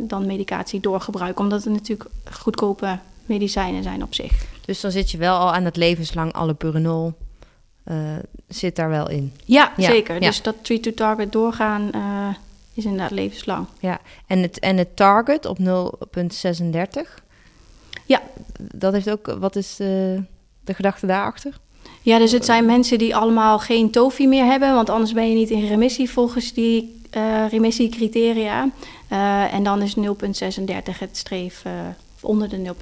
dan 0.01 0.27
medicatie 0.27 0.81
doorgebruik. 0.81 1.39
Omdat 1.39 1.65
het 1.65 1.73
natuurlijk 1.73 2.11
goedkope 2.33 2.99
medicijnen 3.27 3.83
zijn 3.83 4.03
op 4.03 4.15
zich. 4.15 4.45
Dus 4.65 4.81
dan 4.81 4.91
zit 4.91 5.11
je 5.11 5.19
wel 5.19 5.37
al 5.37 5.53
aan 5.53 5.65
het 5.65 5.77
levenslang 5.77 6.33
allopurinol 6.33 7.07
uh, 7.07 7.32
zit 8.49 8.77
daar 8.77 8.89
wel 8.89 9.09
in. 9.11 9.33
Ja, 9.45 9.73
ja 9.77 9.91
zeker. 9.91 10.15
Ja. 10.15 10.21
Dus 10.21 10.43
dat 10.43 10.57
treat-to-target 10.63 11.33
doorgaan 11.33 11.91
uh, 11.95 12.29
is 12.75 12.85
inderdaad 12.85 13.11
levenslang. 13.11 13.67
Ja, 13.81 14.01
en 14.27 14.39
het, 14.39 14.59
en 14.59 14.77
het 14.77 14.97
target 14.97 15.47
op 15.47 15.59
0,36? 15.59 15.65
Ja. 18.05 18.23
Dat 18.75 18.93
heeft 18.93 19.11
ook, 19.11 19.37
wat 19.39 19.57
is 19.57 19.81
uh, 19.81 19.87
de 20.65 20.75
gedachte 20.75 21.07
daarachter? 21.07 21.61
Ja, 22.03 22.19
dus 22.19 22.33
het 22.33 22.45
zijn 22.45 22.65
mensen 22.65 22.99
die 22.99 23.17
allemaal 23.17 23.59
geen 23.59 23.91
TOFI 23.91 24.29
meer 24.29 24.45
hebben, 24.45 24.75
want 24.75 24.91
anders 24.91 25.13
ben 25.13 25.29
je 25.29 25.35
niet 25.35 25.51
in 25.51 25.67
remissie 25.67 26.11
volgens 26.11 26.53
die 26.53 27.01
uh, 27.17 27.49
remissiecriteria. 27.51 28.71
Uh, 29.13 29.55
en 29.55 29.63
dan 29.63 29.83
is 29.83 29.97
0,36 29.97 30.03
het 30.99 31.17
streef 31.17 31.63
onder 32.25 32.49
de 32.49 32.75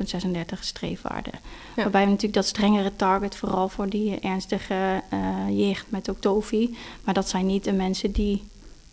0,36 0.55 0.61
streefwaarde. 0.61 1.31
Ja. 1.77 1.83
Waarbij 1.83 2.05
we 2.05 2.07
natuurlijk 2.07 2.35
dat 2.35 2.47
strengere 2.47 2.97
target 2.97 3.37
vooral 3.37 3.69
voor 3.69 3.89
die 3.89 4.19
ernstige 4.19 5.03
uh, 5.13 5.59
jicht 5.67 5.87
met 5.89 6.11
ook 6.11 6.21
TOFI. 6.21 6.77
Maar 7.05 7.15
dat 7.15 7.29
zijn 7.29 7.47
niet 7.47 7.65
de 7.65 7.73
mensen 7.73 8.13
die 8.13 8.43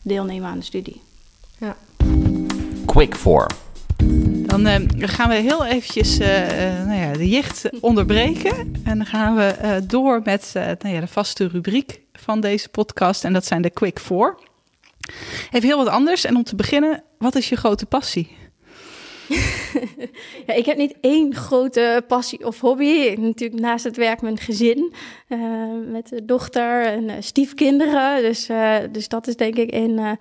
deelnemen 0.02 0.50
aan 0.50 0.58
de 0.58 0.66
studie. 0.66 1.02
Ja. 1.58 1.76
Quick 2.86 3.16
4. 3.16 3.48
Dan 4.48 4.68
uh, 4.68 4.76
gaan 4.98 5.30
we 5.30 5.36
heel 5.36 5.66
eventjes 5.66 6.20
uh, 6.20 6.28
nou 6.86 7.00
ja, 7.00 7.14
de 7.14 7.30
jicht 7.30 7.70
onderbreken. 7.80 8.76
En 8.84 8.98
dan 8.98 9.06
gaan 9.06 9.36
we 9.36 9.82
door 9.88 10.22
met 10.24 10.52
nou 10.54 10.96
ja, 10.96 11.00
de 11.00 11.08
vaste 11.08 11.48
rubriek 11.48 12.00
van 12.14 12.40
deze 12.40 12.70
podcast. 12.70 13.24
En 13.24 13.34
dat 13.34 13.46
zijn 13.46 13.62
de 13.62 13.70
Quick 13.70 14.00
4. 14.00 14.36
Even 15.52 15.68
heel 15.68 15.78
wat 15.78 15.88
anders. 15.88 16.26
En 16.26 16.36
om 16.36 16.44
te 16.44 16.56
beginnen, 16.56 17.04
wat 17.18 17.36
is 17.36 17.50
je 17.50 17.56
grote 17.56 17.86
passie? 17.86 18.36
ja, 20.48 20.54
ik 20.54 20.66
heb 20.66 20.78
niet 20.78 20.96
één 21.02 21.36
grote 21.36 22.04
passie 22.08 22.46
of 22.46 22.60
hobby. 22.60 23.16
Natuurlijk 23.20 23.62
naast 23.62 23.84
het 23.84 23.98
werk 23.98 24.22
mijn 24.22 24.38
gezin. 24.38 24.94
Uh, 25.28 25.40
met 25.92 26.10
de 26.10 26.26
dochter 26.26 26.86
en 26.86 27.04
uh, 27.04 27.14
stiefkinderen. 27.20 28.22
Dus, 28.22 28.50
uh, 28.50 28.76
dus 28.92 29.08
dat 29.08 29.28
is 29.28 29.36
denk 29.36 29.56
ik 29.56 29.74
een 29.74 30.18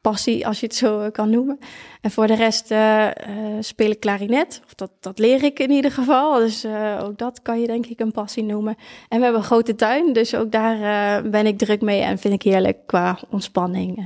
passie, 0.00 0.46
als 0.46 0.60
je 0.60 0.66
het 0.66 0.74
zo 0.74 1.10
kan 1.10 1.30
noemen. 1.30 1.58
En 2.00 2.10
voor 2.10 2.26
de 2.26 2.34
rest 2.34 2.74
speel 3.60 3.90
ik 3.90 4.00
klarinet. 4.00 4.60
Of 4.64 4.74
dat, 4.74 4.90
dat 5.00 5.18
leer 5.18 5.44
ik 5.44 5.58
in 5.58 5.70
ieder 5.70 5.90
geval. 5.90 6.38
Dus 6.38 6.66
ook 7.02 7.18
dat 7.18 7.42
kan 7.42 7.60
je 7.60 7.66
denk 7.66 7.86
ik 7.86 8.00
een 8.00 8.12
passie 8.12 8.42
noemen. 8.42 8.76
En 9.08 9.18
we 9.18 9.24
hebben 9.24 9.40
een 9.40 9.46
grote 9.46 9.74
tuin. 9.74 10.12
Dus 10.12 10.34
ook 10.34 10.52
daar 10.52 11.22
ben 11.30 11.46
ik 11.46 11.58
druk 11.58 11.80
mee. 11.80 12.00
En 12.00 12.18
vind 12.18 12.34
ik 12.34 12.42
heerlijk 12.42 12.78
qua 12.86 13.18
ontspanning 13.30 14.04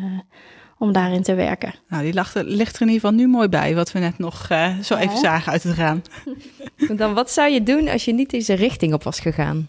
om 0.81 0.93
daarin 0.93 1.23
te 1.23 1.35
werken. 1.35 1.75
Nou, 1.89 2.03
die 2.03 2.13
ligt 2.13 2.35
er, 2.35 2.45
ligt 2.45 2.77
er 2.77 2.81
in 2.81 2.89
ieder 2.89 3.01
geval 3.01 3.17
nu 3.17 3.29
mooi 3.29 3.49
bij, 3.49 3.75
wat 3.75 3.93
we 3.93 3.99
net 3.99 4.19
nog 4.19 4.49
uh, 4.53 4.79
zo 4.79 4.95
ja. 4.95 5.01
even 5.01 5.19
zagen 5.19 5.53
uit 5.53 5.63
het 5.63 5.77
raam. 5.77 6.03
Dan 6.97 7.15
wat 7.15 7.31
zou 7.31 7.51
je 7.51 7.63
doen 7.63 7.89
als 7.89 8.05
je 8.05 8.13
niet 8.13 8.31
deze 8.31 8.55
richting 8.55 8.95
op 8.95 9.03
was 9.03 9.21
gegaan? 9.21 9.69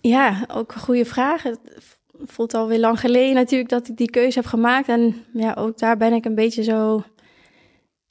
Ja, 0.00 0.44
ook 0.48 0.72
een 0.72 0.80
goede 0.80 1.04
vraag. 1.04 1.42
voelt 2.24 2.54
alweer 2.54 2.78
lang 2.78 3.00
geleden 3.00 3.34
natuurlijk 3.34 3.70
dat 3.70 3.88
ik 3.88 3.96
die 3.96 4.10
keuze 4.10 4.38
heb 4.38 4.48
gemaakt. 4.48 4.88
En 4.88 5.24
ja, 5.32 5.54
ook 5.54 5.78
daar 5.78 5.96
ben 5.96 6.12
ik 6.12 6.24
een 6.24 6.34
beetje 6.34 6.62
zo 6.62 7.04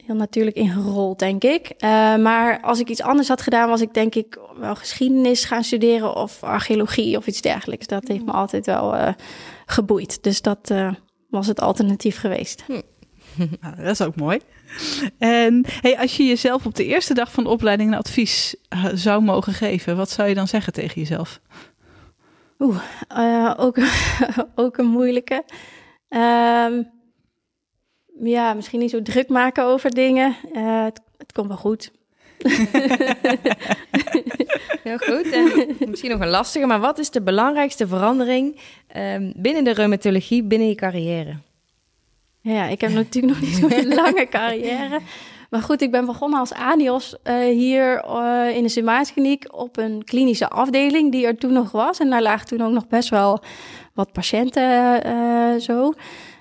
heel 0.05 0.15
natuurlijk 0.15 0.55
ingerold, 0.55 1.19
denk 1.19 1.43
ik. 1.43 1.73
Uh, 1.77 1.89
maar 2.15 2.61
als 2.61 2.79
ik 2.79 2.89
iets 2.89 3.01
anders 3.01 3.27
had 3.27 3.41
gedaan, 3.41 3.69
was 3.69 3.81
ik 3.81 3.93
denk 3.93 4.15
ik 4.15 4.39
wel 4.59 4.75
geschiedenis 4.75 5.45
gaan 5.45 5.63
studeren 5.63 6.15
of 6.15 6.43
archeologie 6.43 7.17
of 7.17 7.27
iets 7.27 7.41
dergelijks. 7.41 7.87
Dat 7.87 8.07
heeft 8.07 8.25
me 8.25 8.31
altijd 8.31 8.65
wel 8.65 8.95
uh, 8.95 9.07
geboeid. 9.65 10.23
Dus 10.23 10.41
dat 10.41 10.69
uh, 10.71 10.91
was 11.29 11.47
het 11.47 11.61
alternatief 11.61 12.19
geweest. 12.19 12.63
Hm. 12.67 12.81
Nou, 13.61 13.75
dat 13.75 13.85
is 13.85 14.01
ook 14.01 14.15
mooi. 14.15 14.39
En 15.17 15.65
hey, 15.81 15.97
als 15.97 16.17
je 16.17 16.23
jezelf 16.23 16.65
op 16.65 16.75
de 16.75 16.85
eerste 16.85 17.13
dag 17.13 17.31
van 17.31 17.43
de 17.43 17.49
opleiding 17.49 17.91
een 17.91 17.97
advies 17.97 18.55
zou 18.93 19.21
mogen 19.23 19.53
geven, 19.53 19.97
wat 19.97 20.09
zou 20.09 20.29
je 20.29 20.35
dan 20.35 20.47
zeggen 20.47 20.73
tegen 20.73 21.01
jezelf? 21.01 21.39
Oeh, 22.59 22.81
ook, 23.57 23.77
ook 24.55 24.77
een 24.77 24.85
moeilijke. 24.85 25.43
Um, 26.09 26.91
ja, 28.23 28.53
misschien 28.53 28.79
niet 28.79 28.89
zo 28.89 29.01
druk 29.01 29.29
maken 29.29 29.65
over 29.65 29.91
dingen. 29.91 30.35
Uh, 30.53 30.83
het, 30.83 31.01
het, 31.17 31.31
komt 31.31 31.47
wel 31.47 31.57
goed. 31.57 31.91
Heel 34.83 34.97
goed. 34.97 35.31
En 35.31 35.67
misschien 35.89 36.11
nog 36.11 36.19
een 36.19 36.29
lastige, 36.29 36.65
maar 36.65 36.79
wat 36.79 36.97
is 36.99 37.09
de 37.09 37.21
belangrijkste 37.21 37.87
verandering 37.87 38.59
um, 38.97 39.33
binnen 39.35 39.63
de 39.63 39.73
reumatologie, 39.73 40.43
binnen 40.43 40.67
je 40.67 40.75
carrière? 40.75 41.37
Ja, 42.41 42.65
ik 42.65 42.81
heb 42.81 42.91
natuurlijk 42.91 43.33
nog 43.33 43.41
niet 43.41 43.55
zo'n 43.55 43.93
lange 44.03 44.27
carrière. 44.29 44.99
Maar 45.49 45.61
goed, 45.61 45.81
ik 45.81 45.91
ben 45.91 46.05
begonnen 46.05 46.39
als 46.39 46.53
ANIOS 46.53 47.15
uh, 47.23 47.35
hier 47.35 48.05
uh, 48.05 48.55
in 48.55 48.63
de 48.63 48.69
Simaaskliniek 48.69 49.45
op 49.51 49.77
een 49.77 50.03
klinische 50.03 50.49
afdeling 50.49 51.11
die 51.11 51.25
er 51.25 51.37
toen 51.37 51.53
nog 51.53 51.71
was. 51.71 51.99
En 51.99 52.09
daar 52.09 52.21
lagen 52.21 52.47
toen 52.47 52.61
ook 52.61 52.71
nog 52.71 52.87
best 52.87 53.09
wel 53.09 53.43
wat 53.93 54.11
patiënten 54.11 55.07
uh, 55.07 55.55
zo. 55.59 55.93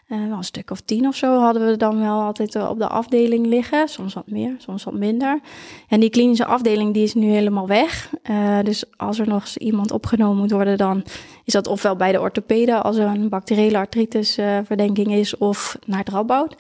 Wel 0.08 0.18
een 0.18 0.44
stuk 0.44 0.70
of 0.70 0.80
tien 0.80 1.06
of 1.06 1.14
zo 1.16 1.40
hadden 1.40 1.66
we 1.66 1.76
dan 1.76 2.00
wel 2.00 2.20
altijd 2.20 2.54
eh, 2.54 2.68
op 2.70 2.78
de 2.78 2.88
afdeling 2.88 3.46
liggen. 3.46 3.88
Soms 3.88 4.14
wat 4.14 4.30
meer, 4.30 4.54
soms 4.58 4.84
wat 4.84 4.94
minder. 4.94 5.40
En 5.88 6.00
die 6.00 6.10
klinische 6.10 6.44
afdeling 6.44 6.94
die 6.94 7.02
is 7.02 7.14
nu 7.14 7.26
helemaal 7.26 7.66
weg. 7.66 8.12
Uh, 8.30 8.60
dus 8.62 8.84
als 8.96 9.18
er 9.18 9.28
nog 9.28 9.40
eens 9.40 9.56
iemand 9.56 9.90
opgenomen 9.90 10.36
moet 10.36 10.50
worden, 10.50 10.76
dan 10.76 11.04
is 11.44 11.52
dat 11.52 11.66
ofwel 11.66 11.96
bij 11.96 12.12
de 12.12 12.20
orthopeden 12.20 12.82
als 12.82 12.96
er 12.96 13.06
een 13.06 13.28
bacteriële 13.28 13.78
artritis 13.78 14.34
verdenking 14.64 15.12
is, 15.12 15.36
of 15.36 15.78
naar 15.86 15.98
het 15.98 16.08
Radboud. 16.08 16.56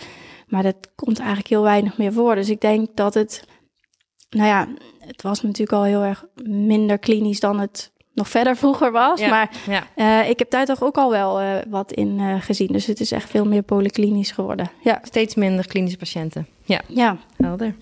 Maar 0.48 0.62
dat 0.62 0.76
komt 0.94 1.18
eigenlijk 1.18 1.48
heel 1.48 1.62
weinig 1.62 1.98
meer 1.98 2.12
voor. 2.12 2.34
Dus 2.34 2.50
ik 2.50 2.60
denk 2.60 2.88
dat 2.94 3.14
het, 3.14 3.44
nou 4.30 4.46
ja, 4.46 4.68
het 4.98 5.22
was 5.22 5.42
natuurlijk 5.42 5.72
al 5.72 5.84
heel 5.84 6.02
erg 6.02 6.24
minder 6.42 6.98
klinisch 6.98 7.40
dan 7.40 7.60
het 7.60 7.92
nog 8.18 8.28
verder 8.28 8.56
vroeger 8.56 8.92
was. 8.92 9.20
maar 9.20 9.50
ja. 9.66 9.86
Uh, 9.96 10.28
ik 10.28 10.38
heb 10.38 10.50
daar 10.50 10.64
toch 10.64 10.82
ook 10.82 10.96
al 10.96 11.10
wel 11.10 11.42
uh, 11.42 11.48
wat 11.68 11.92
in 11.92 12.18
uh, 12.18 12.34
gezien. 12.40 12.66
Dus 12.66 12.86
het 12.86 13.00
is 13.00 13.12
echt 13.12 13.30
veel 13.30 13.44
meer 13.44 13.62
polyklinisch 13.62 14.30
geworden. 14.30 14.70
Ja. 14.82 15.00
Steeds 15.02 15.34
minder 15.34 15.66
klinische 15.66 15.98
patiënten. 15.98 16.46
Ja, 16.64 16.80
ja. 16.86 17.16
helder. 17.36 17.74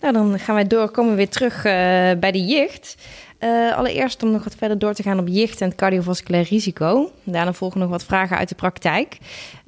Nou, 0.00 0.14
dan 0.14 0.38
gaan 0.38 0.54
wij 0.54 0.66
door, 0.66 0.90
komen 0.90 1.10
we 1.10 1.16
weer 1.16 1.28
terug 1.28 1.62
bij 2.18 2.30
de 2.32 2.44
jicht. 2.44 2.96
allereerst 3.76 4.22
om 4.22 4.30
nog 4.30 4.44
wat 4.44 4.54
verder 4.54 4.78
door 4.78 4.94
te 4.94 5.02
gaan 5.02 5.18
op 5.18 5.28
jicht 5.28 5.60
en 5.60 5.68
het 5.68 5.76
cardiovasculair 5.76 6.46
risico. 6.48 7.10
Daarna 7.24 7.52
volgen 7.52 7.80
nog 7.80 7.88
wat 7.88 8.04
vragen 8.04 8.36
uit 8.36 8.48
de 8.48 8.54
praktijk. 8.54 9.18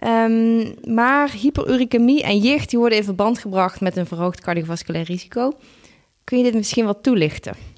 Um, 0.07 0.75
maar 0.85 1.31
hyperuricemie 1.31 2.23
en 2.23 2.39
jicht 2.39 2.71
die 2.71 2.79
worden 2.79 2.99
in 2.99 3.05
verband 3.05 3.39
gebracht 3.39 3.81
met 3.81 3.97
een 3.97 4.07
verhoogd 4.07 4.41
cardiovasculair 4.41 5.05
risico. 5.05 5.53
Kun 6.25 6.39
je 6.39 6.45
dit 6.45 6.55
misschien 6.55 6.85
wat 6.85 7.03
toelichten? 7.03 7.74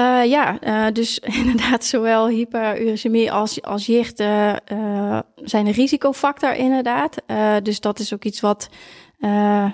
Uh, 0.00 0.24
ja, 0.24 0.58
uh, 0.64 0.92
dus 0.92 1.18
inderdaad, 1.40 1.84
zowel 1.84 2.28
hyperuricemie 2.28 3.32
als, 3.32 3.62
als 3.62 3.86
jicht 3.86 4.20
uh, 4.20 4.56
zijn 5.34 5.66
een 5.66 5.72
risicofactor 5.72 6.54
inderdaad. 6.54 7.16
dus 7.62 7.80
dat 7.80 7.98
is 7.98 8.14
ook 8.14 8.24
iets 8.24 8.40
wat, 8.40 8.68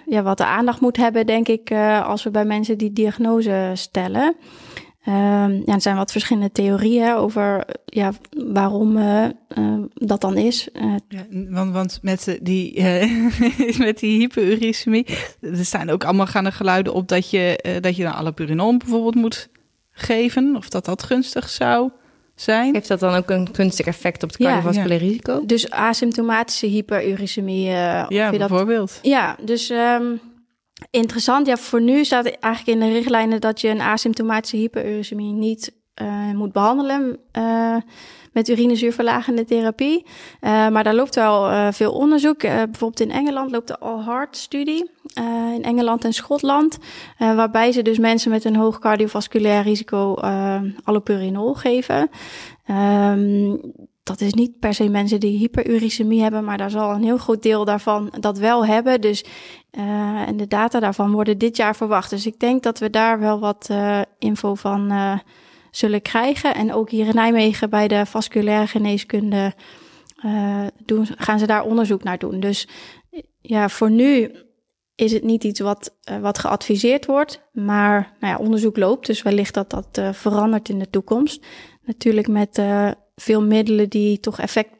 ja, 0.07 0.23
wat 0.23 0.39
de 0.39 0.45
aandacht 0.45 0.81
moet 0.81 0.97
hebben, 0.97 1.27
denk 1.27 1.49
ik, 1.49 1.73
als 2.03 2.23
we 2.23 2.31
bij 2.31 2.45
mensen 2.45 2.79
die 2.79 2.93
diagnose 2.93 3.71
stellen. 3.75 4.37
Um, 5.09 5.63
ja, 5.67 5.75
er 5.75 5.81
zijn 5.81 5.97
wat 5.97 6.13
verschillende 6.13 6.53
theorieën 6.53 7.15
over 7.15 7.65
ja, 7.85 8.13
waarom 8.31 8.99
dat 9.95 10.21
dan 10.21 10.37
is. 10.37 10.69
ja, 11.09 11.27
want, 11.51 11.73
want 11.73 11.99
met 12.03 12.39
die, 12.43 12.83
met 13.79 13.99
die 13.99 14.19
hyperuricemie, 14.19 15.07
er 15.41 15.65
staan 15.65 15.91
ook 15.91 16.05
allemaal 16.05 16.27
gaande 16.27 16.53
geluiden 16.53 16.95
op 16.95 17.09
dat 17.09 17.31
je, 17.31 17.79
dat 17.81 17.97
je 17.97 18.03
dan 18.03 18.15
allopurinol 18.15 18.77
bijvoorbeeld 18.77 19.15
moet 19.15 19.49
geven? 19.97 20.57
Of 20.57 20.69
dat 20.69 20.85
dat 20.85 21.03
gunstig 21.03 21.49
zou 21.49 21.91
zijn? 22.35 22.75
Heeft 22.75 22.89
dat 22.89 23.01
dan 23.01 23.15
ook 23.15 23.31
een 23.31 23.49
gunstig 23.53 23.87
effect 23.87 24.23
op 24.23 24.29
het 24.29 24.39
cardiovasculaire 24.39 25.05
ja, 25.05 25.11
risico? 25.11 25.47
Dus 25.47 25.71
asymptomatische 25.71 26.67
hyperuricemie. 26.67 27.67
Uh, 27.67 28.07
ja, 28.09 28.31
bijvoorbeeld. 28.31 28.89
Dat... 28.89 28.99
Ja, 29.03 29.37
dus 29.41 29.71
um, 29.71 30.21
interessant. 30.91 31.47
Ja, 31.47 31.57
voor 31.57 31.81
nu 31.81 32.05
staat 32.05 32.27
eigenlijk 32.27 32.79
in 32.79 32.87
de 32.87 32.95
richtlijnen 32.95 33.41
dat 33.41 33.61
je 33.61 33.69
een 33.69 33.81
asymptomatische 33.81 34.57
hyperuricemie 34.57 35.33
niet 35.33 35.73
uh, 36.03 36.33
moet 36.33 36.53
behandelen. 36.53 37.19
Uh, 37.39 37.77
met 38.37 38.49
urinezuurverlagende 38.49 39.45
therapie. 39.45 40.05
Uh, 40.41 40.69
maar 40.69 40.85
daar 40.85 40.95
loopt 40.95 41.15
wel 41.15 41.51
uh, 41.51 41.69
veel 41.73 41.93
onderzoek. 41.93 42.43
Uh, 42.43 42.51
bijvoorbeeld 42.51 43.01
in 43.01 43.11
Engeland 43.11 43.51
loopt 43.51 43.69
de 43.69 43.79
All 43.79 44.05
Heart 44.05 44.37
studie. 44.37 44.91
in 45.55 45.63
Engeland 45.63 46.05
en 46.05 46.13
Schotland. 46.13 46.79
waarbij 47.19 47.73
ze 47.73 47.83
dus 47.83 47.99
mensen 47.99 48.31
met 48.31 48.45
een 48.45 48.57
hoog 48.57 48.79
cardiovasculair 48.79 49.63
risico 49.63 50.15
allopurinol 50.85 51.55
geven. 51.55 52.11
Um, 52.71 53.61
dat 54.03 54.21
is 54.21 54.35
niet 54.35 54.59
per 54.59 54.75
se 54.75 54.89
mensen 54.89 55.21
die 55.21 55.39
hyperuricemie 55.39 56.23
hebben, 56.23 56.45
maar 56.45 56.59
daar 56.59 56.71
zal 56.71 56.91
een 56.91 57.03
heel 57.03 57.19
groot 57.19 57.43
deel 57.43 57.65
daarvan 57.65 58.13
dat 58.21 58.39
wel 58.39 58.67
hebben. 58.67 59.01
Dus, 59.01 59.25
en 60.27 60.37
de 60.37 60.47
data 60.47 60.81
daarvan 60.81 61.13
worden 61.13 61.39
dit 61.39 61.57
jaar 61.57 61.77
verwacht. 61.77 62.11
Dus 62.11 62.27
ik 62.27 62.41
denk 62.41 62.63
dat 62.63 62.79
we 62.79 62.91
daar 62.91 63.19
wel 63.19 63.39
wat 63.39 63.71
info 64.19 64.55
van 64.55 64.93
uh, 64.93 65.19
zullen 65.77 66.03
krijgen. 66.03 66.55
En 66.55 66.73
ook 66.73 66.91
hier 66.91 67.07
in 67.07 67.15
Nijmegen 67.15 67.71
bij 67.71 67.89
de 67.89 68.07
vasculaire 68.07 68.67
geneeskunde 68.67 69.53
uh, 70.25 70.67
doen, 70.85 71.07
gaan 71.17 71.39
ze 71.39 71.47
daar 71.47 71.65
onderzoek 71.65 72.03
naar 72.03 72.19
doen. 72.19 72.41
Dus 72.41 72.69
ja, 73.41 73.69
voor 73.69 73.91
nu 73.91 74.31
is 74.95 75.13
het 75.13 75.23
niet 75.23 75.45
iets 75.45 75.61
wat, 75.61 75.95
uh, 76.11 76.19
wat 76.19 76.39
geadviseerd 76.39 77.07
wordt, 77.07 77.41
maar 77.53 78.17
nou 78.21 78.33
ja, 78.33 78.45
onderzoek 78.45 78.77
loopt. 78.77 79.07
Dus 79.07 79.23
wellicht 79.23 79.55
dat 79.55 79.71
dat 79.71 79.99
uh, 79.99 80.13
verandert 80.13 80.69
in 80.69 80.79
de 80.79 80.91
toekomst. 80.91 81.47
Natuurlijk 81.83 82.29
met 82.29 82.63
veel 83.17 83.43
middelen 83.43 83.89
die 83.89 84.21
toch 84.21 84.39
effect 84.39 84.71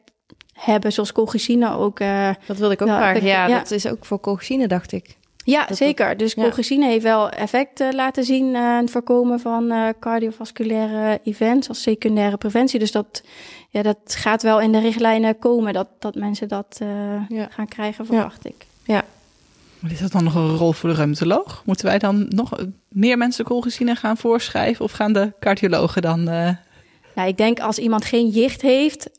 hebben, 0.53 0.93
zoals 0.93 1.11
colchicine 1.11 1.71
ook. 1.71 1.99
dat 2.47 2.57
wilde 2.57 2.73
ik 2.73 2.81
ook 2.81 2.87
vragen. 2.87 3.25
Ja, 3.25 3.47
ja, 3.47 3.57
dat 3.57 3.71
is 3.71 3.87
ook 3.87 4.05
voor 4.05 4.19
colchicine, 4.19 4.67
dacht 4.67 4.91
ik. 4.91 5.17
Ja, 5.47 5.67
zeker. 5.73 6.17
Dus 6.17 6.33
colchicine 6.33 6.85
heeft 6.85 7.03
wel 7.03 7.29
effect 7.29 7.81
uh, 7.81 7.91
laten 7.91 8.23
zien 8.23 8.45
uh, 8.45 8.77
het 8.77 8.91
voorkomen 8.91 9.39
van 9.39 9.71
uh, 9.71 9.89
cardiovasculaire 9.99 11.19
events 11.23 11.69
als 11.69 11.81
secundaire 11.81 12.37
preventie. 12.37 12.79
Dus 12.79 12.91
dat, 12.91 13.23
ja, 13.69 13.81
dat 13.81 13.97
gaat 14.05 14.43
wel 14.43 14.61
in 14.61 14.71
de 14.71 14.79
richtlijnen 14.79 15.39
komen, 15.39 15.73
dat, 15.73 15.87
dat 15.99 16.15
mensen 16.15 16.47
dat 16.47 16.77
ja. 17.29 17.47
gaan 17.49 17.67
krijgen, 17.67 18.05
verwacht 18.05 18.43
ja. 18.43 18.49
ik. 18.49 18.65
Ja. 18.83 19.03
Maar 19.79 19.91
is 19.91 19.99
dat 19.99 20.11
dan 20.11 20.23
nog 20.23 20.35
een 20.35 20.55
rol 20.55 20.71
voor 20.71 20.89
de 20.89 20.95
reumatoloog? 20.95 21.61
Moeten 21.65 21.85
wij 21.85 21.99
dan 21.99 22.25
nog 22.29 22.65
meer 22.87 23.17
mensen 23.17 23.45
colchicine 23.45 23.95
gaan 23.95 24.17
voorschrijven 24.17 24.85
of 24.85 24.91
gaan 24.91 25.13
de 25.13 25.33
cardiologen 25.39 26.01
dan... 26.01 26.23
Nou, 26.23 27.27
ik 27.27 27.37
denk 27.37 27.59
als 27.59 27.77
iemand 27.77 28.05
geen 28.05 28.27
jicht 28.27 28.61
heeft, 28.61 29.09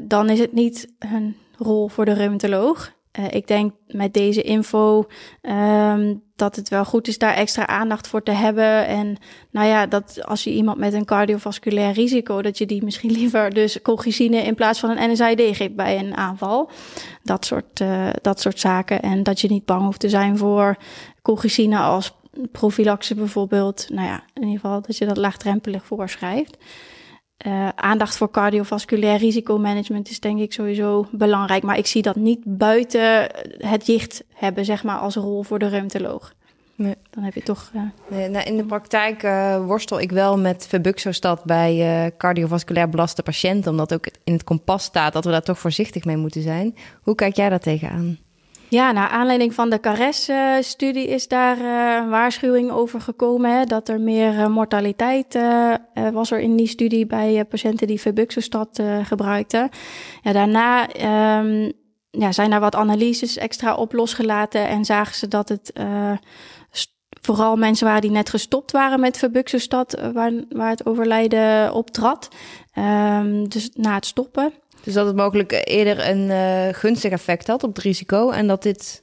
dan 0.00 0.30
is 0.30 0.38
het 0.38 0.52
niet 0.52 0.88
een 0.98 1.36
rol 1.58 1.88
voor 1.88 2.04
de 2.04 2.12
reumatoloog. 2.12 2.92
Uh, 3.18 3.24
ik 3.30 3.46
denk 3.46 3.72
met 3.86 4.14
deze 4.14 4.42
info 4.42 5.06
um, 5.42 6.22
dat 6.36 6.56
het 6.56 6.68
wel 6.68 6.84
goed 6.84 7.08
is 7.08 7.18
daar 7.18 7.34
extra 7.34 7.66
aandacht 7.66 8.08
voor 8.08 8.22
te 8.22 8.30
hebben. 8.30 8.86
En 8.86 9.16
nou 9.50 9.66
ja, 9.66 9.86
dat 9.86 10.24
als 10.24 10.44
je 10.44 10.50
iemand 10.50 10.78
met 10.78 10.92
een 10.92 11.04
cardiovasculair 11.04 11.92
risico, 11.92 12.42
dat 12.42 12.58
je 12.58 12.66
die 12.66 12.84
misschien 12.84 13.12
liever 13.20 13.50
dus 13.50 13.82
colchicine 13.82 14.36
in 14.36 14.54
plaats 14.54 14.80
van 14.80 14.90
een 14.90 15.10
NSAID 15.10 15.56
geeft 15.56 15.74
bij 15.74 15.98
een 15.98 16.16
aanval. 16.16 16.70
Dat 17.22 17.44
soort, 17.44 17.80
uh, 17.80 18.08
dat 18.22 18.40
soort 18.40 18.60
zaken. 18.60 19.02
En 19.02 19.22
dat 19.22 19.40
je 19.40 19.48
niet 19.48 19.64
bang 19.64 19.82
hoeft 19.82 20.00
te 20.00 20.08
zijn 20.08 20.38
voor 20.38 20.76
colchicine 21.22 21.78
als 21.78 22.14
profilaxe 22.52 23.14
bijvoorbeeld. 23.14 23.86
Nou 23.88 24.06
ja, 24.06 24.24
in 24.34 24.42
ieder 24.42 24.60
geval 24.60 24.80
dat 24.80 24.96
je 24.96 25.06
dat 25.06 25.16
laagdrempelig 25.16 25.84
voorschrijft. 25.84 26.56
Uh, 27.46 27.68
aandacht 27.68 28.16
voor 28.16 28.30
cardiovasculair 28.30 29.18
risicomanagement 29.18 30.10
is 30.10 30.20
denk 30.20 30.40
ik 30.40 30.52
sowieso 30.52 31.06
belangrijk. 31.10 31.62
Maar 31.62 31.78
ik 31.78 31.86
zie 31.86 32.02
dat 32.02 32.16
niet 32.16 32.40
buiten 32.44 33.30
het 33.58 33.86
jicht 33.86 34.24
hebben, 34.34 34.64
zeg 34.64 34.84
maar, 34.84 34.98
als 34.98 35.14
rol 35.14 35.42
voor 35.42 35.58
de 35.58 35.66
reumatoloog. 35.66 36.34
Nee. 36.74 36.94
Dan 37.10 37.24
heb 37.24 37.34
je 37.34 37.42
toch. 37.42 37.70
Uh... 37.74 37.82
Nee, 38.08 38.28
nou, 38.28 38.44
in 38.44 38.56
de 38.56 38.64
praktijk 38.64 39.22
uh, 39.22 39.66
worstel 39.66 40.00
ik 40.00 40.10
wel 40.10 40.38
met 40.38 40.66
verbuxostat 40.66 41.44
bij 41.44 42.12
cardiovasculair 42.18 42.88
belaste 42.88 43.22
patiënten, 43.22 43.70
omdat 43.70 43.94
ook 43.94 44.06
in 44.24 44.32
het 44.32 44.44
kompas 44.44 44.84
staat 44.84 45.12
dat 45.12 45.24
we 45.24 45.30
daar 45.30 45.42
toch 45.42 45.58
voorzichtig 45.58 46.04
mee 46.04 46.16
moeten 46.16 46.42
zijn. 46.42 46.74
Hoe 47.02 47.14
kijk 47.14 47.36
jij 47.36 47.48
daar 47.48 47.60
tegenaan? 47.60 48.18
Ja, 48.74 48.92
naar 48.92 49.08
aanleiding 49.08 49.54
van 49.54 49.70
de 49.70 49.80
CARES-studie 49.80 51.06
is 51.06 51.28
daar 51.28 51.58
uh, 51.58 52.10
waarschuwing 52.10 52.70
over 52.70 53.00
gekomen. 53.00 53.68
Dat 53.68 53.88
er 53.88 54.00
meer 54.00 54.32
uh, 54.32 54.46
mortaliteit 54.46 55.34
uh, 55.34 55.74
was 56.12 56.30
er 56.30 56.38
in 56.40 56.56
die 56.56 56.66
studie 56.66 57.06
bij 57.06 57.44
patiënten 57.44 57.86
die 57.86 57.98
Febuxostat 57.98 58.82
gebruikten. 59.02 59.68
Ja, 60.22 60.32
daarna 60.32 60.88
um, 61.38 61.72
ja, 62.10 62.32
zijn 62.32 62.50
daar 62.50 62.60
wat 62.60 62.74
analyses 62.74 63.36
extra 63.36 63.74
op 63.74 63.92
losgelaten 63.92 64.68
en 64.68 64.84
zagen 64.84 65.14
ze 65.14 65.28
dat 65.28 65.48
het 65.48 65.72
vooral 67.20 67.56
mensen 67.56 67.86
waren 67.86 68.00
die 68.00 68.10
net 68.10 68.30
gestopt 68.30 68.72
waren 68.72 69.00
met 69.00 69.16
Febuxostat, 69.16 70.00
waar, 70.12 70.32
waar 70.48 70.70
het 70.70 70.86
overlijden 70.86 71.74
optrad. 71.74 72.28
Um, 72.78 73.48
dus 73.48 73.70
na 73.74 73.94
het 73.94 74.06
stoppen. 74.06 74.52
Dus 74.84 74.94
dat 74.94 75.06
het 75.06 75.16
mogelijk 75.16 75.62
eerder 75.64 76.08
een 76.08 76.28
uh, 76.28 76.74
gunstig 76.74 77.12
effect 77.12 77.46
had 77.46 77.62
op 77.62 77.74
het 77.74 77.84
risico 77.84 78.30
en 78.30 78.46
dat 78.46 78.62
dit. 78.62 79.02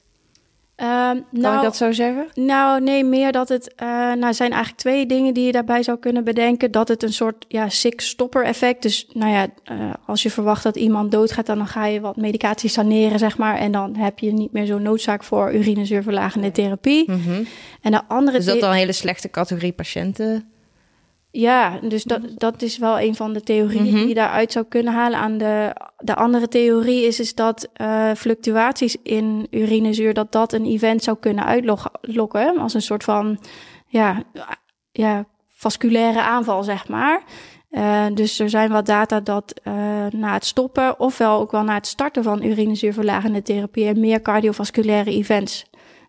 Uh, 0.76 0.86
kan 0.86 1.24
nou, 1.30 1.56
ik 1.56 1.62
dat 1.62 1.76
zo 1.76 1.92
zeggen? 1.92 2.26
Nou, 2.34 2.80
nee, 2.80 3.04
meer 3.04 3.32
dat 3.32 3.48
het. 3.48 3.74
Uh, 3.82 3.88
nou, 4.12 4.34
zijn 4.34 4.50
eigenlijk 4.50 4.80
twee 4.80 5.06
dingen 5.06 5.34
die 5.34 5.46
je 5.46 5.52
daarbij 5.52 5.82
zou 5.82 5.98
kunnen 5.98 6.24
bedenken. 6.24 6.70
Dat 6.70 6.88
het 6.88 7.02
een 7.02 7.12
soort 7.12 7.44
ja, 7.48 7.68
sick-stopper 7.68 8.44
effect. 8.44 8.82
Dus 8.82 9.06
nou 9.12 9.32
ja, 9.32 9.46
uh, 9.72 9.90
als 10.06 10.22
je 10.22 10.30
verwacht 10.30 10.62
dat 10.62 10.76
iemand 10.76 11.12
doodgaat, 11.12 11.46
dan 11.46 11.66
ga 11.66 11.86
je 11.86 12.00
wat 12.00 12.16
medicatie 12.16 12.70
saneren, 12.70 13.18
zeg 13.18 13.38
maar. 13.38 13.56
En 13.56 13.72
dan 13.72 13.96
heb 13.96 14.18
je 14.18 14.32
niet 14.32 14.52
meer 14.52 14.66
zo'n 14.66 14.82
noodzaak 14.82 15.24
voor 15.24 15.54
urinezuurverlagende 15.54 16.50
therapie. 16.52 17.10
Mm 17.10 17.22
-hmm. 17.22 17.46
En 17.80 17.90
de 17.90 18.02
andere. 18.08 18.36
Dus 18.36 18.46
dat 18.46 18.60
dan 18.60 18.70
een 18.70 18.76
hele 18.76 18.92
slechte 18.92 19.30
categorie 19.30 19.72
patiënten? 19.72 20.51
Ja, 21.34 21.78
dus 21.82 22.04
dat, 22.04 22.20
dat 22.34 22.62
is 22.62 22.78
wel 22.78 23.00
een 23.00 23.14
van 23.14 23.32
de 23.32 23.40
theorieën 23.40 23.94
die 23.94 24.08
je 24.08 24.14
daaruit 24.14 24.52
zou 24.52 24.64
kunnen 24.68 24.92
halen. 24.92 25.18
Aan 25.18 25.38
de, 25.38 25.76
de 25.98 26.14
andere 26.14 26.48
theorie 26.48 27.06
is, 27.06 27.20
is 27.20 27.34
dat 27.34 27.68
uh, 27.76 28.10
fluctuaties 28.16 28.96
in 29.02 29.46
urinezuur, 29.50 30.14
dat 30.14 30.32
dat 30.32 30.52
een 30.52 30.66
event 30.66 31.02
zou 31.02 31.16
kunnen 31.20 31.44
uitlokken 31.44 32.58
als 32.58 32.74
een 32.74 32.82
soort 32.82 33.04
van 33.04 33.38
ja, 33.86 34.22
ja, 34.90 35.24
vasculaire 35.54 36.22
aanval, 36.22 36.62
zeg 36.62 36.88
maar. 36.88 37.22
Uh, 37.70 38.06
dus 38.14 38.38
er 38.38 38.50
zijn 38.50 38.70
wat 38.70 38.86
data 38.86 39.20
dat 39.20 39.60
uh, 39.64 39.74
na 40.10 40.32
het 40.32 40.44
stoppen, 40.44 41.00
ofwel 41.00 41.40
ook 41.40 41.50
wel 41.50 41.62
na 41.62 41.74
het 41.74 41.86
starten 41.86 42.22
van 42.22 42.42
urinezuurverlagende 42.42 43.42
therapie, 43.42 43.86
er 43.86 43.98
meer 43.98 44.22
cardiovasculaire 44.22 45.10
events 45.10 45.64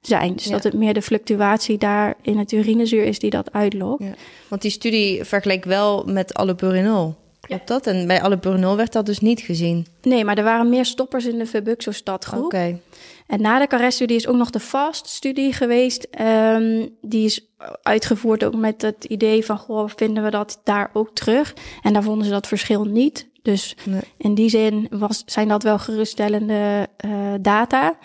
zijn. 0.08 0.36
Dus 0.36 0.46
dat 0.46 0.64
het 0.64 0.74
meer 0.74 0.94
de 0.94 1.02
fluctuatie 1.02 1.78
daar 1.78 2.16
in 2.22 2.38
het 2.38 2.52
urinezuur 2.52 3.04
is 3.04 3.20
die 3.20 3.30
dat 3.30 3.52
uitlokt. 3.52 4.04
Ja. 4.04 4.14
Want 4.48 4.62
die 4.62 4.72
studie 4.72 5.24
vergeleek 5.24 5.66
wel 5.66 6.04
met 6.06 6.34
allopurinol. 6.34 7.16
Klopt 7.40 7.68
dat? 7.68 7.88
En 7.88 8.08
bij 8.08 8.22
allopurinol 8.22 8.76
werd 8.76 8.94
dat 8.94 9.06
dus 9.06 9.20
niet 9.20 9.42
gezien? 9.42 9.86
Nee, 10.02 10.26
maar 10.26 10.38
er 10.38 10.44
waren 10.44 10.70
meer 10.70 10.86
stoppers 10.86 11.26
in 11.26 11.38
de 11.38 11.48
Febuxostat 11.48 12.26
groep. 12.26 12.44
Oké. 12.44 12.80
En 13.28 13.42
na 13.42 13.60
de 13.60 13.68
CARES-studie 13.68 14.16
is 14.16 14.28
ook 14.28 14.36
nog 14.36 14.50
de 14.50 14.60
FAST-studie 14.60 15.54
geweest. 15.54 16.08
Um, 16.22 16.90
die 17.02 17.26
is 17.26 17.48
uitgevoerd 17.82 18.44
ook 18.44 18.56
met 18.56 18.82
het 18.82 19.04
idee 19.04 19.46
van, 19.46 19.58
goh, 19.58 19.90
vinden 19.96 20.24
we 20.24 20.30
dat 20.30 20.62
daar 20.64 20.90
ook 20.94 21.16
terug? 21.16 21.54
En 21.82 21.94
daar 21.94 22.04
vonden 22.04 22.26
ze 22.26 22.32
dat 22.32 22.48
verschil 22.48 22.84
niet. 22.84 23.28
Dus 23.42 23.76
nee. 23.84 24.02
in 24.18 24.36
die 24.36 24.50
zin 24.50 24.88
was, 24.90 25.24
zijn 25.26 25.48
dat 25.48 25.64
wel 25.64 25.80
geruststellende 25.80 26.88
uh, 27.06 27.12
data. 27.42 27.98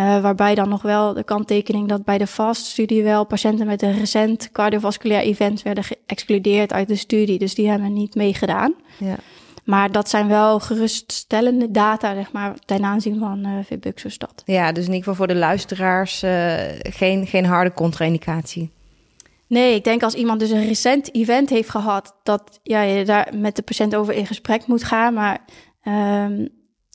Uh, 0.00 0.20
waarbij 0.20 0.54
dan 0.54 0.68
nog 0.68 0.82
wel 0.82 1.14
de 1.14 1.24
kanttekening 1.24 1.88
dat 1.88 2.04
bij 2.04 2.18
de 2.18 2.26
FAST-studie 2.26 3.02
wel 3.02 3.24
patiënten 3.24 3.66
met 3.66 3.82
een 3.82 3.98
recent 3.98 4.50
cardiovasculair 4.52 5.22
event 5.22 5.62
werden 5.62 5.84
geëxcludeerd 5.84 6.72
uit 6.72 6.88
de 6.88 6.96
studie. 6.96 7.38
Dus 7.38 7.54
die 7.54 7.68
hebben 7.68 7.92
niet 7.92 8.14
meegedaan. 8.14 8.74
Ja. 8.98 9.16
Maar 9.64 9.92
dat 9.92 10.08
zijn 10.08 10.28
wel 10.28 10.60
geruststellende 10.60 11.70
data, 11.70 12.14
zeg 12.14 12.32
maar, 12.32 12.54
ten 12.64 12.84
aanzien 12.84 13.18
van 13.18 13.46
uh, 13.46 13.64
Febuxostat. 13.66 14.42
Ja, 14.44 14.72
dus 14.72 14.86
in 14.86 14.92
ieder 14.92 14.98
geval 14.98 15.14
voor 15.14 15.26
de 15.26 15.40
luisteraars 15.40 16.22
uh, 16.22 16.54
geen, 16.82 17.26
geen 17.26 17.44
harde 17.44 17.72
contra-indicatie. 17.72 18.70
Nee, 19.46 19.74
ik 19.74 19.84
denk 19.84 20.02
als 20.02 20.14
iemand 20.14 20.40
dus 20.40 20.50
een 20.50 20.66
recent 20.66 21.14
event 21.14 21.50
heeft 21.50 21.70
gehad, 21.70 22.14
dat 22.22 22.60
ja, 22.62 22.80
je 22.80 23.04
daar 23.04 23.32
met 23.36 23.56
de 23.56 23.62
patiënt 23.62 23.94
over 23.94 24.14
in 24.14 24.26
gesprek 24.26 24.66
moet 24.66 24.84
gaan. 24.84 25.14
Maar 25.14 25.40
um, 25.84 26.48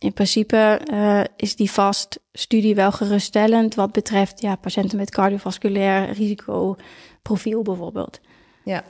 in 0.06 0.14
principe 0.14 0.82
uh, 0.92 1.22
is 1.36 1.56
die 1.56 1.72
vast 1.72 2.20
studie 2.34 2.76
wel 2.76 2.92
geruststellend 2.92 3.76
wat 3.76 3.92
betreft 3.92 4.42
ja, 4.42 4.56
patiënten 4.56 4.98
met 4.98 5.12
cardiovasculair 5.12 6.12
risicoprofiel 6.12 7.62
bijvoorbeeld. 7.62 8.20
Ja. 8.64 8.84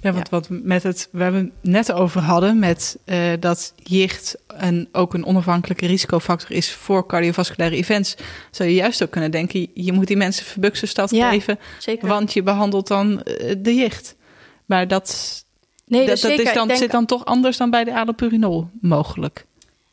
Ja, 0.00 0.12
want 0.12 0.28
wat 0.28 0.48
met 0.50 0.82
het, 0.82 1.08
we 1.12 1.22
hebben 1.22 1.52
het 1.60 1.70
net 1.70 1.92
over 1.92 2.20
hadden 2.20 2.58
met 2.58 2.98
uh, 3.04 3.32
dat 3.40 3.72
jicht 3.76 4.36
en 4.46 4.88
ook 4.92 5.14
een 5.14 5.24
onafhankelijke 5.24 5.86
risicofactor 5.86 6.56
is 6.56 6.72
voor 6.72 7.06
cardiovasculaire 7.06 7.76
events, 7.76 8.16
zou 8.50 8.68
je 8.68 8.74
juist 8.74 9.02
ook 9.02 9.10
kunnen 9.10 9.30
denken, 9.30 9.66
je 9.74 9.92
moet 9.92 10.06
die 10.06 10.16
mensen 10.16 10.44
verbuxenstad 10.44 11.10
ja, 11.10 11.30
geven, 11.30 11.58
zeker. 11.78 12.08
want 12.08 12.32
je 12.32 12.42
behandelt 12.42 12.88
dan 12.88 13.10
uh, 13.10 13.54
de 13.58 13.74
jicht. 13.74 14.16
Maar 14.64 14.88
dat, 14.88 15.44
nee, 15.86 16.06
dat, 16.06 16.20
dat 16.20 16.30
is 16.30 16.52
dan, 16.52 16.76
zit 16.76 16.90
dan 16.90 17.06
toch 17.06 17.24
anders 17.24 17.56
dan 17.56 17.70
bij 17.70 17.84
de 17.84 17.98
allopurinol 17.98 18.70
mogelijk. 18.80 19.46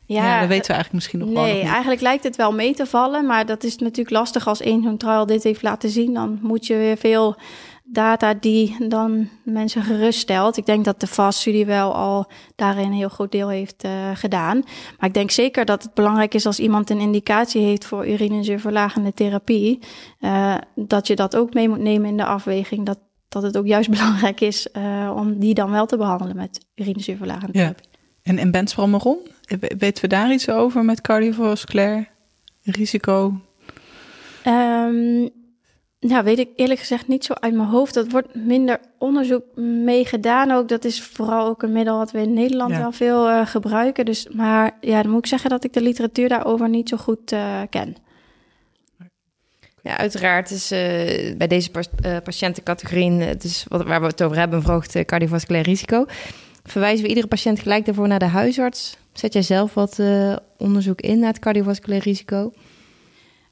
Ja, 0.05 0.39
dat 0.39 0.49
weten 0.49 0.67
we 0.67 0.73
eigenlijk 0.73 0.93
misschien 0.93 1.19
nog 1.19 1.27
nee, 1.27 1.35
wel. 1.35 1.45
Nee, 1.45 1.61
eigenlijk 1.71 2.01
lijkt 2.01 2.23
het 2.23 2.35
wel 2.35 2.53
mee 2.53 2.73
te 2.73 2.85
vallen, 2.85 3.25
maar 3.25 3.45
dat 3.45 3.63
is 3.63 3.77
natuurlijk 3.77 4.15
lastig 4.15 4.47
als 4.47 4.61
één 4.61 4.83
zo'n 4.83 4.97
trial 4.97 5.25
dit 5.25 5.43
heeft 5.43 5.61
laten 5.61 5.89
zien. 5.89 6.13
Dan 6.13 6.39
moet 6.41 6.67
je 6.67 6.75
weer 6.75 6.97
veel 6.97 7.35
data 7.87 8.33
die 8.33 8.87
dan 8.87 9.29
mensen 9.43 9.83
geruststelt. 9.83 10.57
Ik 10.57 10.65
denk 10.65 10.85
dat 10.85 10.99
de 10.99 11.07
FAST-studie 11.07 11.65
wel 11.65 11.95
al 11.95 12.27
daarin 12.55 12.85
een 12.85 12.93
heel 12.93 13.09
groot 13.09 13.31
deel 13.31 13.49
heeft 13.49 13.85
uh, 13.85 13.91
gedaan. 14.13 14.63
Maar 14.99 15.07
ik 15.07 15.13
denk 15.13 15.31
zeker 15.31 15.65
dat 15.65 15.83
het 15.83 15.93
belangrijk 15.93 16.33
is 16.33 16.45
als 16.45 16.59
iemand 16.59 16.89
een 16.89 16.99
indicatie 16.99 17.61
heeft 17.61 17.85
voor 17.85 18.07
urinezuurverlagende 18.07 19.13
therapie, 19.13 19.79
uh, 20.19 20.55
dat 20.75 21.07
je 21.07 21.15
dat 21.15 21.35
ook 21.35 21.53
mee 21.53 21.69
moet 21.69 21.79
nemen 21.79 22.09
in 22.09 22.17
de 22.17 22.25
afweging. 22.25 22.85
Dat, 22.85 22.99
dat 23.29 23.43
het 23.43 23.57
ook 23.57 23.67
juist 23.67 23.89
belangrijk 23.97 24.41
is 24.41 24.67
uh, 24.77 25.13
om 25.15 25.39
die 25.39 25.53
dan 25.53 25.71
wel 25.71 25.85
te 25.85 25.97
behandelen 25.97 26.35
met 26.35 26.65
urinezuurverlagende 26.75 27.53
therapie. 27.53 27.93
En, 28.25 28.37
en 28.37 28.51
bensprommeron, 28.51 29.17
weten 29.77 30.01
we 30.01 30.07
daar 30.07 30.31
iets 30.31 30.49
over 30.49 30.85
met 30.85 31.01
cardiovasculair 31.01 32.09
risico? 32.63 33.39
Um, 34.47 35.29
nou, 35.99 36.23
weet 36.23 36.39
ik 36.39 36.49
eerlijk 36.55 36.79
gezegd 36.79 37.07
niet 37.07 37.25
zo 37.25 37.33
uit 37.33 37.53
mijn 37.53 37.67
hoofd. 37.67 37.93
Dat 37.93 38.11
wordt 38.11 38.35
minder 38.35 38.79
onderzoek 38.97 39.55
mee 39.55 40.05
gedaan 40.05 40.51
ook. 40.51 40.67
Dat 40.67 40.85
is 40.85 41.01
vooral 41.01 41.47
ook 41.47 41.63
een 41.63 41.71
middel 41.71 41.97
wat 41.97 42.11
we 42.11 42.19
in 42.19 42.33
Nederland 42.33 42.71
ja. 42.71 42.77
wel 42.77 42.91
veel 42.91 43.29
uh, 43.29 43.47
gebruiken. 43.47 44.05
Dus, 44.05 44.27
maar 44.27 44.77
ja, 44.81 45.01
dan 45.01 45.11
moet 45.11 45.19
ik 45.19 45.29
zeggen 45.29 45.49
dat 45.49 45.63
ik 45.63 45.73
de 45.73 45.81
literatuur 45.81 46.29
daarover 46.29 46.69
niet 46.69 46.89
zo 46.89 46.97
goed 46.97 47.31
uh, 47.31 47.61
ken. 47.69 47.95
Ja, 49.81 49.97
uiteraard 49.97 50.51
is 50.51 50.71
uh, 50.71 50.79
bij 51.37 51.47
deze 51.47 51.71
patiëntencategorie, 52.23 53.11
het 53.11 53.43
is 53.43 53.65
wat, 53.67 53.83
waar 53.83 54.01
we 54.01 54.07
het 54.07 54.23
over 54.23 54.37
hebben, 54.37 54.57
een 54.57 54.63
verhoogd 54.63 55.05
cardiovasculair 55.05 55.63
risico. 55.63 56.05
Verwijzen 56.65 57.03
we 57.03 57.09
iedere 57.09 57.27
patiënt 57.27 57.59
gelijk 57.59 57.85
daarvoor 57.85 58.07
naar 58.07 58.19
de 58.19 58.25
huisarts? 58.25 58.97
Zet 59.13 59.33
jij 59.33 59.41
zelf 59.41 59.73
wat 59.73 59.99
uh, 59.99 60.35
onderzoek 60.57 61.01
in 61.01 61.19
naar 61.19 61.29
het 61.29 61.39
cardiovasculair 61.39 62.01
risico? 62.01 62.51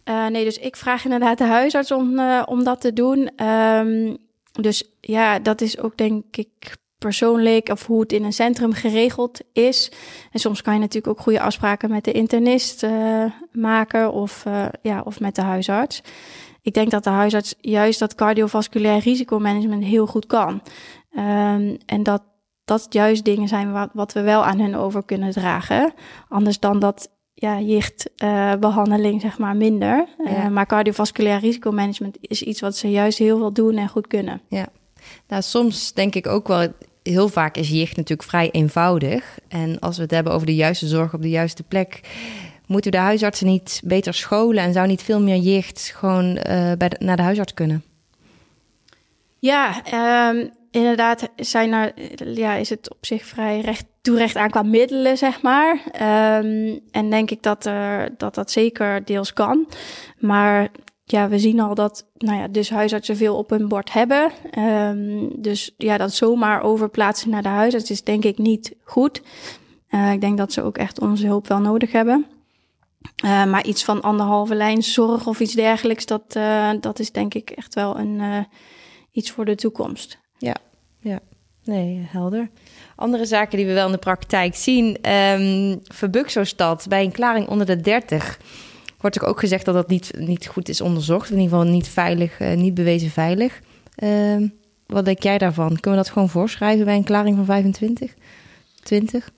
Uh, 0.09 0.28
nee, 0.28 0.43
dus 0.43 0.57
ik 0.57 0.76
vraag 0.76 1.03
inderdaad 1.03 1.38
de 1.38 1.43
huisarts 1.43 1.91
om, 1.91 2.20
uh, 2.20 2.43
om 2.45 2.64
dat 2.64 2.82
te 2.82 2.93
doen. 2.93 3.45
Um, 3.45 4.18
dus 4.51 4.84
ja, 5.01 5.39
dat 5.39 5.61
is 5.61 5.80
ook 5.80 5.97
denk 5.97 6.24
ik 6.38 6.76
persoonlijk 6.97 7.70
of 7.70 7.86
hoe 7.86 7.99
het 7.99 8.14
in 8.14 8.24
een 8.24 8.34
centrum 8.34 8.74
geregeld 8.74 9.39
is. 9.53 9.91
En 10.32 10.39
soms 10.39 10.61
kan 10.61 10.74
je 10.74 10.80
natuurlijk 10.80 11.18
ook 11.18 11.24
goede 11.24 11.41
afspraken 11.41 11.89
met 11.89 12.03
de 12.03 12.11
internist 12.11 12.86
maken 13.51 14.11
of, 14.11 14.43
ja, 14.82 15.01
of 15.05 15.20
met 15.20 15.36
de 15.36 15.41
huisarts. 15.41 16.01
Ik 16.61 16.74
denk 16.74 16.91
dat 16.91 17.03
de 17.03 17.09
huisarts 17.09 17.55
juist 17.61 17.99
dat 17.99 18.16
cardiovasculair 18.16 18.99
risicomanagement 18.99 19.84
heel 19.84 20.07
goed 20.07 20.26
kan. 20.26 20.61
Um, 21.18 21.78
en 21.86 22.03
dat 22.03 22.22
dat 22.66 22.88
juist 22.89 23.26
dingen 23.26 23.47
zijn 23.47 23.72
wat, 23.72 23.89
wat 23.93 24.14
we 24.14 24.22
wel 24.22 24.45
aan 24.45 24.59
hen 24.59 24.76
over 24.76 25.03
kunnen 25.03 25.32
dragen. 25.32 25.93
Anders 26.30 26.59
dan 26.59 26.80
dat 26.80 27.09
ja, 27.34 27.59
jichtbehandeling, 27.59 29.16
uh, 29.16 29.22
zeg 29.22 29.38
maar, 29.38 29.55
minder. 29.55 30.07
Uh, 30.18 30.47
maar 30.47 30.66
cardiovasculair 30.66 31.39
risicomanagement 31.39 32.18
is 32.22 32.41
iets 32.41 32.61
wat 32.61 32.78
ze 32.78 32.91
juist 32.91 33.18
heel 33.18 33.38
veel 33.38 33.53
doen 33.53 33.78
en 33.78 33.89
goed 33.89 34.07
kunnen. 34.07 34.41
Ja, 34.47 34.68
nou, 35.28 35.41
soms 35.41 35.93
denk 35.93 36.16
ik 36.16 36.28
ook 36.28 36.47
wel, 36.47 36.68
heel 37.03 37.28
vaak 37.28 37.57
is 37.57 37.70
jicht 37.70 37.95
natuurlijk 37.95 38.30
vrij 38.30 38.51
eenvoudig. 38.51 39.39
En 39.47 39.80
als 39.80 39.95
we 39.95 40.01
het 40.01 40.11
hebben 40.11 40.34
over 40.34 40.47
de 40.47 40.55
juiste 40.55 40.88
zorg 40.88 41.14
op 41.14 41.22
de 41.22 41.30
juiste 41.30 41.64
plek, 41.64 41.99
moeten 42.68 42.91
de 42.91 42.97
huisartsen 42.97 43.47
niet 43.47 43.82
beter 43.86 44.14
scholen 44.14 44.64
en 44.64 44.74
zou 44.74 44.88
niet 44.88 45.03
veel 45.03 45.22
meer 45.22 45.38
jicht 45.38 45.93
gewoon 45.95 46.26
uh, 46.26 46.72
bij 46.78 46.89
de, 46.89 46.95
naar 46.99 47.18
de 47.18 47.22
huisarts 47.22 47.53
kunnen? 47.53 47.84
Ja, 49.39 49.82
um, 50.30 50.51
inderdaad 50.74 51.30
zijn 51.36 51.71
er, 51.71 51.93
ja, 52.34 52.53
is 52.53 52.69
het 52.69 52.89
op 52.89 53.05
zich 53.05 53.26
vrij 53.26 53.59
recht 53.59 53.86
toerecht 54.01 54.36
aan 54.36 54.49
qua 54.49 54.63
middelen, 54.63 55.17
zeg 55.17 55.41
maar. 55.41 55.71
Um, 56.41 56.80
en 56.91 57.09
denk 57.09 57.32
ik 57.32 57.43
dat, 57.43 57.65
er, 57.65 58.13
dat 58.17 58.36
dat 58.36 58.51
zeker 58.51 59.05
deels 59.05 59.34
kan. 59.34 59.67
Maar 60.19 60.71
ja, 61.03 61.30
we 61.30 61.39
zien 61.39 61.59
al 61.59 61.76
dat 61.76 62.05
nou 62.17 62.39
ja, 62.39 62.47
dus 62.47 62.69
huisartsen 62.69 63.17
veel 63.17 63.38
op 63.38 63.49
hun 63.49 63.67
bord 63.67 63.93
hebben. 63.93 64.32
Um, 64.59 65.41
dus 65.41 65.74
ja, 65.78 65.97
dat 65.97 66.13
zomaar 66.13 66.61
overplaatsen 66.61 67.30
naar 67.30 67.43
de 67.43 67.49
huisarts 67.49 67.91
is 67.91 68.03
denk 68.03 68.24
ik 68.24 68.38
niet 68.38 68.76
goed. 68.84 69.21
Uh, 69.89 70.11
ik 70.11 70.21
denk 70.21 70.38
dat 70.38 70.53
ze 70.53 70.61
ook 70.61 70.78
echt 70.78 70.99
onze 70.99 71.26
hulp 71.26 71.47
wel 71.47 71.59
nodig 71.59 71.91
hebben. 71.91 72.26
maar 73.24 73.65
iets 73.65 73.84
van 73.84 74.01
anderhalve 74.01 74.55
lijn 74.55 74.84
zorg 74.84 75.28
of 75.28 75.39
iets 75.39 75.53
dergelijks, 75.53 76.05
dat, 76.05 76.38
dat 76.80 76.99
is 76.99 77.11
denk 77.11 77.34
ik 77.34 77.49
echt 77.49 77.74
wel 77.74 77.97
een, 77.97 78.47
iets 79.11 79.32
voor 79.32 79.45
de 79.45 79.55
toekomst. 79.55 80.21
Ja. 81.04 81.20
Nee, 81.64 82.08
helder. 82.08 82.49
Andere 82.95 83.26
zaken 83.26 83.58
die 83.58 83.68
we 83.68 83.74
wel 83.74 83.86
in 83.86 83.91
de 83.91 83.97
praktijk 83.97 84.56
zien. 84.56 84.86
Um, 84.88 85.01
ehm, 85.01 85.78
Verbuxo-stad 85.84 86.86
bij 86.89 87.04
een 87.04 87.12
klaring 87.12 87.47
onder 87.47 87.66
de 87.66 87.82
30 87.82 88.39
wordt 88.99 89.24
ook 89.24 89.39
gezegd 89.39 89.66
dat 89.66 89.74
dat 89.74 89.88
niet, 89.88 90.12
niet 90.18 90.47
goed 90.47 90.70
is 90.70 90.82
onderzocht. 90.82 91.30
In 91.30 91.39
ieder 91.39 91.58
geval 91.58 91.72
niet 91.72 91.88
veilig, 91.88 92.39
uh, 92.39 92.54
niet 92.54 92.74
bewezen 92.74 93.10
veilig. 93.10 93.60
Uh, 93.97 94.47
wat 94.88 95.06
denk 95.06 95.24
jij 95.24 95.38
daarvan? 95.38 95.80
Kunnen 95.80 95.99
we 95.99 96.06
dat 96.06 96.14
gewoon 96.14 96.30
voorschrijven 96.30 96.86
bij 96.86 96.95
een 96.95 97.04
klaring 97.04 97.36
van 97.36 97.45
25? 97.45 98.14
20? 98.84 99.30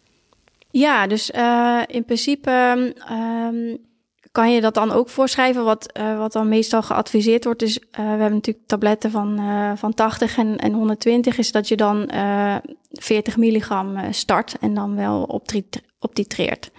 Ja, 0.71 1.07
dus 1.07 1.31
uh, 1.31 1.81
in 1.87 2.05
principe 2.05 2.51
um, 3.11 3.77
kan 4.35 4.51
je 4.51 4.61
dat 4.61 4.73
dan 4.73 4.91
ook 4.91 5.09
voorschrijven. 5.09 5.63
Wat, 5.63 5.97
uh, 5.99 6.17
wat 6.17 6.31
dan 6.31 6.47
meestal 6.47 6.81
geadviseerd 6.81 7.43
wordt, 7.43 7.61
is 7.61 7.77
uh, 7.77 7.85
we 7.91 8.01
hebben 8.01 8.31
natuurlijk 8.31 8.67
tabletten 8.67 9.11
van, 9.11 9.39
uh, 9.39 9.71
van 9.75 9.93
80 9.93 10.37
en, 10.37 10.57
en 10.57 10.73
120, 10.73 11.37
is 11.37 11.51
dat 11.51 11.67
je 11.67 11.75
dan 11.75 12.09
40 12.91 13.37
milligram 13.37 13.97
start 14.13 14.57
en 14.59 14.73
dan 14.73 14.95
wel 14.95 15.41
optitreert. 15.99 16.71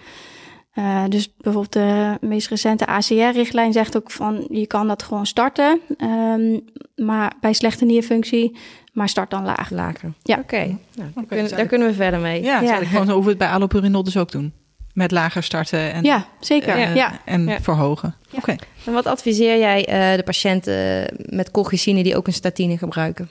Uh, 0.73 1.03
dus 1.09 1.33
bijvoorbeeld 1.37 1.73
de 1.73 2.17
meest 2.21 2.47
recente 2.47 2.85
ACR-richtlijn 2.85 3.73
zegt 3.73 3.97
ook 3.97 4.11
van 4.11 4.45
je 4.49 4.67
kan 4.67 4.87
dat 4.87 5.03
gewoon 5.03 5.25
starten, 5.25 5.81
um, 5.97 6.63
maar 6.95 7.33
bij 7.41 7.53
slechte 7.53 7.85
nierfunctie, 7.85 8.57
maar 8.93 9.09
start 9.09 9.29
dan 9.29 9.43
laag. 9.43 9.69
Lager. 9.69 10.13
Ja. 10.23 10.37
Oké, 10.37 10.43
okay. 10.43 10.77
nou, 10.95 11.09
daar, 11.15 11.25
kunnen, 11.25 11.49
daar 11.49 11.65
kunnen 11.65 11.87
we 11.87 11.93
verder 11.93 12.19
mee. 12.19 12.43
Ja, 12.43 12.61
ja. 12.61 12.75
gewoon 12.75 13.09
hoe 13.09 13.23
we 13.23 13.29
het 13.29 13.37
bij 13.37 13.49
allopurinol 13.49 14.03
dus 14.03 14.17
ook 14.17 14.31
doen. 14.31 14.53
Met 14.97 15.11
lager 15.11 15.43
starten 15.43 15.93
en, 15.93 16.03
ja, 16.03 16.27
zeker. 16.39 16.77
Uh, 16.77 16.95
ja. 16.95 17.19
en 17.25 17.61
verhogen. 17.61 18.15
Oké. 18.31 18.55
En 18.85 18.93
wat 18.93 19.05
adviseer 19.05 19.59
jij 19.59 19.79
uh, 19.79 20.17
de 20.17 20.23
patiënten 20.23 21.07
met 21.15 21.51
colchicine 21.51 22.03
die 22.03 22.15
ook 22.15 22.27
een 22.27 22.33
statine 22.33 22.77
gebruiken? 22.77 23.29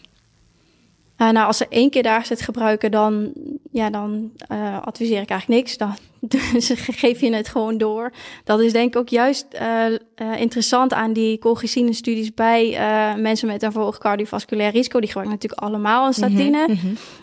Uh, 1.19 1.31
nou, 1.31 1.47
als 1.47 1.57
ze 1.57 1.67
één 1.69 1.91
keer 1.91 2.03
daags 2.03 2.29
het 2.29 2.41
gebruiken, 2.41 2.91
dan, 2.91 3.33
ja, 3.71 3.91
dan 3.91 4.31
uh, 4.53 4.83
adviseer 4.83 5.21
ik 5.21 5.31
eigenlijk 5.31 5.61
niks. 5.61 5.77
Dan 5.77 5.97
dus 6.53 6.73
geef 6.77 7.21
je 7.21 7.35
het 7.35 7.49
gewoon 7.49 7.79
door. 7.79 8.13
Dat 8.45 8.61
is 8.61 8.73
denk 8.73 8.89
ik 8.89 9.01
ook 9.01 9.09
juist 9.09 9.47
uh, 9.55 10.41
interessant 10.41 10.93
aan 10.93 11.13
die 11.13 11.39
colchicine-studies 11.39 12.35
bij 12.35 12.79
mensen 13.19 13.49
met 13.49 13.63
een 13.63 13.73
verhoogd 13.73 13.99
cardiovasculair 13.99 14.73
risico. 14.73 14.99
Die 15.01 15.09
gebruiken 15.09 15.35
natuurlijk 15.35 15.63
allemaal 15.63 16.07
een 16.07 16.13
statine. 16.13 16.67
Mm 16.69 16.79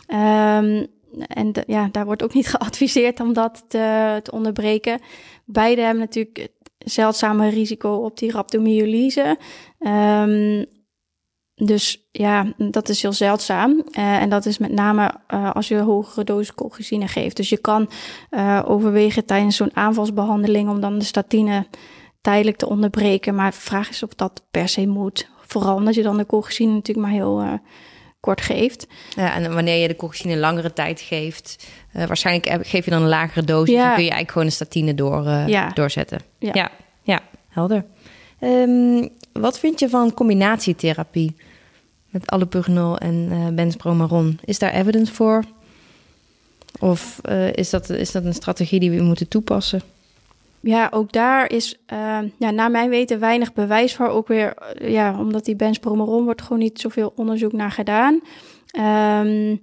-hmm. 0.08 0.88
En 1.18 1.52
ja, 1.68 1.90
daar 1.92 2.06
wordt 2.06 2.24
ook 2.24 2.34
niet 2.34 2.48
geadviseerd 2.56 3.20
om 3.20 3.34
dat 3.34 3.64
te, 3.68 4.22
onderbreken. 4.32 5.00
Beide 5.46 5.82
hebben 5.82 6.00
natuurlijk 6.00 6.48
zeldzame 6.78 7.50
risico 7.50 7.96
op 7.96 8.18
die 8.18 8.32
rhabdomyolyse. 8.32 9.38
Um, 9.80 10.66
dus 11.56 12.08
ja, 12.12 12.54
dat 12.58 12.90
is 12.90 13.02
heel 13.02 13.14
zeldzaam. 13.14 13.72
Uh, 13.72 14.22
en 14.22 14.30
dat 14.30 14.46
is 14.46 14.58
met 14.58 14.72
name 14.72 15.14
uh, 15.34 15.52
als 15.52 15.68
je 15.68 15.78
hogere 15.78 16.24
dosis 16.24 16.54
colchicine 16.54 17.08
geeft. 17.08 17.36
Dus 17.36 17.50
je 17.50 17.58
kan 17.58 17.90
uh, 18.32 18.62
overwegen 18.66 19.26
tijdens 19.26 19.56
zo'n 19.56 19.76
aanvalsbehandeling 19.76 20.70
om 20.70 20.82
dan 20.82 21.00
de 21.00 21.06
statine 21.06 21.68
tijdelijk 22.22 22.58
te 22.58 22.70
onderbreken. 22.70 23.36
Maar 23.36 23.52
de 23.52 23.58
vraag 23.58 23.90
is 23.90 24.04
of 24.04 24.14
dat 24.14 24.44
per 24.52 24.68
se 24.68 24.88
moet. 24.88 25.30
Vooral 25.42 25.76
omdat 25.76 25.96
je 25.96 26.04
dan 26.04 26.18
de 26.18 26.26
colchicine 26.26 26.74
natuurlijk 26.74 27.08
maar 27.08 27.16
heel 27.16 27.60
kort 28.24 28.42
geeft. 28.42 28.88
Ja, 29.16 29.34
en 29.34 29.54
wanneer 29.54 29.82
je 29.82 29.88
de 29.88 29.96
colchicine 29.96 30.38
langere 30.38 30.74
tijd 30.74 31.02
geeft, 31.02 31.68
waarschijnlijk 31.92 32.68
geef 32.68 32.86
je 32.86 32.92
dan 32.92 33.02
een 33.02 33.08
lagere 33.08 33.44
dosis. 33.46 33.76
Ja. 33.76 33.86
Dan 33.86 33.94
kun 33.94 34.04
je 34.04 34.10
eigenlijk 34.10 34.32
gewoon 34.32 34.48
de 34.48 34.54
statine 34.54 34.96
door, 34.96 35.24
ja. 35.48 35.70
doorzetten. 35.70 36.20
Ja. 36.40 36.52
ja, 36.54 36.72
ja, 37.02 37.22
helder. 37.50 37.86
Um, 38.40 39.10
wat 39.32 39.60
vind 39.60 39.80
je 39.80 39.90
van 39.90 40.14
combinatietherapie 40.14 41.36
met 42.10 42.28
allopurinol 42.28 42.98
en 42.98 43.30
uh, 43.32 43.48
benzbromaron? 43.48 44.40
Is 44.46 44.60
daar 44.60 44.74
evidence 44.74 45.14
voor? 45.14 45.44
Of 46.80 47.22
is, 47.54 47.70
dat, 47.70 47.90
is 47.90 48.12
dat 48.12 48.26
een 48.26 48.34
strategie 48.34 48.80
die 48.80 48.92
we 48.92 49.02
moeten 49.02 49.28
toepassen? 49.28 49.82
Ja, 50.66 50.88
ook 50.92 51.12
daar 51.12 51.52
is 51.52 51.84
uh, 51.94 52.20
ja, 52.38 52.52
naar 52.52 52.72
mijn 52.72 52.90
weten 52.90 53.20
weinig 53.20 53.54
bewijs 53.54 53.96
voor. 53.96 54.08
Ook 54.08 54.28
weer, 54.28 54.54
ja, 54.76 55.20
omdat 55.20 55.46
die 55.46 55.56
benzbromaron 55.56 56.24
wordt 56.24 56.42
gewoon 56.42 56.60
niet 56.60 56.80
zoveel 56.80 57.14
onderzoek 57.16 57.52
naar 57.52 57.72
gedaan. 57.72 58.22
Um, 59.26 59.62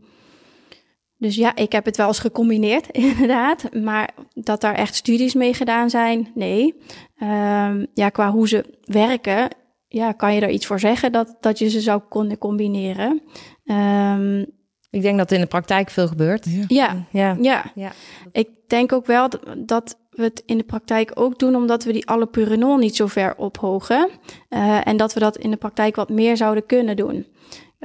dus 1.16 1.36
ja, 1.36 1.56
ik 1.56 1.72
heb 1.72 1.84
het 1.84 1.96
wel 1.96 2.06
eens 2.06 2.18
gecombineerd, 2.18 2.90
inderdaad. 3.06 3.74
Maar 3.74 4.10
dat 4.34 4.60
daar 4.60 4.74
echt 4.74 4.94
studies 4.94 5.34
mee 5.34 5.54
gedaan 5.54 5.90
zijn, 5.90 6.30
nee. 6.34 6.74
Um, 7.22 7.86
ja, 7.94 8.08
qua 8.08 8.30
hoe 8.30 8.48
ze 8.48 8.64
werken, 8.84 9.48
ja, 9.88 10.12
kan 10.12 10.34
je 10.34 10.40
er 10.40 10.50
iets 10.50 10.66
voor 10.66 10.80
zeggen 10.80 11.12
dat, 11.12 11.36
dat 11.40 11.58
je 11.58 11.68
ze 11.68 11.80
zou 11.80 12.02
kunnen 12.08 12.38
combineren? 12.38 13.22
Um, 13.64 14.46
ik 14.90 15.02
denk 15.02 15.18
dat 15.18 15.32
in 15.32 15.40
de 15.40 15.46
praktijk 15.46 15.90
veel 15.90 16.08
gebeurt. 16.08 16.46
Ja, 16.68 17.06
ja, 17.10 17.36
ja. 17.40 17.72
ja. 17.74 17.92
Ik 18.32 18.48
denk 18.66 18.92
ook 18.92 19.06
wel 19.06 19.28
dat, 19.28 19.42
dat, 19.56 19.98
we 20.10 20.22
het 20.22 20.42
in 20.46 20.58
de 20.58 20.64
praktijk 20.64 21.10
ook 21.14 21.38
doen, 21.38 21.54
omdat 21.56 21.84
we 21.84 21.92
die 21.92 22.06
allopurinol 22.06 22.76
niet 22.76 22.96
zo 22.96 23.06
ver 23.06 23.36
ophogen. 23.36 24.08
Uh, 24.50 24.86
en 24.86 24.96
dat 24.96 25.12
we 25.12 25.20
dat 25.20 25.36
in 25.36 25.50
de 25.50 25.56
praktijk 25.56 25.96
wat 25.96 26.08
meer 26.08 26.36
zouden 26.36 26.66
kunnen 26.66 26.96
doen. 26.96 27.26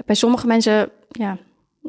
Bij 0.06 0.16
sommige 0.16 0.48
mensen 0.48 0.90
ja, 1.10 1.38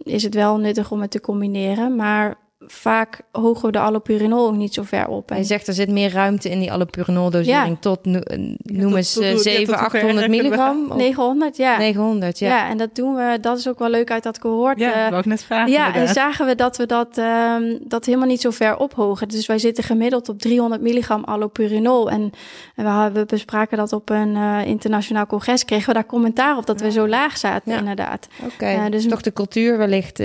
is 0.02 0.22
het 0.22 0.34
wel 0.34 0.56
nuttig 0.56 0.90
om 0.90 1.00
het 1.00 1.10
te 1.10 1.20
combineren, 1.20 1.96
maar 1.96 2.38
vaak 2.58 3.20
hogen 3.32 3.66
we 3.66 3.72
de 3.72 3.78
allopurinol 3.78 4.46
ook 4.46 4.56
niet 4.56 4.74
zo 4.74 4.82
ver 4.82 5.08
op. 5.08 5.30
En 5.30 5.36
je 5.36 5.44
zegt 5.44 5.66
er 5.66 5.74
zit 5.74 5.88
meer 5.88 6.12
ruimte 6.12 6.50
in 6.50 6.58
die 6.58 6.72
allopurinol 6.72 7.30
dosering 7.30 7.68
ja. 7.68 7.76
tot 7.80 8.04
noem 8.04 8.96
eens 8.96 9.12
700, 9.12 9.70
800 9.70 10.28
milligram? 10.28 10.88
900, 10.96 11.56
ja. 11.56 11.78
900, 11.78 12.38
ja. 12.38 12.48
Ja, 12.48 12.68
en 12.68 12.76
dat 12.76 12.94
doen 12.94 13.14
we, 13.14 13.38
dat 13.40 13.58
is 13.58 13.68
ook 13.68 13.78
wel 13.78 13.88
leuk 13.88 14.10
uit 14.10 14.22
dat 14.22 14.38
cohort. 14.38 14.78
Ja, 14.78 15.04
uh, 15.04 15.08
wou 15.08 15.18
ik 15.20 15.24
net 15.26 15.42
vragen. 15.42 15.72
Ja, 15.72 15.94
en 15.94 16.08
zagen 16.08 16.46
we 16.46 16.54
dat 16.54 16.76
we 16.76 16.86
dat, 16.86 17.18
um, 17.18 17.78
dat 17.82 18.04
helemaal 18.04 18.28
niet 18.28 18.40
zo 18.40 18.50
ver 18.50 18.76
ophogen. 18.76 19.28
Dus 19.28 19.46
wij 19.46 19.58
zitten 19.58 19.84
gemiddeld 19.84 20.28
op 20.28 20.38
300 20.38 20.80
milligram 20.80 21.24
allopurinol. 21.24 22.10
En, 22.10 22.30
en 22.74 22.84
we, 22.84 23.10
we 23.12 23.26
bespraken 23.26 23.76
dat 23.76 23.92
op 23.92 24.10
een 24.10 24.34
uh, 24.34 24.66
internationaal 24.66 25.26
congres, 25.26 25.64
kregen 25.64 25.86
we 25.86 25.94
daar 25.94 26.06
commentaar 26.06 26.56
op 26.56 26.66
dat 26.66 26.80
we 26.80 26.90
zo 26.90 27.08
laag 27.08 27.36
zaten, 27.36 27.72
ja. 27.72 27.78
inderdaad. 27.78 28.28
Oké, 28.44 28.52
okay. 28.54 28.84
uh, 28.84 28.90
dus 28.90 29.08
toch 29.08 29.20
de 29.20 29.32
cultuur 29.32 29.78
wellicht... 29.78 30.20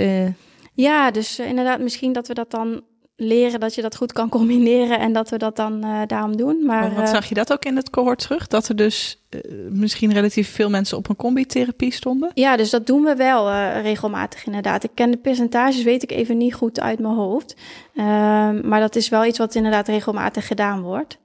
Ja, 0.74 1.10
dus 1.10 1.40
uh, 1.40 1.48
inderdaad, 1.48 1.80
misschien 1.80 2.12
dat 2.12 2.28
we 2.28 2.34
dat 2.34 2.50
dan 2.50 2.82
leren 3.16 3.60
dat 3.60 3.74
je 3.74 3.82
dat 3.82 3.96
goed 3.96 4.12
kan 4.12 4.28
combineren 4.28 4.98
en 4.98 5.12
dat 5.12 5.28
we 5.28 5.36
dat 5.36 5.56
dan 5.56 5.84
uh, 5.84 6.00
daarom 6.06 6.36
doen. 6.36 6.64
Maar, 6.64 6.80
maar 6.80 6.94
wat 6.94 7.04
uh, 7.04 7.10
zag 7.10 7.28
je 7.28 7.34
dat 7.34 7.52
ook 7.52 7.64
in 7.64 7.76
het 7.76 7.90
cohort 7.90 8.18
terug? 8.18 8.46
Dat 8.46 8.68
er 8.68 8.76
dus 8.76 9.22
misschien 9.68 10.12
relatief 10.12 10.52
veel 10.54 10.70
mensen 10.70 10.96
op 10.96 11.08
een 11.08 11.16
combitherapie 11.16 11.92
stonden? 11.92 12.30
Ja, 12.34 12.56
dus 12.56 12.70
dat 12.70 12.86
doen 12.86 13.02
we 13.02 13.16
wel 13.16 13.50
regelmatig 13.82 14.46
inderdaad. 14.46 14.84
Ik 14.84 14.90
ken 14.94 15.10
de 15.10 15.16
percentages, 15.16 15.82
weet 15.82 16.02
ik 16.02 16.10
even 16.10 16.36
niet 16.36 16.54
goed 16.54 16.80
uit 16.80 16.98
mijn 16.98 17.14
hoofd. 17.14 17.56
Ehm, 17.94 18.68
maar 18.68 18.80
dat 18.80 18.96
is 18.96 19.08
wel 19.08 19.24
iets 19.24 19.38
wat 19.38 19.54
inderdaad 19.54 19.88
regelmatig 19.88 20.46
gedaan 20.46 20.80
wordt. 20.80 21.18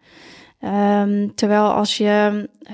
Um, 0.61 1.35
terwijl 1.35 1.71
als 1.71 1.97
je, 1.97 2.49
uh, 2.69 2.73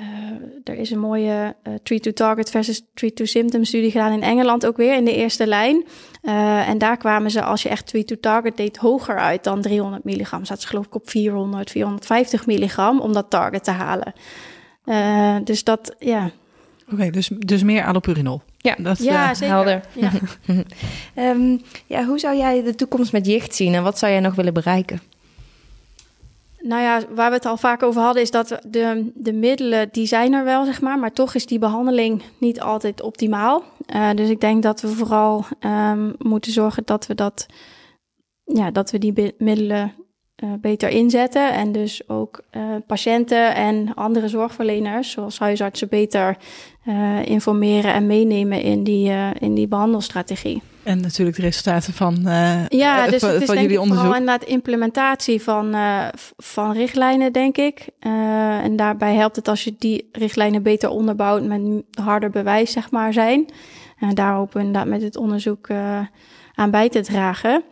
er 0.63 0.75
is 0.75 0.91
een 0.91 0.99
mooie 0.99 1.55
uh, 1.67 1.73
treat-to-target 1.83 2.49
versus 2.49 2.81
treat-to-symptom 2.93 3.63
studie 3.63 3.91
gedaan 3.91 4.11
in 4.11 4.23
Engeland 4.23 4.65
ook 4.65 4.77
weer 4.77 4.95
in 4.95 5.05
de 5.05 5.15
eerste 5.15 5.47
lijn. 5.47 5.85
Uh, 6.21 6.69
en 6.69 6.77
daar 6.77 6.97
kwamen 6.97 7.31
ze, 7.31 7.43
als 7.43 7.63
je 7.63 7.69
echt 7.69 7.87
treat-to-target 7.87 8.57
deed, 8.57 8.77
hoger 8.77 9.17
uit 9.17 9.43
dan 9.43 9.61
300 9.61 10.03
milligram. 10.03 10.45
Zat 10.45 10.61
ze 10.61 10.67
geloof 10.67 10.85
ik 10.85 10.95
op 10.95 11.09
400, 11.09 11.71
450 11.71 12.45
milligram 12.45 12.99
om 12.99 13.13
dat 13.13 13.29
target 13.29 13.63
te 13.63 13.71
halen. 13.71 14.13
dus 15.45 15.63
dat, 15.63 15.95
ja. 15.99 16.31
Oké, 16.83 16.93
okay, 16.93 17.09
dus, 17.09 17.29
dus 17.37 17.63
meer 17.63 17.85
allopurinol. 17.85 18.41
Ja, 18.57 18.75
dat, 18.77 19.03
ja 19.03 19.33
zeker. 19.33 19.53
Helder. 19.53 19.81
Ja. 19.93 20.11
um, 21.15 21.61
ja, 21.87 22.05
hoe 22.05 22.19
zou 22.19 22.37
jij 22.37 22.63
de 22.63 22.75
toekomst 22.75 23.11
met 23.11 23.25
jicht 23.25 23.55
zien 23.55 23.73
en 23.73 23.83
wat 23.83 23.97
zou 23.97 24.11
jij 24.11 24.21
nog 24.21 24.35
willen 24.35 24.53
bereiken? 24.53 25.01
Nou 26.65 26.81
ja, 26.81 27.01
waar 27.15 27.29
we 27.29 27.35
het 27.35 27.45
al 27.45 27.57
vaak 27.57 27.83
over 27.83 28.01
hadden, 28.01 28.21
is 28.21 28.31
dat 28.31 28.59
de, 28.67 29.11
de 29.15 29.33
middelen, 29.33 29.89
die 29.91 30.05
zijn 30.05 30.33
er 30.33 30.43
wel, 30.43 30.65
zeg 30.65 30.81
maar. 30.81 30.99
Maar 30.99 31.13
toch 31.13 31.35
is 31.35 31.45
die 31.45 31.59
behandeling 31.59 32.21
niet 32.37 32.61
altijd 32.61 33.01
optimaal. 33.01 33.63
Uh, 33.95 34.09
dus 34.15 34.29
ik 34.29 34.41
denk 34.41 34.63
dat 34.63 34.81
we 34.81 34.87
vooral 34.87 35.45
um, 35.59 36.13
moeten 36.17 36.51
zorgen 36.51 36.83
dat 36.85 37.07
we 37.07 37.15
dat, 37.15 37.45
ja, 38.43 38.71
dat 38.71 38.91
we 38.91 38.97
die 38.97 39.33
middelen 39.37 39.93
uh, 40.43 40.53
beter 40.61 40.89
inzetten. 40.89 41.53
En 41.53 41.71
dus 41.71 42.09
ook 42.09 42.43
uh, 42.51 42.63
patiënten 42.87 43.55
en 43.55 43.93
andere 43.93 44.27
zorgverleners, 44.27 45.11
zoals 45.11 45.39
huisartsen, 45.39 45.89
beter 45.89 46.37
informeren 47.23 47.93
en 47.93 48.07
meenemen 48.07 48.61
in 48.61 48.83
die, 48.83 49.11
in 49.39 49.53
die 49.53 49.67
behandelstrategie. 49.67 50.61
En 50.83 51.01
natuurlijk 51.01 51.37
de 51.37 51.41
resultaten 51.41 51.93
van, 51.93 52.17
uh, 52.25 52.67
ja, 52.67 53.07
dus 53.07 53.19
van, 53.19 53.29
het 53.29 53.41
is 53.41 53.47
van 53.47 53.61
jullie 53.61 53.81
onderzoek. 53.81 54.05
Vooral 54.05 54.21
inderdaad 54.21 54.49
implementatie 54.49 55.41
van, 55.41 55.75
uh, 55.75 56.07
van 56.37 56.73
richtlijnen, 56.73 57.33
denk 57.33 57.57
ik. 57.57 57.87
Uh, 57.99 58.57
en 58.57 58.75
daarbij 58.75 59.15
helpt 59.15 59.35
het 59.35 59.47
als 59.47 59.63
je 59.63 59.75
die 59.79 60.09
richtlijnen 60.11 60.63
beter 60.63 60.89
onderbouwt 60.89 61.43
met 61.43 61.61
harder 61.91 62.29
bewijs, 62.29 62.71
zeg 62.71 62.91
maar, 62.91 63.13
zijn. 63.13 63.49
En 63.99 64.15
daar 64.15 64.33
hopen 64.33 64.57
we 64.57 64.65
inderdaad 64.65 64.89
met 64.89 65.01
het 65.01 65.17
onderzoek 65.17 65.69
aan 66.53 66.71
bij 66.71 66.89
te 66.89 67.01
dragen. 67.01 67.63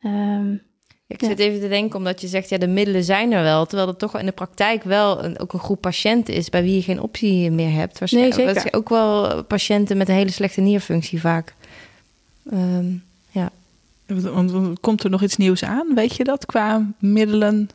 Um, 0.00 0.62
Ik 1.06 1.22
zit 1.24 1.38
even 1.38 1.60
te 1.60 1.68
denken, 1.68 1.98
omdat 1.98 2.20
je 2.20 2.26
zegt, 2.26 2.48
ja, 2.48 2.58
de 2.58 2.66
middelen 2.66 3.04
zijn 3.04 3.32
er 3.32 3.42
wel. 3.42 3.66
Terwijl 3.66 3.88
er 3.88 3.96
toch 3.96 4.18
in 4.18 4.26
de 4.26 4.32
praktijk 4.32 4.82
wel 4.82 5.24
een, 5.24 5.38
ook 5.38 5.52
een 5.52 5.58
groep 5.58 5.80
patiënten 5.80 6.34
is 6.34 6.50
bij 6.50 6.62
wie 6.62 6.74
je 6.74 6.82
geen 6.82 7.00
optie 7.00 7.50
meer 7.50 7.72
hebt. 7.72 7.98
Waarschijnlijk 7.98 8.36
nee, 8.36 8.54
zeker. 8.54 8.78
ook 8.78 8.88
wel 8.88 9.44
patiënten 9.44 9.96
met 9.96 10.08
een 10.08 10.14
hele 10.14 10.30
slechte 10.30 10.60
nierfunctie 10.60 11.20
vaak. 11.20 11.54
Um, 12.52 13.04
ja. 13.30 13.50
Komt 14.80 15.04
er 15.04 15.10
nog 15.10 15.22
iets 15.22 15.36
nieuws 15.36 15.64
aan? 15.64 15.94
Weet 15.94 16.16
je 16.16 16.24
dat 16.24 16.46
qua 16.46 16.86
middelen 16.98 17.68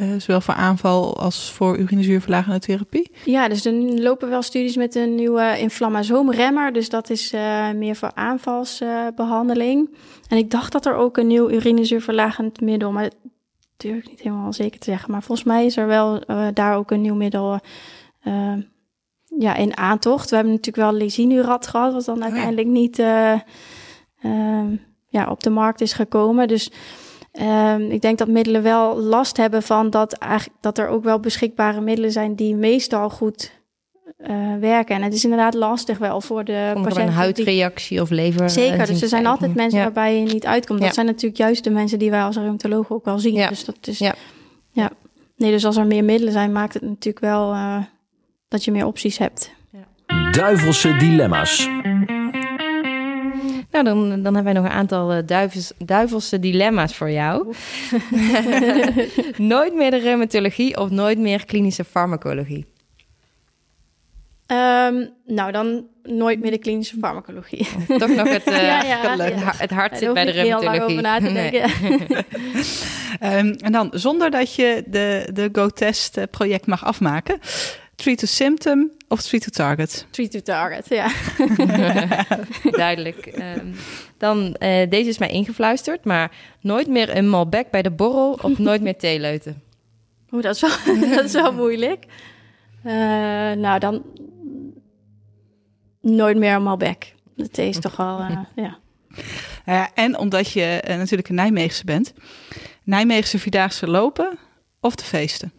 uh, 0.00 0.20
zowel 0.20 0.40
voor 0.40 0.54
aanval 0.54 1.16
als 1.20 1.50
voor 1.50 1.78
urinezuurverlagende 1.78 2.58
therapie? 2.58 3.10
Ja, 3.24 3.48
dus 3.48 3.64
er 3.64 3.72
lopen 4.02 4.28
wel 4.28 4.42
studies 4.42 4.76
met 4.76 4.94
een 4.94 5.14
nieuwe 5.14 5.58
inflammasoomremmer. 5.58 6.72
Dus 6.72 6.88
dat 6.88 7.10
is 7.10 7.32
uh, 7.32 7.70
meer 7.70 7.96
voor 7.96 8.10
aanvalsbehandeling. 8.14 9.88
Uh, 9.90 9.96
en 10.28 10.36
ik 10.38 10.50
dacht 10.50 10.72
dat 10.72 10.86
er 10.86 10.94
ook 10.94 11.16
een 11.16 11.26
nieuw 11.26 11.50
urinezuurverlagend 11.50 12.60
middel, 12.60 12.92
maar 12.92 13.02
dat 13.02 13.16
durf 13.76 13.96
ik 13.96 14.08
niet 14.08 14.20
helemaal 14.20 14.52
zeker 14.52 14.80
te 14.80 14.90
zeggen. 14.90 15.10
Maar 15.10 15.22
volgens 15.22 15.46
mij 15.46 15.64
is 15.64 15.76
er 15.76 15.86
wel 15.86 16.30
uh, 16.30 16.46
daar 16.54 16.76
ook 16.76 16.90
een 16.90 17.00
nieuw 17.00 17.14
middel 17.14 17.60
ja, 19.38 19.54
in 19.54 19.76
aantocht. 19.76 20.30
We 20.30 20.34
hebben 20.36 20.54
natuurlijk 20.54 20.90
wel 20.90 21.00
lesinurat 21.00 21.66
gehad, 21.66 21.92
wat 21.92 22.04
dan 22.04 22.16
oh 22.16 22.22
uiteindelijk 22.22 22.68
niet 22.68 23.02
ja, 25.08 25.30
op 25.30 25.42
de 25.42 25.50
markt 25.50 25.80
is 25.80 25.92
gekomen. 25.92 26.48
Dus 26.48 26.70
Um, 27.40 27.90
ik 27.90 28.00
denk 28.00 28.18
dat 28.18 28.28
middelen 28.28 28.62
wel 28.62 28.96
last 28.96 29.36
hebben 29.36 29.62
van 29.62 29.90
dat, 29.90 30.12
eigenlijk, 30.12 30.62
dat 30.62 30.78
er 30.78 30.88
ook 30.88 31.04
wel 31.04 31.20
beschikbare 31.20 31.80
middelen 31.80 32.12
zijn 32.12 32.34
die 32.34 32.54
meestal 32.54 33.10
goed 33.10 33.52
uh, 34.18 34.56
werken. 34.60 34.96
En 34.96 35.02
het 35.02 35.14
is 35.14 35.24
inderdaad 35.24 35.54
lastig 35.54 35.98
wel 35.98 36.20
voor 36.20 36.44
de 36.44 36.70
Komt 36.72 36.88
patiënt. 36.88 37.08
een 37.08 37.14
huidreactie 37.14 38.00
of 38.00 38.10
lever. 38.10 38.50
Zeker, 38.50 38.86
dus 38.86 39.02
er 39.02 39.08
zijn 39.08 39.26
altijd 39.26 39.54
mensen 39.54 39.78
waarbij 39.78 40.18
je 40.18 40.32
niet 40.32 40.46
uitkomt. 40.46 40.80
Dat 40.80 40.94
zijn 40.94 41.06
natuurlijk 41.06 41.36
juist 41.36 41.64
de 41.64 41.70
mensen 41.70 41.98
die 41.98 42.10
wij 42.10 42.22
als 42.22 42.36
reumatologen 42.36 42.94
ook 42.94 43.04
wel 43.04 43.18
zien. 43.18 43.34
Ja. 43.34 43.48
Dus 43.48 43.64
dat 43.64 43.76
is, 43.80 43.98
ja. 43.98 44.14
ja. 44.70 44.90
Nee, 45.36 45.50
dus 45.50 45.64
als 45.64 45.76
er 45.76 45.86
meer 45.86 46.04
middelen 46.04 46.32
zijn, 46.32 46.52
maakt 46.52 46.74
het 46.74 46.82
natuurlijk 46.82 47.24
wel 47.24 47.52
uh, 47.52 47.76
dat 48.48 48.64
je 48.64 48.72
meer 48.72 48.86
opties 48.86 49.18
hebt. 49.18 49.54
Duivelse 50.30 50.96
dilemma's. 50.96 51.68
Nou, 53.74 53.86
dan, 53.86 54.22
dan 54.22 54.34
hebben 54.34 54.44
wij 54.44 54.62
nog 54.62 54.64
een 54.64 54.78
aantal 54.78 55.16
uh, 55.16 55.18
duivels, 55.26 55.72
duivelse 55.78 56.38
dilemma's 56.38 56.96
voor 56.96 57.10
jou. 57.10 57.54
nooit 59.36 59.74
meer 59.74 59.90
de 59.90 59.98
reumatologie 59.98 60.76
of 60.76 60.90
nooit 60.90 61.18
meer 61.18 61.44
klinische 61.44 61.84
farmacologie? 61.84 62.66
Um, 64.46 65.10
nou, 65.26 65.52
dan 65.52 65.86
nooit 66.02 66.40
meer 66.40 66.50
de 66.50 66.58
klinische 66.58 66.96
farmacologie. 67.00 67.68
Toch 67.86 68.08
nog 68.08 68.28
het, 68.28 68.46
uh, 68.48 68.62
ja, 68.70 68.82
ja, 68.82 69.16
het, 69.16 69.58
het, 69.58 69.70
hart 69.70 69.98
zit 69.98 70.12
bij 70.12 70.24
de 70.24 70.30
reumatologie. 70.30 70.82
over 70.82 71.02
na 71.02 71.18
te 71.18 71.32
denken. 71.32 71.70
um, 73.38 73.52
en 73.66 73.72
dan, 73.72 73.90
zonder 73.94 74.30
dat 74.30 74.54
je 74.54 74.82
de, 74.86 75.30
de 75.32 75.48
GoTest 75.52 76.16
eh, 76.16 76.24
project 76.30 76.66
mag 76.66 76.84
afmaken... 76.84 77.38
Treat 77.96 78.18
to 78.18 78.26
symptom 78.26 78.90
of 79.08 79.22
treat 79.22 79.42
to 79.42 79.50
target? 79.50 80.06
Treat 80.10 80.30
to 80.30 80.40
target, 80.40 80.88
ja. 80.88 81.10
Duidelijk. 82.70 83.26
Um, 83.26 83.74
dan, 84.18 84.38
uh, 84.38 84.88
deze 84.88 85.08
is 85.08 85.18
mij 85.18 85.28
ingefluisterd, 85.28 86.04
maar 86.04 86.30
nooit 86.60 86.88
meer 86.88 87.16
een 87.16 87.28
Malbec 87.28 87.70
bij 87.70 87.82
de 87.82 87.90
borrel 87.90 88.38
of 88.42 88.58
nooit 88.58 88.82
meer 88.82 88.96
theeleuten? 88.96 89.62
Oeh, 90.32 90.42
dat 90.42 90.54
is 90.54 90.60
wel, 90.60 90.98
dat 91.16 91.24
is 91.24 91.32
wel 91.32 91.52
moeilijk. 91.52 92.04
Uh, 92.84 92.92
nou, 93.52 93.78
dan 93.78 94.02
nooit 96.00 96.36
meer 96.36 96.54
een 96.54 96.62
Malbec. 96.62 97.14
De 97.34 97.48
thee 97.48 97.68
is 97.68 97.78
toch 97.78 97.96
wel, 97.96 98.20
uh, 98.20 98.38
ja. 98.54 98.78
Uh, 99.66 99.86
en 99.94 100.18
omdat 100.18 100.50
je 100.50 100.82
natuurlijk 100.86 101.28
een 101.28 101.34
Nijmeegse 101.34 101.84
bent. 101.84 102.12
Nijmeegse 102.82 103.38
Vierdaagse 103.38 103.86
lopen 103.86 104.38
of 104.80 104.94
de 104.94 105.04
feesten? 105.04 105.52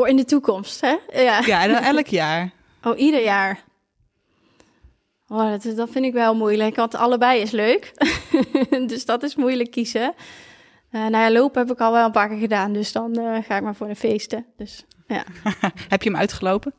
Voor 0.00 0.08
in 0.08 0.16
de 0.16 0.24
toekomst, 0.24 0.80
hè? 0.80 0.96
Ja, 1.22 1.40
ja 1.46 1.62
en 1.62 1.72
dan 1.72 1.82
elk 1.82 2.06
jaar. 2.06 2.50
Oh, 2.82 2.98
ieder 2.98 3.22
jaar. 3.22 3.64
Oh, 5.28 5.50
dat, 5.50 5.76
dat 5.76 5.90
vind 5.90 6.04
ik 6.04 6.12
wel 6.12 6.34
moeilijk, 6.34 6.76
want 6.76 6.94
allebei 6.94 7.40
is 7.40 7.50
leuk. 7.50 7.92
dus 8.90 9.04
dat 9.04 9.22
is 9.22 9.36
moeilijk 9.36 9.70
kiezen. 9.70 10.14
Uh, 10.92 11.00
nou 11.00 11.16
ja, 11.16 11.30
lopen 11.30 11.60
heb 11.60 11.70
ik 11.70 11.80
al 11.80 11.92
wel 11.92 12.04
een 12.04 12.12
paar 12.12 12.28
keer 12.28 12.38
gedaan, 12.38 12.72
dus 12.72 12.92
dan 12.92 13.18
uh, 13.18 13.36
ga 13.42 13.56
ik 13.56 13.62
maar 13.62 13.74
voor 13.74 13.88
de 13.88 13.94
feesten. 13.94 14.46
Dus, 14.56 14.84
ja. 15.06 15.24
heb 15.88 16.02
je 16.02 16.10
hem 16.10 16.18
uitgelopen? 16.18 16.74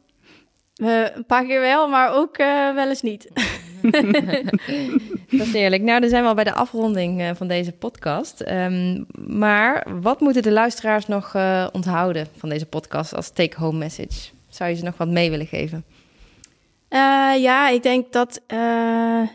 Uh, 0.76 1.16
een 1.16 1.26
paar 1.26 1.46
keer 1.46 1.60
wel, 1.60 1.88
maar 1.88 2.14
ook 2.14 2.38
wel 2.38 2.88
eens 2.90 3.02
niet. 3.02 3.28
Dat 5.32 5.48
is 5.48 5.54
eerlijk. 5.54 5.82
Nou, 5.82 6.00
dan 6.00 6.10
zijn 6.10 6.22
we 6.22 6.30
al 6.30 6.36
bij 6.36 6.44
de 6.44 6.54
afronding 6.54 7.32
van 7.36 7.48
deze 7.48 7.72
podcast. 7.72 8.44
Um, 8.50 9.06
maar 9.28 9.88
wat 10.02 10.20
moeten 10.20 10.44
de 10.44 10.52
luisteraars 10.52 11.08
nog 11.08 11.36
onthouden 11.72 12.28
van 12.38 12.50
deze 12.50 12.66
podcast 12.66 13.16
als 13.16 13.30
take-home 13.30 13.78
message? 13.78 14.30
Zou 14.50 14.70
je 14.70 14.76
ze 14.76 14.84
nog 14.84 14.98
wat 14.98 15.08
mee 15.08 15.30
willen 15.30 15.48
geven? 15.48 15.84
Uh, 16.90 17.00
ja, 17.42 17.70
ik 17.70 17.84
denk 17.84 18.12
dat 18.12 18.42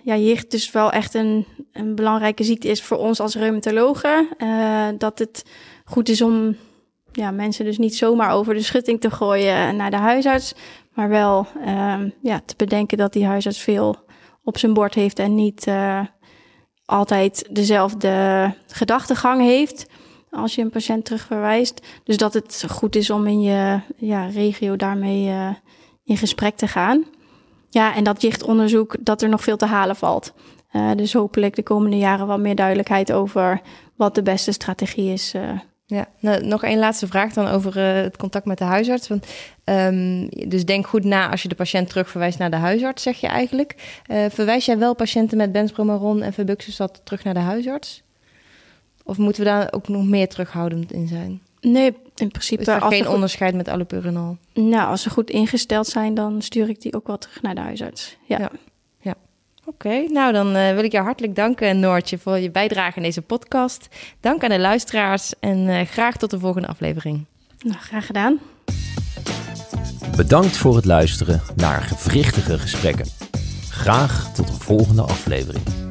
ja, 0.05 0.16
jicht 0.16 0.51
dus 0.51 0.72
wel 0.72 0.92
echt 0.92 1.14
een, 1.14 1.47
een 1.72 1.94
belangrijke 1.94 2.44
ziekte 2.44 2.68
is 2.68 2.82
voor 2.82 2.99
ons 2.99 3.20
als 3.20 3.34
reumatologen. 3.34 4.28
Dat 4.99 5.18
het 5.18 5.44
goed 5.84 6.09
is 6.09 6.22
om 6.22 6.57
ja, 7.12 7.30
mensen 7.30 7.64
dus 7.64 7.78
niet 7.78 7.97
zomaar 7.97 8.30
over 8.30 8.55
de 8.55 8.62
schutting 8.62 9.01
te 9.01 9.11
gooien 9.11 9.76
naar 9.76 9.90
de 9.90 9.97
huisarts. 9.97 10.55
Maar 10.94 11.09
wel 11.09 11.47
ja, 12.22 12.40
te 12.44 12.55
bedenken 12.57 12.99
dat 12.99 13.12
die 13.12 13.26
huisarts 13.26 13.61
veel 13.61 13.97
op 14.47 14.59
zijn 14.59 14.74
bord 14.74 14.94
heeft 14.94 15.18
en 15.18 15.34
niet 15.34 15.66
altijd 16.84 17.49
dezelfde 17.51 18.55
gedachtegang 18.66 19.40
heeft 19.40 19.86
als 20.30 20.55
je 20.55 20.62
een 20.62 20.70
patiënt 20.70 21.05
terugverwijst. 21.05 21.86
Dus 22.05 22.16
dat 22.16 22.34
het 22.34 22.64
goed 22.68 22.97
is 22.97 23.11
om 23.11 23.26
in 23.26 23.40
je 23.40 23.80
ja, 23.97 24.26
regio 24.26 24.76
daarmee 24.76 25.55
in 26.05 26.16
gesprek 26.16 26.57
te 26.57 26.68
gaan. 26.68 27.05
Ja, 27.70 27.94
en 27.94 28.05
dat 28.05 28.22
jichtonderzoek, 28.22 28.97
dat 29.01 29.22
er 29.22 29.28
nog 29.28 29.42
veel 29.42 29.57
te 29.57 29.66
halen 29.66 29.97
valt. 29.97 30.32
Uh, 30.72 30.90
dus 30.97 31.12
hopelijk 31.12 31.57
de 31.57 31.62
komende 31.62 31.99
jaren 31.99 32.26
wat 32.26 32.38
meer 32.38 32.55
duidelijkheid 32.55 33.12
over 33.12 33.61
wat 33.94 34.14
de 34.14 34.22
beste 34.22 34.53
strategie 34.53 35.12
is. 35.12 35.34
Uh. 35.87 35.99
Ja, 35.99 36.09
nou, 36.20 36.47
nog 36.47 36.62
één 36.62 36.78
laatste 36.78 37.07
vraag 37.07 37.32
dan 37.32 37.49
over 37.49 37.76
uh, 37.76 38.03
het 38.03 38.16
contact 38.16 38.45
met 38.45 38.59
de 38.59 38.64
huisarts. 38.64 39.09
Want, 39.09 39.26
um, 39.64 40.28
dus 40.28 40.64
denk 40.64 40.87
goed 40.87 41.05
na 41.05 41.30
als 41.30 41.43
je 41.43 41.49
de 41.49 41.55
patiënt 41.55 41.89
terugverwijst 41.89 42.39
naar 42.39 42.51
de 42.51 42.57
huisarts, 42.57 43.03
zeg 43.03 43.20
je 43.20 43.26
eigenlijk. 43.26 44.01
verwijs 44.28 44.64
jij 44.64 44.78
wel 44.78 44.95
patiënten 44.95 45.37
met 45.37 45.53
benzbromaron 45.53 46.22
en 46.22 46.32
febuxostat 46.32 47.01
terug 47.05 47.24
naar 47.24 47.34
de 47.34 47.41
huisarts? 47.41 48.03
Of 49.05 49.18
moeten 49.18 49.43
we 49.43 49.49
daar 49.49 49.68
ook 49.70 49.89
nog 49.89 50.05
meer 50.05 50.28
terughoudend 50.28 50.93
in 50.93 51.09
zijn? 51.09 51.41
Nee, 51.61 51.95
in 52.14 52.28
principe... 52.28 52.62
Is 52.62 52.68
er 52.68 52.82
geen 52.82 53.09
onderscheid 53.09 53.55
met 53.55 53.68
allopurinol? 53.68 54.37
Nou, 54.55 54.89
als 54.89 55.03
ze 55.03 55.11
goed 55.11 55.30
ingesteld 55.30 55.87
zijn, 55.87 56.14
dan 56.14 56.43
stuur 56.43 56.68
ik 56.68 56.80
die 56.82 56.95
ook 56.95 57.07
wel 57.07 57.18
terug 57.18 57.43
naar 57.43 57.55
de 57.55 57.61
huisarts. 57.61 58.16
Ja. 58.24 58.39
ja. 58.39 58.51
Oké, 59.69 60.07
nou 60.09 60.33
dan 60.33 60.57
uh, 60.57 60.75
wil 60.75 60.85
ik 60.85 60.93
jou 60.93 61.05
hartelijk 61.05 61.35
danken, 61.35 61.81
Noortje, 61.81 62.19
voor 62.19 62.39
je 62.39 62.51
bijdrage 62.51 62.97
in 62.97 63.03
deze 63.03 63.23
podcast. 63.23 63.89
Dank 64.21 64.45
aan 64.45 64.51
de 64.51 64.59
luisteraars 64.59 65.33
en 65.41 65.59
uh, 65.59 65.81
graag 65.81 66.17
tot 66.17 66.31
de 66.31 66.39
volgende 66.39 66.69
aflevering. 66.69 67.25
Nou, 67.59 67.79
graag 67.79 68.07
gedaan. 68.07 68.39
Bedankt 70.17 70.57
voor 70.57 70.77
het 70.77 70.85
luisteren 70.85 71.41
naar 71.57 71.83
gewrichtige 71.83 72.59
gesprekken. 72.59 73.07
Graag 73.71 74.35
tot 74.35 74.47
de 74.47 74.53
volgende 74.53 75.03
aflevering. 75.03 75.86